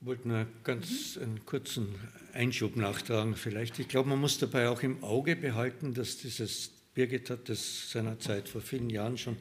Wollte 0.00 0.28
nur 0.28 0.46
ganz 0.62 1.18
einen 1.20 1.44
kurzen 1.44 1.88
Einschub 2.32 2.76
nachtragen 2.76 3.34
vielleicht. 3.34 3.80
Ich 3.80 3.88
glaube, 3.88 4.10
man 4.10 4.20
muss 4.20 4.38
dabei 4.38 4.68
auch 4.68 4.82
im 4.82 5.02
Auge 5.02 5.34
behalten, 5.34 5.92
dass 5.92 6.18
dieses, 6.18 6.70
Birgit 6.94 7.30
hat 7.30 7.48
das 7.48 7.90
seinerzeit 7.90 8.48
vor 8.48 8.60
vielen 8.60 8.90
Jahren 8.90 9.18
schon 9.18 9.36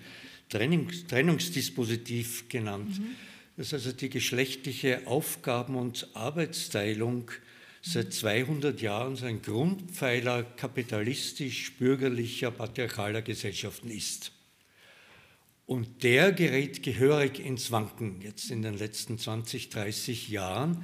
Trennungs, 0.50 1.06
Trennungsdispositiv 1.08 2.50
genannt. 2.50 3.00
Mhm. 3.00 3.16
Das 3.56 3.68
ist 3.68 3.74
also 3.74 3.92
die 3.92 4.10
geschlechtliche 4.10 5.08
Aufgaben- 5.08 5.76
und 5.76 6.10
Arbeitsteilung 6.14 7.32
seit 7.82 8.14
200 8.14 8.82
Jahren 8.82 9.16
so 9.16 9.26
ein 9.26 9.42
Grundpfeiler 9.42 10.44
kapitalistisch-bürgerlicher, 10.44 12.52
patriarchaler 12.52 13.22
Gesellschaften 13.22 13.90
ist. 13.90 14.32
Und 15.68 16.02
der 16.04 16.32
gerät 16.32 16.82
gehörig 16.82 17.46
ins 17.46 17.72
Wanken 17.72 18.22
jetzt 18.22 18.52
in 18.52 18.62
den 18.62 18.78
letzten 18.78 19.20
20, 19.20 19.68
30 19.70 20.30
Jahren. 20.30 20.82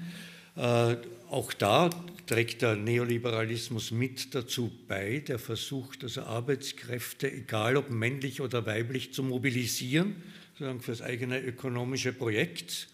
Äh, 0.58 0.98
auch 1.30 1.54
da 1.54 1.90
trägt 2.28 2.62
der 2.62 2.76
Neoliberalismus 2.76 3.92
mit 3.92 4.36
dazu 4.36 4.72
bei, 4.90 5.20
der 5.20 5.40
versucht 5.40 6.04
also 6.04 6.24
Arbeitskräfte, 6.24 7.32
egal 7.32 7.78
ob 7.78 7.92
männlich 7.92 8.42
oder 8.42 8.66
weiblich, 8.66 9.14
zu 9.14 9.24
mobilisieren, 9.24 10.18
sozusagen 10.52 10.82
für 10.82 10.92
das 10.92 11.02
eigene 11.02 11.40
ökonomische 11.40 12.12
Projekt. 12.12 12.90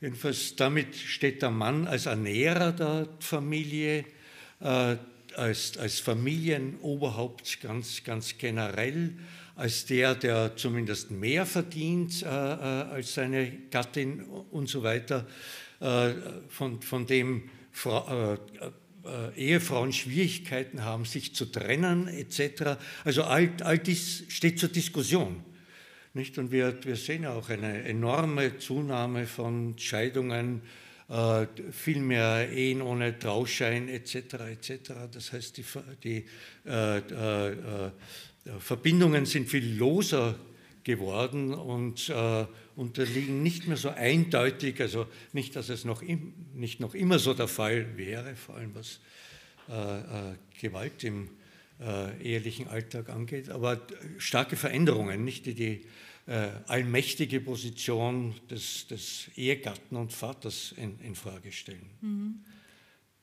Jedenfalls 0.00 0.56
damit 0.56 0.96
steht 0.96 1.40
der 1.42 1.52
Mann 1.52 1.86
als 1.86 2.06
Ernährer 2.06 2.72
der 2.72 3.08
Familie, 3.20 4.04
äh, 4.58 4.96
als, 5.36 5.78
als 5.78 6.00
Familienoberhaupt 6.00 7.60
ganz, 7.60 8.02
ganz 8.02 8.36
generell 8.38 9.12
als 9.60 9.84
der, 9.84 10.14
der 10.14 10.56
zumindest 10.56 11.10
mehr 11.10 11.44
verdient 11.44 12.22
äh, 12.22 12.26
äh, 12.26 12.28
als 12.28 13.12
seine 13.12 13.52
Gattin 13.70 14.22
und 14.22 14.70
so 14.70 14.82
weiter, 14.82 15.26
äh, 15.80 16.12
von, 16.48 16.80
von 16.80 17.06
dem 17.06 17.50
Fra 17.70 18.38
äh, 18.62 18.66
äh, 19.06 19.38
Ehefrauen 19.38 19.92
Schwierigkeiten 19.92 20.82
haben, 20.82 21.04
sich 21.04 21.34
zu 21.34 21.44
trennen 21.44 22.08
etc. 22.08 22.78
Also 23.04 23.24
all, 23.24 23.52
all 23.60 23.78
dies 23.78 24.24
steht 24.28 24.58
zur 24.58 24.70
Diskussion. 24.70 25.44
Nicht? 26.14 26.38
Und 26.38 26.52
wir, 26.52 26.82
wir 26.84 26.96
sehen 26.96 27.26
auch 27.26 27.50
eine 27.50 27.84
enorme 27.84 28.56
Zunahme 28.56 29.26
von 29.26 29.76
Scheidungen, 29.76 30.62
äh, 31.10 31.46
viel 31.70 32.00
mehr 32.00 32.50
Ehen 32.50 32.80
ohne 32.80 33.18
Trauschein 33.18 33.88
etc. 33.88 34.14
etc. 34.14 34.92
Das 35.12 35.32
heißt, 35.34 35.58
die, 35.58 35.64
die 36.02 36.24
Verbindungen 38.58 39.26
sind 39.26 39.48
viel 39.48 39.76
loser 39.76 40.38
geworden 40.82 41.52
und 41.52 42.08
äh, 42.08 42.46
unterliegen 42.74 43.42
nicht 43.42 43.66
mehr 43.66 43.76
so 43.76 43.90
eindeutig, 43.90 44.80
also 44.80 45.06
nicht, 45.32 45.54
dass 45.56 45.68
es 45.68 45.84
noch, 45.84 46.02
im, 46.02 46.32
nicht 46.54 46.80
noch 46.80 46.94
immer 46.94 47.18
so 47.18 47.34
der 47.34 47.48
Fall 47.48 47.98
wäre, 47.98 48.34
vor 48.34 48.56
allem 48.56 48.74
was 48.74 49.00
äh, 49.68 50.34
Gewalt 50.60 51.04
im 51.04 51.28
ehelichen 52.22 52.68
Alltag 52.68 53.08
angeht, 53.08 53.48
aber 53.48 53.80
starke 54.18 54.54
Veränderungen, 54.54 55.24
nicht 55.24 55.46
die 55.46 55.54
die 55.54 55.80
äh, 56.30 56.50
allmächtige 56.68 57.40
Position 57.40 58.34
des, 58.48 58.86
des, 58.86 59.28
Ehegatten 59.36 59.96
und 59.96 60.12
Vaters 60.12 60.72
in, 60.76 60.98
in 61.00 61.14
Frage 61.16 61.50
stellen. 61.50 61.90
Mhm. 62.00 62.44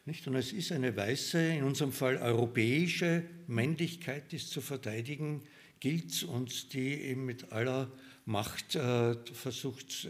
Nicht? 0.06 0.28
Und 0.28 0.36
es 0.36 0.51
ist 0.51 0.72
eine 0.72 0.95
weiße, 0.95 1.39
in 1.39 1.64
unserem 1.64 1.91
Fall 1.91 2.18
europäische 2.18 3.24
Männlichkeit, 3.47 4.32
die 4.32 4.38
es 4.38 4.49
zu 4.49 4.62
verteidigen 4.62 5.41
gilt 5.80 6.24
und 6.24 6.74
die 6.74 6.93
eben 6.93 7.26
mit 7.26 7.51
aller 7.51 7.91
Macht 8.26 8.76
äh, 8.76 9.16
versucht, 9.34 10.06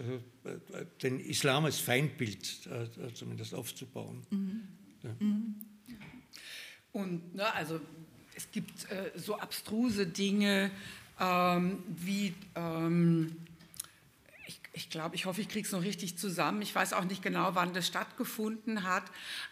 äh, 0.45 0.85
den 1.01 1.19
Islam 1.19 1.65
als 1.65 1.79
Feindbild 1.79 2.67
äh, 2.67 3.13
zumindest 3.13 3.55
aufzubauen. 3.55 4.21
Mhm. 4.29 4.61
Ja. 5.03 5.15
Mhm. 5.19 5.55
Und 6.91 7.35
ne, 7.35 7.51
also 7.53 7.81
es 8.35 8.51
gibt 8.51 8.89
äh, 8.91 9.11
so 9.15 9.37
abstruse 9.37 10.05
Dinge 10.05 10.69
ähm, 11.19 11.83
wie, 11.87 12.33
ähm, 12.55 13.35
ich, 14.73 14.89
glaube, 14.89 15.15
ich 15.15 15.25
hoffe, 15.25 15.39
ich 15.39 15.47
kriege 15.47 15.65
es 15.65 15.71
noch 15.71 15.83
richtig 15.83 16.17
zusammen. 16.17 16.61
Ich 16.63 16.73
weiß 16.73 16.93
auch 16.93 17.05
nicht 17.05 17.21
genau, 17.21 17.53
wann 17.53 17.73
das 17.73 17.87
stattgefunden 17.87 18.83
hat, 18.83 19.03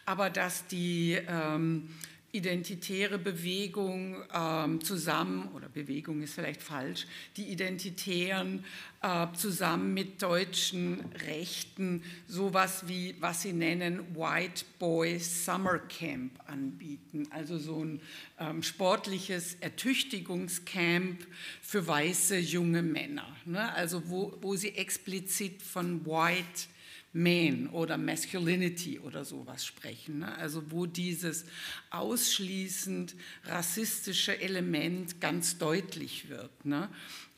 aber 0.05 0.32
dass 0.32 0.65
die 0.67 1.13
ähm, 1.28 1.89
identitäre 2.32 3.18
Bewegung 3.18 4.16
ähm, 4.34 4.82
zusammen, 4.82 5.50
oder 5.54 5.68
Bewegung 5.68 6.22
ist 6.22 6.34
vielleicht 6.34 6.62
falsch, 6.62 7.06
die 7.38 7.52
Identitären 7.52 8.64
äh, 9.02 9.28
zusammen 9.34 9.94
mit 9.94 10.22
deutschen 10.22 11.02
Rechten 11.28 12.04
sowas 12.28 12.88
wie, 12.88 13.16
was 13.20 13.42
sie 13.42 13.54
nennen, 13.54 14.16
White 14.16 14.64
Boy 14.80 15.20
Summer 15.20 15.80
Camp 15.80 16.32
anbieten. 16.48 17.28
Also 17.32 17.58
so 17.58 17.84
ein 17.84 18.02
ähm, 18.40 18.64
sportliches 18.64 19.56
Ertüchtigungscamp 19.56 21.26
für 21.62 21.86
weiße 21.86 22.38
junge 22.38 22.82
Männer. 22.82 23.28
Ne? 23.46 23.74
Also 23.74 24.10
wo, 24.10 24.38
wo 24.42 24.56
sie 24.56 24.76
explizit 24.76 25.62
von 25.62 26.06
White 26.06 26.68
Man 27.14 27.68
oder 27.68 27.97
Masculinity 27.97 28.99
oder 28.99 29.26
sowas 29.26 29.66
sprechen. 29.66 30.20
Ne? 30.20 30.36
Also 30.38 30.72
wo 30.72 30.86
dieses 30.86 31.45
ausschließend 31.89 33.16
rassistische 33.45 34.39
Element 34.39 35.20
ganz 35.20 35.57
deutlich 35.57 36.30
wird. 36.30 36.66
Ne? 36.66 36.89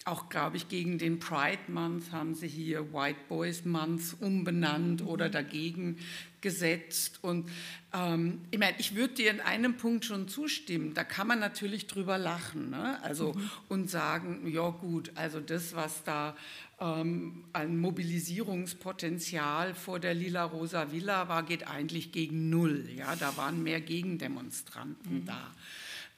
Auch, 0.05 0.29
glaube 0.29 0.57
ich, 0.57 0.67
gegen 0.67 0.97
den 0.97 1.19
Pride 1.19 1.71
Month 1.71 2.11
haben 2.11 2.35
sie 2.35 2.47
hier 2.47 2.93
White 2.93 3.19
Boys 3.29 3.63
Month 3.63 4.17
umbenannt 4.19 5.01
oder 5.01 5.29
dagegen 5.29 5.97
gesetzt. 6.43 7.17
Und 7.23 7.49
ähm, 7.91 8.41
ich 8.51 8.59
meine, 8.59 8.75
ich 8.77 8.93
würde 8.93 9.15
dir 9.15 9.31
in 9.31 9.41
einem 9.41 9.77
Punkt 9.77 10.05
schon 10.05 10.27
zustimmen. 10.27 10.93
Da 10.93 11.03
kann 11.03 11.25
man 11.25 11.39
natürlich 11.39 11.87
drüber 11.87 12.19
lachen 12.19 12.69
ne? 12.69 12.99
also, 13.01 13.33
mhm. 13.33 13.49
und 13.69 13.89
sagen, 13.89 14.47
ja 14.47 14.69
gut, 14.69 15.11
also 15.15 15.39
das, 15.39 15.73
was 15.75 16.03
da 16.03 16.35
ähm, 16.79 17.45
ein 17.53 17.79
Mobilisierungspotenzial 17.79 19.73
vor 19.73 19.99
der 19.99 20.13
Lila-Rosa 20.13 20.91
Villa 20.91 21.27
war, 21.29 21.41
geht 21.41 21.67
eigentlich 21.67 22.11
gegen 22.11 22.51
Null. 22.51 22.87
Ja, 22.95 23.15
da 23.15 23.35
waren 23.37 23.63
mehr 23.63 23.81
Gegendemonstranten 23.81 25.21
mhm. 25.21 25.25
da. 25.25 25.51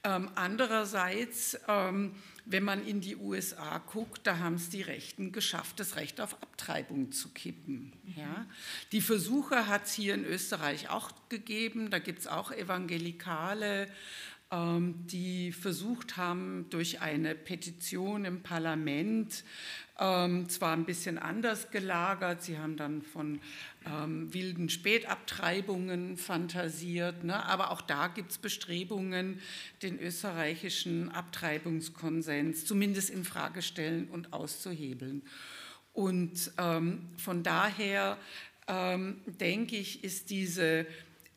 Ähm, 0.03 0.29
andererseits, 0.35 1.57
ähm, 1.67 2.11
wenn 2.45 2.63
man 2.63 2.85
in 2.85 3.01
die 3.01 3.15
USA 3.15 3.79
guckt, 3.79 4.21
da 4.27 4.37
haben 4.37 4.55
es 4.55 4.69
die 4.69 4.83
Rechten 4.83 5.31
geschafft, 5.31 5.79
das 5.79 5.95
Recht 5.95 6.21
auf 6.21 6.33
Abtreibung 6.41 7.11
zu 7.11 7.29
kippen. 7.29 7.91
Mhm. 8.03 8.13
Ja? 8.15 8.45
Die 8.91 9.01
Versuche 9.01 9.67
hat 9.67 9.85
es 9.85 9.93
hier 9.93 10.13
in 10.13 10.25
Österreich 10.25 10.89
auch 10.89 11.11
gegeben. 11.29 11.89
Da 11.89 11.99
gibt 11.99 12.19
es 12.19 12.27
auch 12.27 12.51
Evangelikale, 12.51 13.87
ähm, 14.51 15.07
die 15.07 15.51
versucht 15.51 16.17
haben, 16.17 16.67
durch 16.69 17.01
eine 17.01 17.33
Petition 17.33 18.25
im 18.25 18.43
Parlament 18.43 19.43
ähm, 19.99 20.49
zwar 20.49 20.73
ein 20.73 20.85
bisschen 20.85 21.17
anders 21.17 21.71
gelagert, 21.71 22.43
sie 22.43 22.57
haben 22.57 22.75
dann 22.75 23.01
von 23.01 23.39
ähm, 23.85 24.33
wilden 24.33 24.69
Spätabtreibungen 24.69 26.17
fantasiert, 26.17 27.23
ne? 27.23 27.45
aber 27.45 27.71
auch 27.71 27.81
da 27.81 28.07
gibt 28.07 28.31
es 28.31 28.37
Bestrebungen, 28.37 29.39
den 29.81 29.99
österreichischen 29.99 31.11
Abtreibungskonsens 31.11 32.65
zumindest 32.65 33.09
in 33.09 33.23
Frage 33.23 33.61
stellen 33.61 34.09
und 34.09 34.33
auszuhebeln. 34.33 35.21
Und 35.93 36.51
ähm, 36.57 37.07
von 37.17 37.43
daher 37.43 38.17
ähm, 38.67 39.21
denke 39.27 39.77
ich, 39.77 40.03
ist 40.03 40.29
diese 40.29 40.85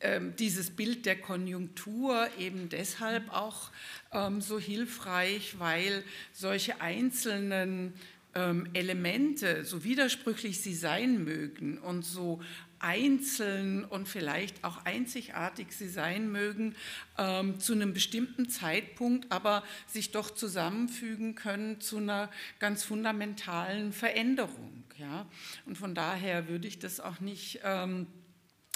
ähm, 0.01 0.33
dieses 0.37 0.69
Bild 0.69 1.05
der 1.05 1.19
Konjunktur 1.19 2.29
eben 2.37 2.69
deshalb 2.69 3.33
auch 3.33 3.69
ähm, 4.13 4.39
so 4.39 4.57
hilfreich, 4.57 5.59
weil 5.59 6.05
solche 6.31 6.79
einzelnen 6.79 7.93
ähm, 8.35 8.67
Elemente, 8.73 9.65
so 9.65 9.83
widersprüchlich 9.83 10.61
sie 10.61 10.75
sein 10.75 11.23
mögen 11.23 11.77
und 11.77 12.03
so 12.03 12.41
einzeln 12.79 13.83
und 13.83 14.07
vielleicht 14.07 14.63
auch 14.63 14.85
einzigartig 14.85 15.73
sie 15.73 15.89
sein 15.89 16.31
mögen, 16.31 16.75
ähm, 17.17 17.59
zu 17.59 17.73
einem 17.73 17.93
bestimmten 17.93 18.49
Zeitpunkt 18.49 19.31
aber 19.31 19.63
sich 19.87 20.11
doch 20.11 20.31
zusammenfügen 20.31 21.35
können 21.35 21.81
zu 21.81 21.97
einer 21.97 22.29
ganz 22.59 22.83
fundamentalen 22.83 23.91
Veränderung. 23.91 24.83
Ja? 24.97 25.25
Und 25.65 25.77
von 25.77 25.93
daher 25.93 26.47
würde 26.47 26.67
ich 26.67 26.79
das 26.79 26.99
auch 26.99 27.19
nicht 27.19 27.59
ähm, 27.63 28.07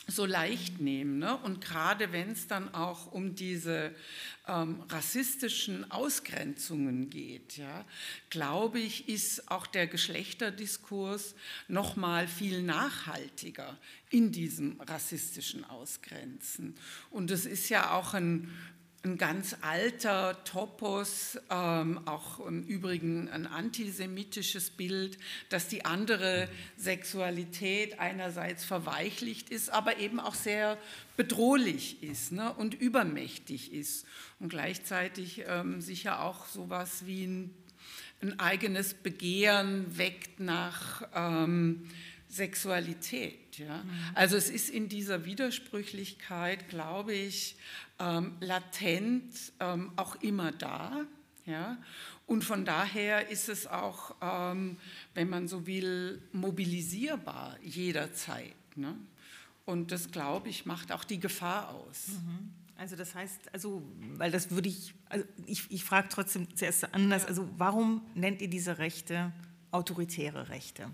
so 0.08 0.26
leicht 0.26 0.80
nehmen. 0.80 1.20
Ne? 1.20 1.38
Und 1.38 1.62
gerade 1.62 2.12
wenn 2.12 2.32
es 2.32 2.48
dann 2.48 2.74
auch 2.74 3.12
um 3.12 3.36
diese 3.36 3.96
ähm, 4.48 4.82
rassistischen 4.90 5.90
Ausgrenzungen 5.92 7.10
geht, 7.10 7.58
ja, 7.58 7.86
glaube 8.30 8.80
ich, 8.80 9.08
ist 9.08 9.50
auch 9.50 9.66
der 9.66 9.88
Geschlechterdiskurs 9.88 11.36
noch 11.68 11.96
mal 11.96 12.28
viel 12.28 12.62
nachhaltiger 12.64 13.78
in 14.10 14.32
diesem 14.32 14.80
rassistischen 14.82 15.64
Ausgrenzen. 15.66 16.76
Und 17.10 17.32
es 17.32 17.46
ist 17.46 17.70
ja 17.70 17.92
auch 17.92 18.14
ein 18.14 18.52
ein 19.06 19.18
ganz 19.18 19.58
alter 19.60 20.42
Topos, 20.46 21.38
ähm, 21.50 22.00
auch 22.08 22.40
im 22.46 22.64
Übrigen 22.64 23.28
ein 23.30 23.48
antisemitisches 23.48 24.70
Bild, 24.70 25.18
dass 25.50 25.68
die 25.68 25.84
andere 25.84 26.48
Sexualität 26.78 28.00
einerseits 28.00 28.64
verweichlicht 28.64 29.50
ist, 29.50 29.70
aber 29.70 30.00
eben 30.00 30.22
auch 30.22 30.36
sehr 30.36 30.78
bedrohlich 31.18 32.02
ist 32.02 32.32
ne, 32.32 32.54
und 32.54 32.76
übermächtig 32.76 33.74
ist 33.74 34.06
und 34.40 34.50
gleichzeitig 34.50 35.44
ähm, 35.48 35.82
sicher 35.82 36.24
auch 36.24 36.46
sowas 36.48 37.06
wie 37.06 37.26
ein, 37.26 37.54
ein 38.22 38.40
eigenes 38.40 38.94
Begehren 38.94 39.98
weckt 39.98 40.40
nach 40.40 41.04
ähm, 41.14 41.90
Sexualität. 42.34 43.60
Ja? 43.60 43.84
Mhm. 43.84 43.92
Also 44.16 44.36
es 44.36 44.50
ist 44.50 44.70
in 44.70 44.90
dieser 44.90 45.26
Widersprüchlichkeit, 45.26 46.68
glaube 46.68 47.14
ich, 47.14 47.56
ähm, 48.00 48.38
latent 48.40 49.54
ähm, 49.60 49.92
auch 49.96 50.16
immer 50.22 50.52
da. 50.52 51.06
Ja? 51.46 51.78
Und 52.26 52.44
von 52.44 52.66
daher 52.66 53.30
ist 53.30 53.50
es 53.50 53.68
auch, 53.68 54.16
ähm, 54.22 54.78
wenn 55.14 55.30
man 55.30 55.48
so 55.48 55.66
will, 55.68 56.22
mobilisierbar 56.32 57.58
jederzeit. 57.62 58.56
Ne? 58.76 58.96
Und 59.66 59.92
das, 59.92 60.12
glaube 60.12 60.50
ich, 60.50 60.66
macht 60.66 60.92
auch 60.92 61.04
die 61.04 61.20
Gefahr 61.20 61.70
aus. 61.70 62.08
Mhm. 62.10 62.54
Also 62.76 62.96
das 62.96 63.14
heißt, 63.16 63.54
also, 63.54 63.84
weil 64.18 64.32
das 64.32 64.50
würde 64.52 64.68
ich, 64.68 64.94
also 65.08 65.26
ich, 65.46 65.70
ich 65.70 65.84
frage 65.84 66.10
trotzdem 66.10 66.54
zuerst 66.56 66.94
anders, 66.94 67.26
also 67.26 67.48
warum 67.58 68.02
nennt 68.16 68.42
ihr 68.42 68.50
diese 68.50 68.78
Rechte 68.78 69.32
autoritäre 69.72 70.50
Rechte? 70.50 70.90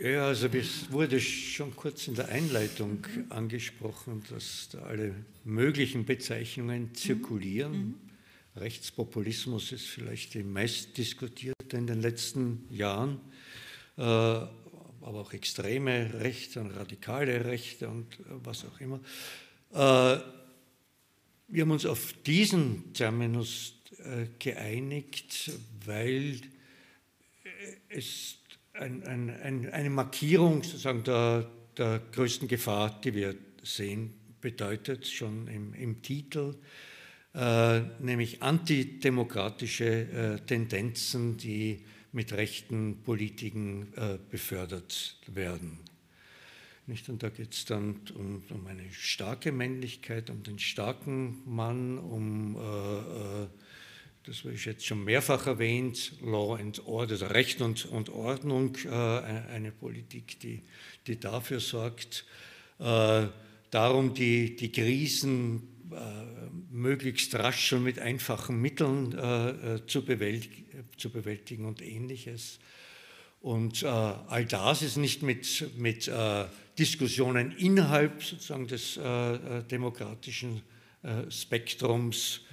Ja, 0.00 0.26
also 0.26 0.48
es 0.48 0.92
wurde 0.92 1.18
schon 1.20 1.74
kurz 1.74 2.06
in 2.06 2.14
der 2.14 2.28
Einleitung 2.28 2.98
mhm. 2.98 3.32
angesprochen, 3.32 4.22
dass 4.30 4.68
da 4.70 4.80
alle 4.80 5.14
möglichen 5.44 6.04
Bezeichnungen 6.04 6.94
zirkulieren. 6.94 7.72
Mhm. 7.72 7.94
Rechtspopulismus 8.56 9.72
ist 9.72 9.86
vielleicht 9.86 10.34
die 10.34 10.42
meistdiskutierte 10.42 11.76
in 11.76 11.86
den 11.86 12.02
letzten 12.02 12.66
Jahren, 12.70 13.20
äh, 13.96 14.02
aber 14.02 14.50
auch 15.00 15.32
extreme 15.32 16.12
Rechte 16.20 16.60
und 16.60 16.72
radikale 16.72 17.44
Rechte 17.46 17.88
und 17.88 18.18
was 18.28 18.66
auch 18.66 18.80
immer. 18.80 19.00
Äh, 19.72 20.20
wir 21.48 21.62
haben 21.62 21.70
uns 21.70 21.86
auf 21.86 22.12
diesen 22.24 22.92
Terminus 22.92 23.74
äh, 23.98 24.26
geeinigt, 24.38 25.52
weil 25.86 26.40
es 27.88 28.36
ein, 28.78 29.02
ein, 29.04 29.30
ein, 29.30 29.70
eine 29.72 29.90
Markierung 29.90 30.62
sozusagen 30.62 31.04
der, 31.04 31.50
der, 31.76 32.00
größten 32.12 32.48
Gefahr, 32.48 33.00
die 33.02 33.14
wir 33.14 33.34
sehen, 33.62 34.14
bedeutet 34.40 35.06
schon 35.06 35.48
im, 35.48 35.74
im 35.74 36.02
Titel, 36.02 36.56
äh, 37.34 37.80
nämlich 38.00 38.42
antidemokratische 38.42 39.84
äh, 39.84 40.38
Tendenzen, 40.46 41.36
die 41.36 41.84
mit 42.12 42.32
rechten 42.32 43.02
Politiken 43.02 43.92
äh, 43.96 44.18
befördert 44.30 45.18
werden. 45.26 45.78
Nicht? 46.86 47.08
Und 47.08 47.22
da 47.22 47.30
geht 47.30 47.52
es 47.52 47.64
dann 47.64 48.00
um, 48.14 48.42
um, 48.48 48.66
eine 48.66 48.90
starke 48.92 49.52
Männlichkeit, 49.52 50.30
um 50.30 50.42
den 50.42 50.58
starken 50.58 51.42
Mann, 51.44 51.98
um 51.98 52.56
äh, 52.56 53.42
äh 53.44 53.48
das 54.26 54.42
habe 54.42 54.54
ich 54.54 54.64
jetzt 54.64 54.84
schon 54.84 55.04
mehrfach 55.04 55.46
erwähnt, 55.46 56.14
Law 56.20 56.56
and 56.56 56.84
Order, 56.86 57.12
also 57.12 57.26
Recht 57.26 57.60
und, 57.60 57.86
und 57.86 58.08
Ordnung, 58.08 58.76
äh, 58.84 58.88
eine 58.90 59.70
Politik, 59.70 60.40
die, 60.40 60.62
die 61.06 61.20
dafür 61.20 61.60
sorgt, 61.60 62.24
äh, 62.80 63.26
darum 63.70 64.14
die, 64.14 64.56
die 64.56 64.72
Krisen 64.72 65.62
äh, 65.92 65.96
möglichst 66.72 67.36
rasch 67.36 67.72
und 67.72 67.84
mit 67.84 68.00
einfachen 68.00 68.60
Mitteln 68.60 69.16
äh, 69.16 69.50
äh, 69.76 69.86
zu, 69.86 70.04
bewältigen, 70.04 70.88
zu 70.96 71.10
bewältigen 71.10 71.64
und 71.64 71.80
ähnliches. 71.80 72.58
Und 73.40 73.84
äh, 73.84 73.86
all 73.86 74.44
das 74.44 74.82
ist 74.82 74.96
nicht 74.96 75.22
mit, 75.22 75.70
mit 75.78 76.10
Diskussionen 76.78 77.52
innerhalb 77.52 78.24
sozusagen 78.24 78.66
des 78.66 78.98
demokratischen 79.70 80.62
Spektrums 81.28 82.45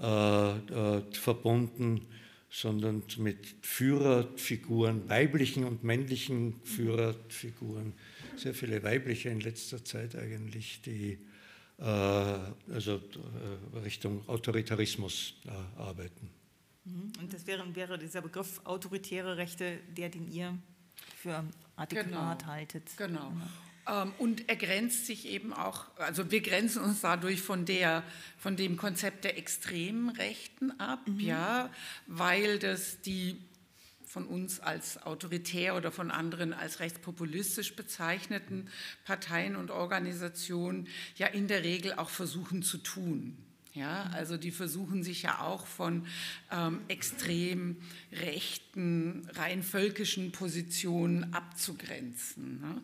äh, 0.00 0.56
äh, 0.56 1.02
verbunden, 1.12 2.06
sondern 2.50 3.02
mit 3.18 3.54
Führerfiguren, 3.62 5.08
weiblichen 5.08 5.64
und 5.64 5.84
männlichen 5.84 6.60
Führerfiguren. 6.62 7.94
Sehr 8.36 8.54
viele 8.54 8.82
weibliche 8.82 9.28
in 9.28 9.40
letzter 9.40 9.84
Zeit 9.84 10.14
eigentlich, 10.16 10.82
die 10.82 11.18
äh, 11.78 11.84
also 11.84 13.00
Richtung 13.84 14.28
Autoritarismus 14.28 15.34
arbeiten. 15.76 16.30
Mhm. 16.84 17.12
Und 17.20 17.32
das 17.32 17.46
wäre, 17.46 17.64
wäre 17.74 17.98
dieser 17.98 18.22
Begriff 18.22 18.60
autoritäre 18.64 19.36
Rechte, 19.36 19.78
der, 19.96 20.10
den 20.10 20.30
ihr 20.30 20.56
für 21.16 21.44
adäquat 21.76 22.38
genau. 22.40 22.52
haltet. 22.52 22.96
Genau. 22.96 23.32
Ähm, 23.88 24.12
und 24.18 24.48
er 24.48 24.56
grenzt 24.56 25.06
sich 25.06 25.26
eben 25.26 25.52
auch, 25.52 25.86
also 25.98 26.30
wir 26.30 26.40
grenzen 26.40 26.82
uns 26.82 27.00
dadurch 27.00 27.42
von, 27.42 27.64
der, 27.64 28.02
von 28.38 28.56
dem 28.56 28.76
Konzept 28.76 29.24
der 29.24 29.38
extremen 29.38 30.10
Rechten 30.10 30.72
ab, 30.80 31.00
mhm. 31.06 31.20
ja, 31.20 31.70
weil 32.06 32.58
das 32.58 33.00
die 33.02 33.38
von 34.06 34.26
uns 34.26 34.60
als 34.60 35.02
autoritär 35.02 35.74
oder 35.74 35.90
von 35.90 36.12
anderen 36.12 36.52
als 36.52 36.78
rechtspopulistisch 36.78 37.74
bezeichneten 37.74 38.70
Parteien 39.04 39.56
und 39.56 39.72
Organisationen 39.72 40.86
ja 41.16 41.26
in 41.26 41.48
der 41.48 41.64
Regel 41.64 41.94
auch 41.94 42.10
versuchen 42.10 42.62
zu 42.62 42.78
tun. 42.78 43.36
Ja, 43.72 44.04
mhm. 44.04 44.14
also 44.14 44.36
die 44.36 44.52
versuchen 44.52 45.02
sich 45.02 45.22
ja 45.22 45.40
auch 45.40 45.66
von 45.66 46.06
ähm, 46.52 46.80
extrem 46.86 47.76
rechten, 48.12 49.28
rein 49.34 49.64
völkischen 49.64 50.30
Positionen 50.30 51.34
abzugrenzen. 51.34 52.60
Ne? 52.60 52.82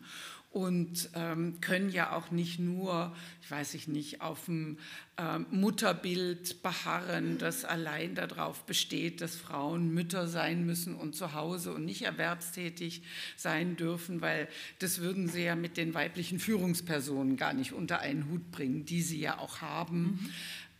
Und 0.51 1.09
ähm, 1.15 1.61
können 1.61 1.89
ja 1.89 2.11
auch 2.11 2.29
nicht 2.29 2.59
nur, 2.59 3.15
ich 3.41 3.49
weiß 3.49 3.73
ich 3.73 3.87
nicht, 3.87 4.19
auf 4.19 4.45
dem 4.45 4.77
ähm, 5.17 5.45
Mutterbild 5.49 6.61
beharren, 6.61 7.37
das 7.37 7.63
allein 7.63 8.15
darauf 8.15 8.65
besteht, 8.65 9.21
dass 9.21 9.37
Frauen 9.37 9.93
Mütter 9.93 10.27
sein 10.27 10.65
müssen 10.65 10.95
und 10.95 11.15
zu 11.15 11.33
Hause 11.33 11.73
und 11.73 11.85
nicht 11.85 12.01
erwerbstätig 12.01 13.01
sein 13.37 13.77
dürfen, 13.77 14.19
weil 14.19 14.49
das 14.79 14.99
würden 14.99 15.29
sie 15.29 15.43
ja 15.43 15.55
mit 15.55 15.77
den 15.77 15.93
weiblichen 15.93 16.37
Führungspersonen 16.37 17.37
gar 17.37 17.53
nicht 17.53 17.71
unter 17.71 17.99
einen 17.99 18.29
Hut 18.29 18.51
bringen, 18.51 18.83
die 18.83 19.01
sie 19.01 19.21
ja 19.21 19.37
auch 19.37 19.61
haben. 19.61 20.03
Mhm. 20.03 20.29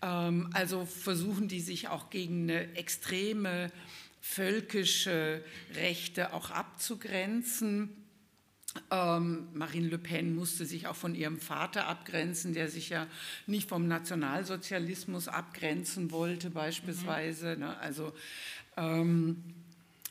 Ähm, 0.01 0.49
also 0.51 0.85
versuchen 0.85 1.47
die 1.47 1.61
sich 1.61 1.87
auch 1.87 2.09
gegen 2.09 2.43
eine 2.43 2.75
extreme 2.75 3.71
völkische 4.19 5.45
Rechte 5.75 6.33
auch 6.33 6.51
abzugrenzen 6.51 8.01
ähm, 8.89 9.47
Marine 9.53 9.89
Le 9.89 9.97
Pen 9.97 10.33
musste 10.35 10.65
sich 10.65 10.87
auch 10.87 10.95
von 10.95 11.13
ihrem 11.13 11.39
Vater 11.39 11.87
abgrenzen, 11.87 12.53
der 12.53 12.69
sich 12.69 12.89
ja 12.89 13.07
nicht 13.47 13.67
vom 13.67 13.87
Nationalsozialismus 13.87 15.27
abgrenzen 15.27 16.11
wollte 16.11 16.49
beispielsweise. 16.49 17.55
Mhm. 17.55 17.59
Ne? 17.59 17.77
Also 17.79 18.13
ähm, 18.77 19.43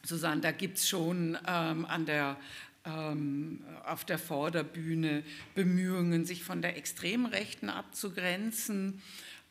Susanne, 0.05 0.41
da 0.41 0.53
gibt 0.53 0.79
es 0.79 0.89
schon 0.89 1.39
ähm, 1.47 1.87
an 1.87 2.05
der, 2.07 2.39
ähm, 2.85 3.63
auf 3.85 4.05
der 4.05 4.19
Vorderbühne 4.19 5.23
Bemühungen, 5.55 6.25
sich 6.25 6.45
von 6.45 6.63
der 6.63 6.77
Extremrechten 6.77 7.71
abzugrenzen. 7.71 9.01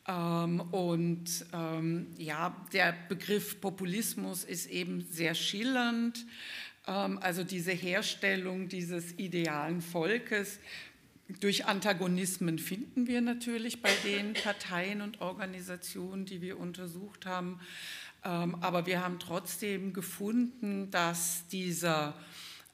Ähm, 0.06 0.60
und 0.60 1.46
ähm, 1.52 2.06
ja, 2.16 2.56
der 2.72 2.94
Begriff 3.08 3.60
Populismus 3.60 4.44
ist 4.44 4.66
eben 4.66 5.06
sehr 5.10 5.34
schillernd. 5.34 6.26
Ähm, 6.86 7.18
also 7.22 7.44
diese 7.44 7.72
Herstellung 7.72 8.68
dieses 8.68 9.12
idealen 9.18 9.80
Volkes 9.80 10.58
durch 11.38 11.66
Antagonismen 11.66 12.58
finden 12.58 13.06
wir 13.06 13.20
natürlich 13.20 13.82
bei 13.82 13.92
den 14.04 14.32
Parteien 14.32 15.00
und 15.00 15.20
Organisationen, 15.20 16.24
die 16.26 16.40
wir 16.40 16.58
untersucht 16.58 17.24
haben. 17.24 17.60
Ähm, 18.24 18.56
aber 18.60 18.86
wir 18.86 19.04
haben 19.04 19.18
trotzdem 19.18 19.92
gefunden, 19.92 20.90
dass 20.90 21.46
dieser 21.48 22.14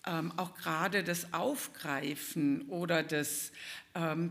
ähm, 0.07 0.32
auch 0.36 0.54
gerade 0.54 1.04
das 1.04 1.32
Aufgreifen 1.34 2.62
oder 2.68 3.02
das 3.02 3.52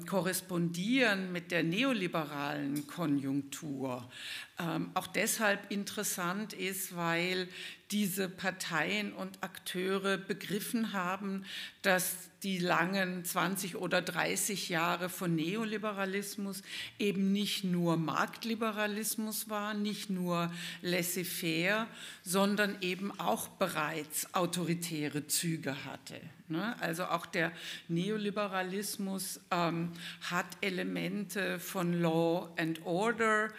korrespondieren 0.06 1.32
mit 1.32 1.50
der 1.50 1.64
neoliberalen 1.64 2.86
Konjunktur 2.86 4.08
ähm, 4.58 4.92
auch 4.94 5.08
deshalb 5.08 5.70
interessant 5.70 6.54
ist, 6.54 6.96
weil 6.96 7.50
diese 7.92 8.30
Parteien 8.30 9.14
und 9.14 9.44
Akteure 9.44 10.18
begriffen 10.18 10.94
haben, 10.94 11.46
dass 11.82 12.30
die 12.42 12.58
langen 12.58 13.24
20 13.24 13.76
oder 13.76 14.02
30 14.02 14.70
Jahre 14.70 15.10
von 15.10 15.36
Neoliberalismus 15.36 16.64
eben 17.00 17.32
nicht 17.32 17.64
nur 17.64 17.98
Marktliberalismus 17.98 19.50
war, 19.50 19.74
nicht 19.74 20.10
nur 20.10 20.52
laissez-faire, 20.82 21.88
sondern 22.24 22.78
eben 22.82 23.20
auch 23.20 23.48
bereits 23.50 24.34
autoritäre 24.34 25.28
Züge 25.28 25.86
hatte. 25.86 26.20
Ne? 26.48 26.76
Also 26.80 27.06
auch 27.06 27.26
der 27.26 27.52
Neoliberalismus 27.88 29.40
ähm, 29.52 29.92
hat 30.30 30.46
Elemente 30.62 31.60
von 31.60 32.00
Law 32.00 32.50
and 32.58 32.86
Order 32.86 33.50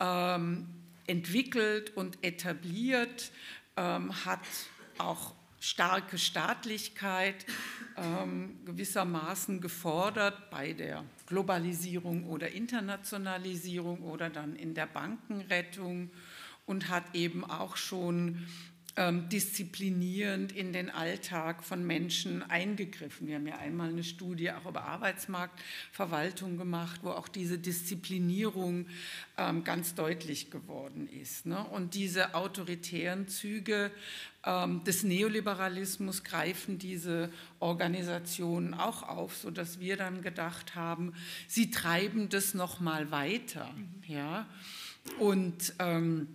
ähm, 0.00 0.68
entwickelt 1.06 1.96
und 1.96 2.22
etabliert, 2.22 3.32
ähm, 3.76 4.24
hat 4.24 4.40
auch 4.98 5.34
starke 5.60 6.18
Staatlichkeit 6.18 7.46
ähm, 7.96 8.60
gewissermaßen 8.64 9.60
gefordert 9.60 10.50
bei 10.50 10.72
der 10.72 11.04
Globalisierung 11.26 12.24
oder 12.24 12.50
Internationalisierung 12.50 14.02
oder 14.02 14.30
dann 14.30 14.54
in 14.54 14.74
der 14.74 14.86
Bankenrettung 14.86 16.10
und 16.66 16.88
hat 16.88 17.04
eben 17.14 17.44
auch 17.44 17.76
schon 17.76 18.46
ähm, 18.98 19.28
disziplinierend 19.28 20.50
in 20.50 20.72
den 20.72 20.90
Alltag 20.90 21.62
von 21.62 21.86
Menschen 21.86 22.42
eingegriffen. 22.42 23.28
Wir 23.28 23.36
haben 23.36 23.46
ja 23.46 23.56
einmal 23.56 23.90
eine 23.90 24.02
Studie 24.02 24.50
auch 24.50 24.68
über 24.68 24.86
Arbeitsmarktverwaltung 24.86 26.58
gemacht, 26.58 27.00
wo 27.04 27.10
auch 27.10 27.28
diese 27.28 27.58
Disziplinierung 27.58 28.86
ähm, 29.36 29.62
ganz 29.62 29.94
deutlich 29.94 30.50
geworden 30.50 31.08
ist. 31.08 31.46
Ne? 31.46 31.64
Und 31.64 31.94
diese 31.94 32.34
autoritären 32.34 33.28
Züge 33.28 33.92
ähm, 34.44 34.82
des 34.82 35.04
Neoliberalismus 35.04 36.24
greifen 36.24 36.80
diese 36.80 37.30
Organisationen 37.60 38.74
auch 38.74 39.04
auf, 39.04 39.36
sodass 39.36 39.78
wir 39.78 39.96
dann 39.96 40.22
gedacht 40.22 40.74
haben, 40.74 41.12
sie 41.46 41.70
treiben 41.70 42.30
das 42.30 42.52
noch 42.52 42.80
mal 42.80 43.12
weiter. 43.12 43.72
Ja? 44.08 44.48
Und 45.20 45.74
ähm, 45.78 46.26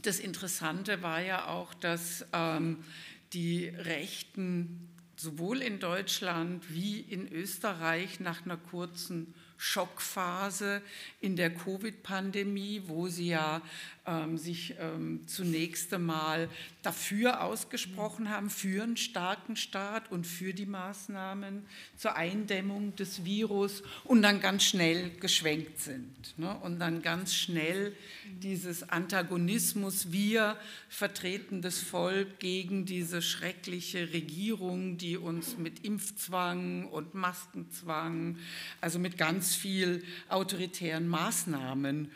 das 0.00 0.18
Interessante 0.18 1.02
war 1.02 1.20
ja 1.20 1.46
auch, 1.46 1.74
dass 1.74 2.24
ähm, 2.32 2.84
die 3.32 3.68
Rechten 3.68 4.88
sowohl 5.16 5.62
in 5.62 5.78
Deutschland 5.78 6.72
wie 6.72 7.00
in 7.00 7.30
Österreich 7.30 8.18
nach 8.20 8.44
einer 8.44 8.56
kurzen 8.56 9.34
Schockphase 9.56 10.82
in 11.20 11.36
der 11.36 11.54
Covid-Pandemie, 11.54 12.82
wo 12.86 13.06
sie 13.06 13.28
ja 13.28 13.62
ähm, 14.04 14.36
sich 14.36 14.74
ähm, 14.80 15.20
zunächst 15.26 15.94
einmal 15.94 16.48
dafür 16.82 17.42
ausgesprochen 17.42 18.30
haben, 18.30 18.50
für 18.50 18.82
einen 18.82 18.96
starken 18.96 19.54
Staat 19.54 20.10
und 20.10 20.26
für 20.26 20.52
die 20.52 20.66
Maßnahmen 20.66 21.64
zur 21.96 22.16
Eindämmung 22.16 22.96
des 22.96 23.24
Virus 23.24 23.84
und 24.04 24.22
dann 24.22 24.40
ganz 24.40 24.64
schnell 24.64 25.10
geschwenkt 25.20 25.78
sind. 25.80 26.36
Ne? 26.36 26.52
Und 26.62 26.80
dann 26.80 27.02
ganz 27.02 27.34
schnell 27.34 27.94
dieses 28.42 28.88
Antagonismus, 28.88 30.10
wir 30.10 30.56
vertreten 30.88 31.62
das 31.62 31.78
Volk 31.78 32.40
gegen 32.40 32.84
diese 32.84 33.22
schreckliche 33.22 34.12
Regierung, 34.12 34.98
die 34.98 35.16
uns 35.16 35.56
mit 35.58 35.84
Impfzwang 35.84 36.88
und 36.88 37.14
Maskenzwang, 37.14 38.36
also 38.80 38.98
mit 38.98 39.16
ganz 39.16 39.54
viel 39.54 40.02
autoritären 40.28 41.06
Maßnahmen 41.06 42.10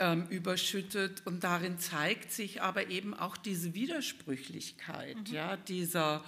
ähm, 0.00 0.26
überschüttet. 0.28 1.22
Und 1.26 1.44
darin 1.44 1.78
zeigt 1.78 2.32
sich 2.32 2.62
aber 2.62 2.88
eben 2.88 3.14
auch 3.14 3.36
diese 3.36 3.74
Widersprüchlichkeit 3.74 5.16
mhm. 5.16 5.34
ja, 5.34 5.56
dieser 5.56 6.24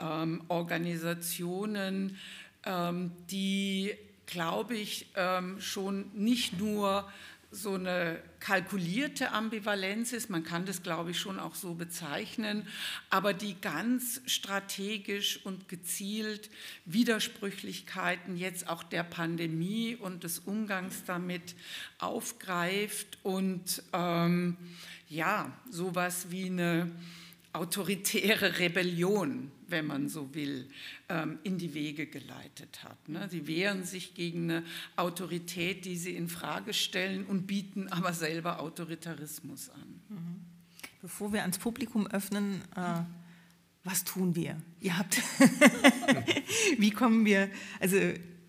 ähm, 0.00 0.42
Organisationen, 0.48 2.16
ähm, 2.64 3.12
die, 3.30 3.94
glaube 4.26 4.74
ich, 4.76 5.06
ähm, 5.14 5.60
schon 5.60 6.10
nicht 6.14 6.58
nur 6.58 7.10
so 7.52 7.74
eine 7.74 8.22
kalkulierte 8.38 9.32
Ambivalenz 9.32 10.12
ist, 10.12 10.30
man 10.30 10.44
kann 10.44 10.66
das, 10.66 10.82
glaube 10.84 11.10
ich, 11.10 11.18
schon 11.18 11.40
auch 11.40 11.56
so 11.56 11.74
bezeichnen, 11.74 12.66
aber 13.10 13.34
die 13.34 13.60
ganz 13.60 14.20
strategisch 14.26 15.44
und 15.44 15.68
gezielt 15.68 16.48
Widersprüchlichkeiten 16.84 18.36
jetzt 18.36 18.68
auch 18.68 18.84
der 18.84 19.02
Pandemie 19.02 19.96
und 19.96 20.22
des 20.22 20.38
Umgangs 20.38 21.02
damit 21.06 21.56
aufgreift 21.98 23.18
und 23.24 23.82
ähm, 23.92 24.56
ja, 25.08 25.52
sowas 25.68 26.30
wie 26.30 26.46
eine 26.46 26.90
autoritäre 27.52 28.60
Rebellion, 28.60 29.50
wenn 29.70 29.86
man 29.86 30.08
so 30.08 30.34
will, 30.34 30.68
ähm, 31.08 31.38
in 31.42 31.58
die 31.58 31.74
Wege 31.74 32.06
geleitet 32.06 32.84
hat. 32.84 33.08
Ne? 33.08 33.28
Sie 33.30 33.46
wehren 33.46 33.84
sich 33.84 34.14
gegen 34.14 34.50
eine 34.50 34.64
Autorität, 34.96 35.84
die 35.84 35.96
sie 35.96 36.14
in 36.14 36.28
Frage 36.28 36.72
stellen 36.72 37.24
und 37.26 37.46
bieten 37.46 37.88
aber 37.88 38.12
selber 38.12 38.60
Autoritarismus 38.60 39.70
an. 39.70 40.00
Mhm. 40.08 40.40
Bevor 41.02 41.32
wir 41.32 41.42
ans 41.42 41.58
Publikum 41.58 42.06
öffnen, 42.06 42.62
äh, 42.76 43.02
was 43.84 44.04
tun 44.04 44.34
wir? 44.36 44.60
Ihr 44.80 44.98
habt, 44.98 45.16
wie 46.78 46.90
kommen 46.90 47.24
wir, 47.24 47.48
also 47.80 47.96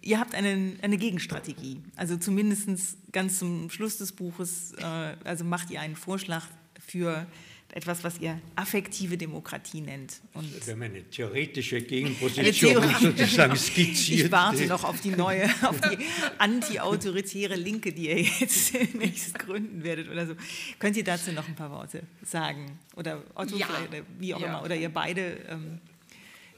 ihr 0.02 0.20
habt 0.20 0.36
eine, 0.36 0.76
eine 0.82 0.98
Gegenstrategie, 0.98 1.82
also 1.96 2.18
zumindest 2.18 2.98
ganz 3.12 3.40
zum 3.40 3.70
Schluss 3.70 3.98
des 3.98 4.12
Buches, 4.12 4.74
äh, 4.74 4.84
also 5.24 5.46
macht 5.46 5.70
ihr 5.70 5.80
einen 5.80 5.96
Vorschlag 5.96 6.46
für 6.80 7.26
etwas, 7.74 8.04
was 8.04 8.20
ihr 8.20 8.40
affektive 8.56 9.18
Demokratie 9.18 9.82
nennt. 9.82 10.20
Und 10.34 10.66
Wir 10.66 10.74
haben 10.74 10.82
eine 10.82 11.04
theoretische 11.10 11.82
Gegenposition 11.82 12.78
eine 12.84 13.00
sozusagen 13.00 13.56
skizziert. 13.56 14.26
Ich 14.26 14.32
warte 14.32 14.66
noch 14.68 14.84
auf 14.84 15.00
die 15.02 15.12
neue, 15.12 15.46
auf 15.64 15.80
die 15.82 15.98
anti-autoritäre 16.38 17.56
Linke, 17.56 17.94
die 17.94 18.10
ihr 18.10 18.22
jetzt 18.22 18.74
demnächst 18.94 19.40
gründen 19.40 19.84
werdet 19.84 20.10
oder 20.10 20.28
so. 20.28 20.36
Könnt 20.80 20.98
ihr 20.98 21.04
dazu 21.04 21.32
noch 21.32 21.48
ein 21.48 21.56
paar 21.56 21.72
Worte 21.72 22.04
sagen? 22.24 22.80
Oder 22.96 23.24
Otto, 23.36 23.56
ja. 23.56 23.68
oder 23.68 24.04
wie 24.20 24.34
auch 24.34 24.42
ja. 24.42 24.48
immer, 24.48 24.64
oder 24.64 24.76
ihr 24.76 24.90
beide... 24.90 25.38
Ähm, 25.50 25.80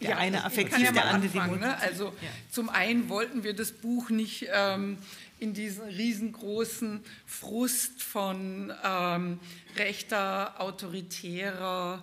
der 0.02 0.10
ja, 0.12 0.18
eine 0.18 0.44
affektiv, 0.44 0.84
ja 0.84 0.92
der 0.92 1.06
andere 1.06 1.58
ne? 1.58 1.78
Also 1.80 2.08
ja. 2.08 2.30
zum 2.52 2.70
einen 2.70 3.08
wollten 3.08 3.44
wir 3.44 3.54
das 3.54 3.72
Buch 3.72 4.10
nicht 4.10 4.48
ähm, 4.54 4.98
in 5.44 5.54
diesen 5.54 5.84
riesengroßen 5.84 7.02
Frust 7.26 8.02
von 8.02 8.74
ähm, 8.82 9.40
rechter, 9.76 10.62
autoritärer, 10.62 12.02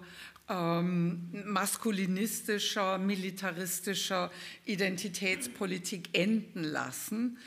ähm, 0.51 1.27
maskulinistischer, 1.47 2.99
militaristischer 2.99 4.31
Identitätspolitik 4.67 6.11
enden 6.13 6.65
lassen. 6.65 7.39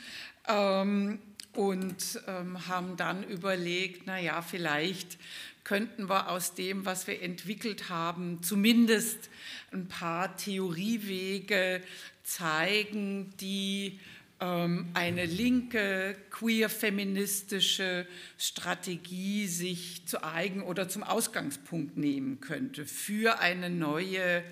Ähm, 0.48 1.20
und 1.52 2.20
ähm, 2.26 2.66
haben 2.66 2.96
dann 2.96 3.22
überlegt, 3.22 4.08
naja, 4.08 4.42
vielleicht 4.42 5.18
könnten 5.62 6.08
wir 6.08 6.28
aus 6.28 6.54
dem, 6.54 6.84
was 6.84 7.06
wir 7.06 7.22
entwickelt 7.22 7.88
haben, 7.88 8.42
zumindest 8.42 9.30
ein 9.72 9.86
paar 9.86 10.36
Theoriewege 10.36 11.80
zeigen, 12.24 13.32
die 13.38 14.00
eine 14.44 15.26
linke, 15.26 16.16
queer-feministische 16.30 18.06
Strategie 18.36 19.46
sich 19.46 20.06
zu 20.06 20.22
eigen 20.24 20.62
oder 20.62 20.88
zum 20.88 21.02
Ausgangspunkt 21.02 21.96
nehmen 21.96 22.40
könnte 22.40 22.84
für 22.84 23.40
eine 23.40 23.70
neue 23.70 24.42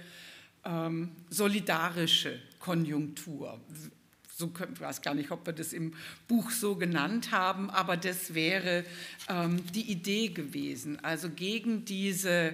ähm, 0.65 1.11
solidarische 1.31 2.41
Konjunktur. 2.59 3.61
So 4.35 4.49
können, 4.49 4.73
ich 4.75 4.81
weiß 4.81 5.03
gar 5.03 5.15
nicht, 5.15 5.31
ob 5.31 5.45
wir 5.47 5.53
das 5.53 5.73
im 5.73 5.93
Buch 6.27 6.51
so 6.51 6.77
genannt 6.77 7.31
haben, 7.31 7.69
aber 7.69 7.97
das 7.97 8.35
wäre 8.35 8.85
ähm, 9.29 9.61
die 9.75 9.91
Idee 9.91 10.29
gewesen. 10.29 10.99
Also 11.05 11.29
gegen 11.29 11.85
diese 11.85 12.53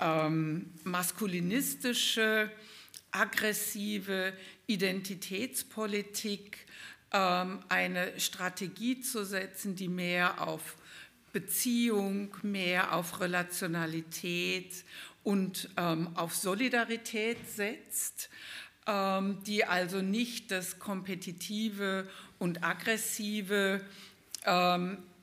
ähm, 0.00 0.70
maskulinistische, 0.84 2.50
aggressive 3.10 4.32
Identitätspolitik 4.66 6.58
ähm, 6.58 6.69
eine 7.12 8.20
Strategie 8.20 9.00
zu 9.00 9.24
setzen, 9.24 9.74
die 9.74 9.88
mehr 9.88 10.46
auf 10.46 10.76
Beziehung, 11.32 12.36
mehr 12.42 12.94
auf 12.94 13.20
Relationalität 13.20 14.84
und 15.22 15.70
ähm, 15.76 16.16
auf 16.16 16.34
Solidarität 16.34 17.38
setzt, 17.48 18.30
ähm, 18.86 19.42
die 19.44 19.64
also 19.64 20.02
nicht 20.02 20.50
das 20.50 20.78
Kompetitive 20.78 22.08
und 22.38 22.64
Aggressive 22.64 23.80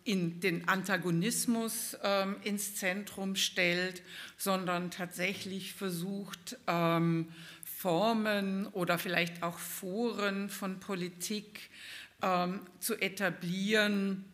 in 0.04 0.40
den 0.40 0.68
Antagonismus 0.68 1.98
ins 2.44 2.76
Zentrum 2.76 3.36
stellt, 3.36 4.04
sondern 4.38 4.92
tatsächlich 4.92 5.74
versucht, 5.74 6.56
Formen 7.78 8.66
oder 8.68 8.98
vielleicht 8.98 9.44
auch 9.44 9.60
Foren 9.60 10.50
von 10.50 10.80
Politik 10.80 11.70
ähm, 12.24 12.62
zu 12.80 12.96
etablieren, 12.96 14.26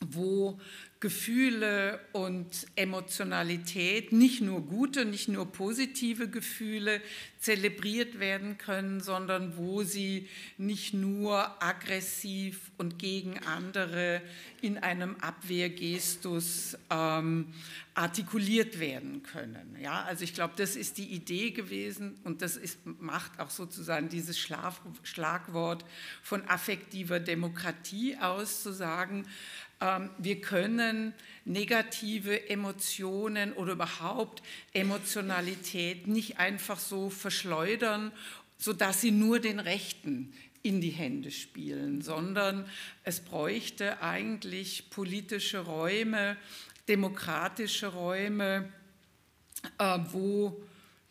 wo 0.00 0.60
Gefühle 1.00 2.00
und 2.12 2.66
Emotionalität, 2.74 4.10
nicht 4.10 4.40
nur 4.40 4.66
gute, 4.66 5.04
nicht 5.04 5.28
nur 5.28 5.46
positive 5.52 6.28
Gefühle 6.28 7.00
zelebriert 7.38 8.18
werden 8.18 8.58
können, 8.58 9.00
sondern 9.00 9.56
wo 9.56 9.84
sie 9.84 10.28
nicht 10.56 10.94
nur 10.94 11.62
aggressiv 11.62 12.72
und 12.78 12.98
gegen 12.98 13.38
andere 13.38 14.22
in 14.60 14.76
einem 14.76 15.14
Abwehrgestus 15.20 16.76
ähm, 16.90 17.54
artikuliert 17.94 18.80
werden 18.80 19.22
können. 19.22 19.76
Ja, 19.80 20.02
also 20.02 20.24
ich 20.24 20.34
glaube, 20.34 20.54
das 20.56 20.74
ist 20.74 20.98
die 20.98 21.06
Idee 21.06 21.52
gewesen 21.52 22.18
und 22.24 22.42
das 22.42 22.56
ist, 22.56 22.78
macht 22.84 23.38
auch 23.38 23.50
sozusagen 23.50 24.08
dieses 24.08 24.36
Schlaf, 24.36 24.80
Schlagwort 25.04 25.84
von 26.22 26.44
affektiver 26.48 27.20
Demokratie 27.20 28.16
aus, 28.16 28.64
zu 28.64 28.72
sagen, 28.72 29.26
wir 29.80 30.40
können 30.40 31.14
negative 31.44 32.50
Emotionen 32.50 33.52
oder 33.52 33.72
überhaupt 33.72 34.42
Emotionalität 34.72 36.08
nicht 36.08 36.38
einfach 36.38 36.78
so 36.78 37.10
verschleudern, 37.10 38.10
sodass 38.58 39.00
sie 39.00 39.12
nur 39.12 39.38
den 39.38 39.60
Rechten 39.60 40.32
in 40.62 40.80
die 40.80 40.90
Hände 40.90 41.30
spielen, 41.30 42.02
sondern 42.02 42.66
es 43.04 43.20
bräuchte 43.20 44.02
eigentlich 44.02 44.90
politische 44.90 45.60
Räume, 45.60 46.36
demokratische 46.88 47.88
Räume, 47.88 48.72
äh, 49.78 49.98
wo 50.10 50.60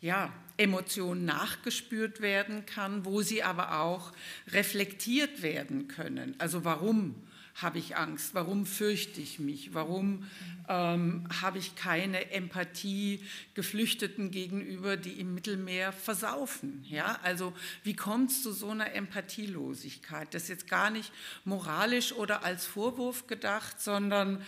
ja, 0.00 0.32
Emotionen 0.58 1.24
nachgespürt 1.24 2.20
werden 2.20 2.66
kann, 2.66 3.04
wo 3.04 3.22
sie 3.22 3.42
aber 3.42 3.80
auch 3.80 4.12
reflektiert 4.48 5.42
werden 5.42 5.88
können. 5.88 6.34
Also 6.38 6.64
warum 6.64 7.14
habe 7.60 7.78
ich 7.78 7.96
Angst? 7.96 8.34
Warum 8.34 8.66
fürchte 8.66 9.20
ich 9.20 9.40
mich? 9.40 9.74
Warum 9.74 10.24
ähm, 10.68 11.26
habe 11.42 11.58
ich 11.58 11.74
keine 11.74 12.30
Empathie 12.30 13.20
Geflüchteten 13.54 14.30
gegenüber, 14.30 14.96
die 14.96 15.20
im 15.20 15.34
Mittelmeer 15.34 15.92
versaufen? 15.92 16.84
Ja, 16.88 17.18
also 17.24 17.52
wie 17.82 17.96
kommt 17.96 18.30
es 18.30 18.42
zu 18.44 18.52
so 18.52 18.70
einer 18.70 18.92
Empathielosigkeit? 18.92 20.32
Das 20.32 20.44
ist 20.44 20.48
jetzt 20.50 20.68
gar 20.68 20.90
nicht 20.90 21.12
moralisch 21.44 22.12
oder 22.12 22.44
als 22.44 22.64
Vorwurf 22.64 23.26
gedacht, 23.26 23.80
sondern 23.80 24.40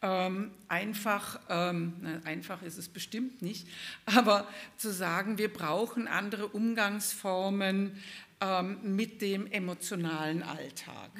ähm, 0.00 0.52
einfach, 0.68 1.40
ähm, 1.48 2.20
einfach 2.24 2.62
ist 2.62 2.78
es 2.78 2.88
bestimmt 2.88 3.42
nicht, 3.42 3.66
aber 4.04 4.46
zu 4.76 4.92
sagen, 4.92 5.38
wir 5.38 5.52
brauchen 5.52 6.06
andere 6.06 6.48
Umgangsformen, 6.48 7.96
ähm, 8.40 8.96
mit 8.96 9.20
dem 9.20 9.46
emotionalen 9.50 10.42
Alltag. 10.42 11.10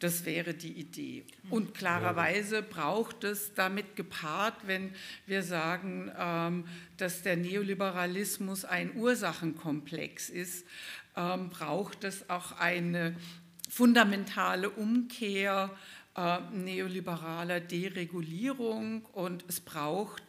Das 0.00 0.24
wäre 0.24 0.54
die 0.54 0.72
Idee. 0.72 1.24
Und 1.50 1.74
klarerweise 1.74 2.62
braucht 2.62 3.24
es 3.24 3.54
damit 3.54 3.96
gepaart, 3.96 4.66
wenn 4.66 4.92
wir 5.26 5.42
sagen, 5.42 6.12
ähm, 6.18 6.64
dass 6.98 7.22
der 7.22 7.36
Neoliberalismus 7.36 8.64
ein 8.64 8.94
Ursachenkomplex 8.96 10.28
ist, 10.28 10.66
ähm, 11.16 11.48
braucht 11.48 12.04
es 12.04 12.28
auch 12.30 12.52
eine 12.58 13.16
fundamentale 13.68 14.70
Umkehr 14.70 15.70
äh, 16.16 16.38
neoliberaler 16.52 17.60
Deregulierung 17.60 19.04
und 19.12 19.44
es 19.48 19.60
braucht 19.60 20.22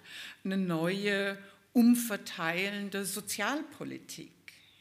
eine 0.44 0.58
neue 0.58 1.38
umverteilende 1.74 3.06
Sozialpolitik. 3.06 4.32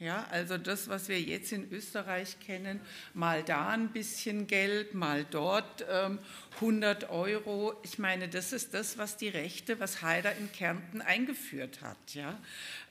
Ja, 0.01 0.28
also 0.30 0.59
das, 0.59 0.88
was 0.88 1.09
wir 1.09 1.20
jetzt 1.20 1.51
in 1.51 1.72
Österreich 1.72 2.38
kennen, 2.38 2.78
mal 3.14 3.42
da 3.42 3.70
ein 3.70 3.88
bisschen 3.88 4.46
Geld, 4.46 4.94
mal 4.94 5.26
dort 5.28 5.84
ähm, 5.90 6.20
100 6.57 7.11
Euro. 7.11 7.74
Ich 7.82 7.99
meine, 7.99 8.28
das 8.28 8.53
ist 8.53 8.74
das, 8.74 8.96
was 8.96 9.16
die 9.16 9.28
Rechte, 9.28 9.80
was 9.80 10.01
Haider 10.01 10.36
in 10.36 10.53
Kärnten 10.53 11.03
eingeführt 11.03 11.80
hat. 11.82 11.96
Ja? 12.14 12.38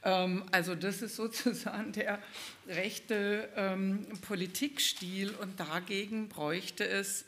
Ähm, 0.04 0.44
also 0.52 0.76
das 0.76 1.02
ist 1.02 1.16
sozusagen 1.16 1.94
der 1.94 2.20
rechte 2.68 3.48
ähm, 3.56 4.06
Politikstil 4.28 5.34
und 5.42 5.58
dagegen 5.62 6.28
bräuchte 6.28 6.86
es 6.86 7.24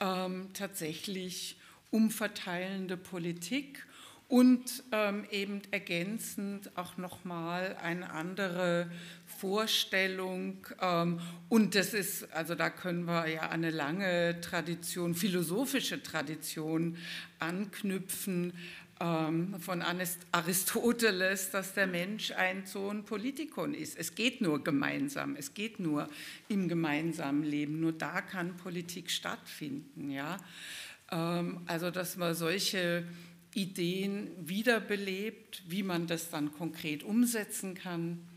ähm, 0.00 0.48
tatsächlich 0.54 1.56
umverteilende 1.92 2.96
Politik 2.96 3.86
und 4.30 4.84
ähm, 4.92 5.26
eben 5.32 5.60
ergänzend 5.72 6.70
auch 6.76 6.96
nochmal 6.96 7.76
eine 7.82 8.10
andere 8.10 8.88
Vorstellung. 9.40 10.66
Ähm, 10.80 11.18
und 11.48 11.74
das 11.74 11.94
ist, 11.94 12.30
also 12.32 12.54
da 12.54 12.68
können 12.68 13.04
wir 13.04 13.26
ja 13.26 13.48
eine 13.48 13.70
lange 13.70 14.40
Tradition, 14.40 15.14
philosophische 15.14 16.02
Tradition 16.02 16.98
anknüpfen 17.38 18.52
ähm, 19.00 19.58
von 19.58 19.82
Aristoteles, 20.32 21.50
dass 21.50 21.72
der 21.72 21.86
Mensch 21.86 22.32
ein 22.32 22.66
Sohn 22.66 23.04
Politikon 23.04 23.72
ist. 23.72 23.98
Es 23.98 24.14
geht 24.14 24.42
nur 24.42 24.62
gemeinsam, 24.62 25.36
es 25.36 25.54
geht 25.54 25.80
nur 25.80 26.08
im 26.48 26.68
gemeinsamen 26.68 27.42
Leben. 27.42 27.80
Nur 27.80 27.92
da 27.92 28.20
kann 28.20 28.58
Politik 28.58 29.10
stattfinden. 29.10 30.10
Ja? 30.10 30.36
Ähm, 31.10 31.62
also, 31.66 31.90
dass 31.90 32.18
man 32.18 32.34
solche 32.34 33.04
Ideen 33.54 34.30
wiederbelebt, 34.38 35.62
wie 35.66 35.82
man 35.82 36.06
das 36.06 36.28
dann 36.28 36.52
konkret 36.52 37.02
umsetzen 37.02 37.74
kann. 37.74 38.29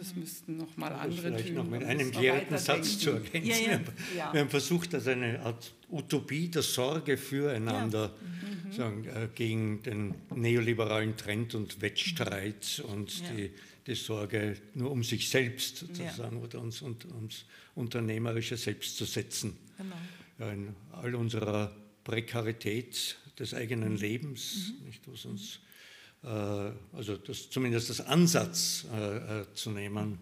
Das 0.00 0.16
müssten 0.16 0.56
noch 0.56 0.78
mal 0.78 0.94
andere 0.94 1.20
vielleicht 1.20 1.48
Typen. 1.48 1.56
noch 1.56 1.68
mit 1.68 1.84
einem 1.84 2.10
klärenden 2.10 2.56
Satz 2.56 3.00
zu 3.00 3.10
ergänzen. 3.10 3.50
Ja, 3.50 3.56
ja. 3.56 3.80
Ja. 4.16 4.32
Wir 4.32 4.40
haben 4.40 4.48
versucht, 4.48 4.94
dass 4.94 5.06
eine 5.06 5.40
Art 5.40 5.74
Utopie 5.90 6.48
der 6.48 6.62
Sorge 6.62 7.18
füreinander 7.18 8.08
mhm. 8.08 8.72
sagen, 8.72 9.04
äh, 9.04 9.28
gegen 9.34 9.82
den 9.82 10.14
neoliberalen 10.34 11.18
Trend 11.18 11.54
und 11.54 11.82
Wettstreit 11.82 12.82
und 12.88 13.22
die, 13.28 13.50
die, 13.86 13.94
Sorge 13.94 14.56
nur 14.72 14.90
um 14.90 15.04
sich 15.04 15.28
selbst 15.28 15.76
sozusagen 15.76 16.38
oder 16.38 16.62
uns, 16.62 16.80
und, 16.80 17.04
ums 17.04 17.44
unternehmerische 17.74 18.56
Selbst 18.56 18.96
zu 18.96 19.04
setzen. 19.04 19.58
Genau. 19.76 20.50
in 20.50 20.74
all 20.92 21.14
unserer 21.14 21.76
Prekarität 22.04 23.18
des 23.38 23.52
eigenen 23.52 23.98
Lebens, 23.98 24.72
mhm. 24.80 24.86
nicht, 24.86 25.02
was 25.06 25.26
uns, 25.26 25.56
äh, 25.56 25.69
also 26.22 27.16
das, 27.16 27.48
zumindest 27.48 27.88
das 27.88 28.00
Ansatz 28.02 28.84
äh, 28.92 29.40
äh, 29.40 29.46
zu 29.54 29.70
nehmen 29.70 30.18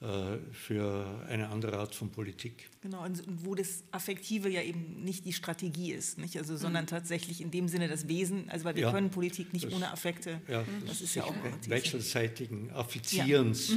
äh, 0.00 0.38
für 0.52 1.24
eine 1.28 1.48
andere 1.48 1.78
Art 1.78 1.94
von 1.94 2.10
Politik. 2.10 2.68
Genau, 2.82 3.04
und 3.04 3.22
wo 3.44 3.54
das 3.54 3.84
Affektive 3.92 4.48
ja 4.48 4.60
eben 4.60 5.04
nicht 5.04 5.24
die 5.24 5.32
Strategie 5.32 5.92
ist, 5.92 6.18
nicht? 6.18 6.36
Also, 6.36 6.56
sondern 6.56 6.84
mhm. 6.84 6.88
tatsächlich 6.88 7.40
in 7.40 7.50
dem 7.50 7.68
Sinne 7.68 7.88
das 7.88 8.08
Wesen, 8.08 8.50
also 8.50 8.64
weil 8.64 8.74
wir 8.74 8.82
ja, 8.82 8.92
können 8.92 9.10
Politik 9.10 9.52
nicht 9.52 9.66
das, 9.66 9.72
ohne 9.72 9.90
Affekte, 9.90 10.40
ja, 10.48 10.64
das, 10.80 10.88
das 10.88 11.00
ist 11.00 11.14
ja 11.14 11.24
auch 11.24 11.34
wechselseitigen 11.66 12.70
Affizierens. 12.72 13.70
Ja. 13.70 13.76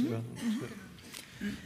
Mhm. 1.40 1.56